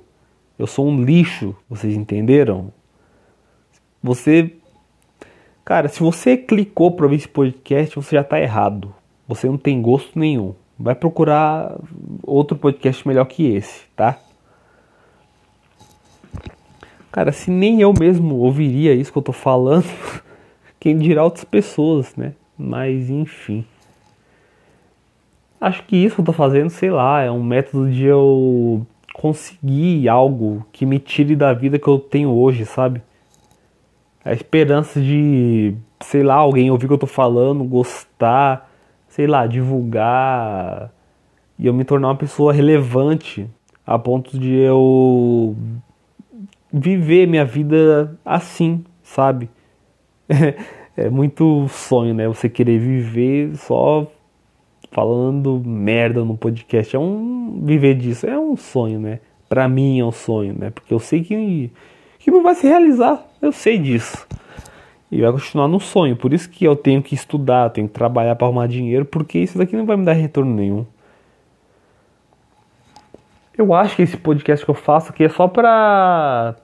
Eu 0.59 0.67
sou 0.67 0.87
um 0.87 1.05
lixo, 1.05 1.55
vocês 1.69 1.95
entenderam? 1.95 2.73
Você. 4.03 4.53
Cara, 5.65 5.89
se 5.89 6.01
você 6.01 6.37
clicou 6.37 6.93
para 6.93 7.07
ver 7.07 7.17
esse 7.17 7.29
podcast, 7.29 7.95
você 7.97 8.17
já 8.17 8.25
tá 8.25 8.41
errado. 8.41 8.95
Você 9.27 9.47
não 9.47 9.59
tem 9.59 9.81
gosto 9.83 10.19
nenhum. 10.19 10.55
Vai 10.79 10.95
procurar 10.95 11.79
outro 12.23 12.57
podcast 12.57 13.07
melhor 13.07 13.25
que 13.25 13.47
esse, 13.47 13.87
tá? 13.97 14.19
Cara, 17.11 17.33
se 17.33 17.51
nem 17.51 17.81
eu 17.81 17.95
mesmo 17.99 18.37
ouviria 18.37 18.93
isso 18.93 19.11
que 19.11 19.17
eu 19.17 19.23
tô 19.23 19.33
falando, 19.33 19.87
quem 20.79 20.99
dirá 20.99 21.25
outras 21.25 21.45
pessoas, 21.45 22.15
né? 22.15 22.35
Mas 22.59 23.09
enfim. 23.09 23.65
Acho 25.59 25.83
que 25.85 25.97
isso 25.97 26.17
que 26.17 26.21
eu 26.21 26.27
tô 26.27 26.33
fazendo, 26.33 26.69
sei 26.69 26.91
lá, 26.91 27.23
é 27.23 27.31
um 27.31 27.43
método 27.43 27.91
de 27.91 28.05
eu 28.05 28.87
conseguir 29.15 30.07
algo 30.11 30.67
que 30.71 30.85
me 30.85 30.99
tire 30.99 31.35
da 31.35 31.55
vida 31.55 31.79
que 31.79 31.89
eu 31.89 31.99
tenho 31.99 32.31
hoje, 32.31 32.67
sabe? 32.67 33.01
A 34.23 34.35
esperança 34.35 35.01
de, 35.01 35.75
sei 36.01 36.23
lá, 36.23 36.35
alguém 36.35 36.71
ouvir 36.71 36.85
o 36.85 36.89
que 36.89 36.95
eu 36.95 36.99
tô 36.99 37.07
falando, 37.07 37.65
gostar, 37.65 38.66
sei 39.17 39.27
lá, 39.27 39.47
divulgar 39.47 40.93
e 41.59 41.67
eu 41.67 41.73
me 41.73 41.85
tornar 41.87 42.09
uma 42.09 42.17
pessoa 42.17 42.53
relevante 42.53 43.49
a 43.87 43.99
ponto 43.99 44.39
de 44.39 44.55
eu 44.55 45.57
viver 46.71 47.27
minha 47.27 47.47
vida 47.47 48.15
assim, 48.23 48.85
sabe? 49.03 49.49
é 50.95 51.09
muito 51.09 51.67
sonho, 51.69 52.13
né? 52.13 52.29
Você 52.29 52.47
querer 52.47 52.79
viver 52.79 53.57
só 53.57 54.07
falando 54.93 55.63
merda 55.65 56.23
no 56.23 56.37
podcast. 56.37 56.95
É 56.95 56.99
um 56.99 57.63
viver 57.65 57.95
disso, 57.95 58.27
é 58.27 58.39
um 58.39 58.55
sonho, 58.55 59.01
né? 59.01 59.21
Pra 59.49 59.67
mim 59.67 59.99
é 59.99 60.05
um 60.05 60.13
sonho, 60.13 60.55
né? 60.59 60.69
Porque 60.69 60.93
eu 60.93 60.99
sei 60.99 61.25
que, 61.25 61.73
que 62.19 62.31
não 62.31 62.43
vai 62.43 62.55
se 62.55 62.67
realizar, 62.69 63.27
eu 63.41 63.51
sei 63.51 63.79
disso. 63.79 64.29
E 65.11 65.21
vai 65.21 65.33
continuar 65.33 65.69
no 65.69 65.79
sonho. 65.79 66.17
Por 66.17 66.33
isso 66.33 66.49
que 66.51 66.65
eu 66.65 66.75
tenho 66.75 67.03
que 67.03 67.15
estudar, 67.15 67.71
tenho 67.71 67.87
que 67.89 67.95
trabalhar 67.95 68.35
para 68.35 68.47
arrumar 68.47 68.67
dinheiro, 68.67 69.05
porque 69.05 69.39
isso 69.39 69.57
daqui 69.57 69.77
não 69.77 69.87
vai 69.87 69.97
me 69.97 70.05
dar 70.05 70.13
retorno 70.13 70.55
nenhum. 70.55 70.85
Eu 73.57 73.73
acho 73.73 73.97
que 73.97 74.03
esse 74.03 74.17
podcast 74.17 74.65
que 74.65 74.71
eu 74.71 74.75
faço 74.75 75.11
aqui 75.11 75.25
é 75.25 75.29
só 75.29 75.49
pra 75.49 76.57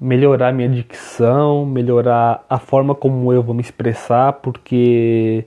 melhorar 0.00 0.52
minha 0.52 0.68
dicção, 0.68 1.64
melhorar 1.64 2.44
a 2.48 2.58
forma 2.58 2.94
como 2.94 3.32
eu 3.32 3.42
vou 3.42 3.54
me 3.54 3.60
expressar, 3.60 4.34
porque 4.34 5.46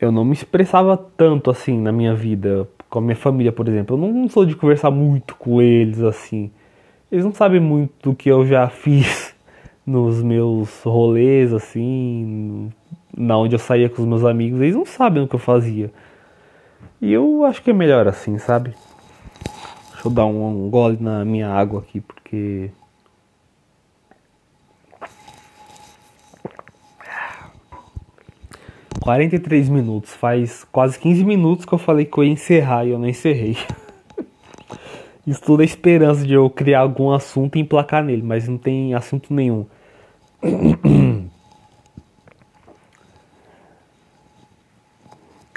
eu 0.00 0.12
não 0.12 0.24
me 0.24 0.32
expressava 0.32 0.96
tanto 0.96 1.50
assim 1.50 1.78
na 1.78 1.92
minha 1.92 2.14
vida, 2.14 2.68
com 2.88 2.98
a 2.98 3.02
minha 3.02 3.16
família, 3.16 3.52
por 3.52 3.68
exemplo. 3.68 3.96
Eu 3.96 4.12
não 4.12 4.28
sou 4.28 4.46
de 4.46 4.56
conversar 4.56 4.90
muito 4.90 5.34
com 5.36 5.60
eles 5.60 6.00
assim. 6.00 6.50
Eles 7.10 7.24
não 7.24 7.32
sabem 7.32 7.60
muito 7.60 8.10
do 8.10 8.14
que 8.14 8.28
eu 8.28 8.46
já 8.46 8.68
fiz 8.70 9.23
nos 9.86 10.22
meus 10.22 10.82
rolês 10.82 11.52
assim, 11.52 12.70
na 13.16 13.36
onde 13.36 13.54
eu 13.54 13.58
saía 13.58 13.88
com 13.88 14.02
os 14.02 14.08
meus 14.08 14.24
amigos, 14.24 14.60
eles 14.60 14.74
não 14.74 14.86
sabem 14.86 15.22
o 15.22 15.28
que 15.28 15.34
eu 15.34 15.40
fazia. 15.40 15.92
E 17.00 17.12
eu 17.12 17.44
acho 17.44 17.62
que 17.62 17.70
é 17.70 17.74
melhor 17.74 18.08
assim, 18.08 18.38
sabe? 18.38 18.74
Deixa 19.92 20.08
eu 20.08 20.10
dar 20.10 20.26
um, 20.26 20.66
um 20.66 20.70
gole 20.70 20.98
na 21.00 21.24
minha 21.24 21.48
água 21.48 21.80
aqui, 21.80 22.00
porque 22.00 22.70
43 29.04 29.68
minutos. 29.68 30.14
Faz 30.14 30.64
quase 30.72 30.98
15 30.98 31.24
minutos 31.24 31.66
que 31.66 31.74
eu 31.74 31.78
falei 31.78 32.06
que 32.06 32.16
eu 32.16 32.24
ia 32.24 32.32
encerrar 32.32 32.86
e 32.86 32.90
eu 32.90 32.98
não 32.98 33.06
encerrei. 33.06 33.54
Isso 35.26 35.42
tudo 35.42 35.60
é 35.60 35.66
esperança 35.66 36.26
de 36.26 36.32
eu 36.32 36.48
criar 36.48 36.80
algum 36.80 37.10
assunto 37.12 37.56
e 37.56 37.60
emplacar 37.60 38.02
nele, 38.02 38.22
mas 38.22 38.48
não 38.48 38.56
tem 38.56 38.94
assunto 38.94 39.32
nenhum. 39.32 39.66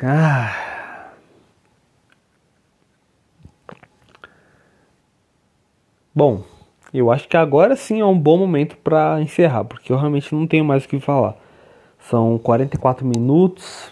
Ah. 0.03 1.11
Bom, 6.13 6.43
eu 6.93 7.11
acho 7.11 7.27
que 7.27 7.35
agora 7.35 7.75
sim 7.75 7.99
é 7.99 8.05
um 8.05 8.17
bom 8.17 8.37
momento 8.37 8.77
para 8.77 9.19
encerrar, 9.21 9.65
porque 9.65 9.91
eu 9.91 9.97
realmente 9.97 10.33
não 10.33 10.45
tenho 10.45 10.63
mais 10.63 10.85
o 10.85 10.87
que 10.87 10.99
falar. 10.99 11.35
São 11.99 12.37
44 12.37 13.05
minutos. 13.05 13.91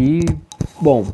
E, 0.00 0.20
bom, 0.80 1.04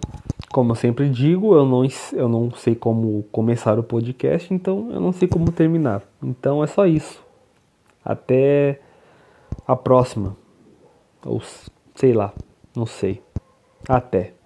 como 0.53 0.73
eu 0.73 0.77
sempre 0.77 1.09
digo, 1.09 1.55
eu 1.55 1.65
não, 1.65 1.87
eu 2.13 2.29
não 2.29 2.51
sei 2.51 2.75
como 2.75 3.25
começar 3.33 3.79
o 3.79 3.83
podcast, 3.83 4.53
então 4.53 4.91
eu 4.93 5.01
não 5.01 5.13
sei 5.13 5.27
como 5.27 5.51
terminar. 5.51 6.03
Então 6.23 6.63
é 6.63 6.67
só 6.67 6.87
isso. 6.87 7.28
Até 8.09 8.81
a 9.67 9.77
próxima. 9.77 10.35
Ou 11.27 11.43
sei 11.95 12.15
lá, 12.15 12.33
não 12.75 12.87
sei. 12.87 13.23
Até. 13.87 14.38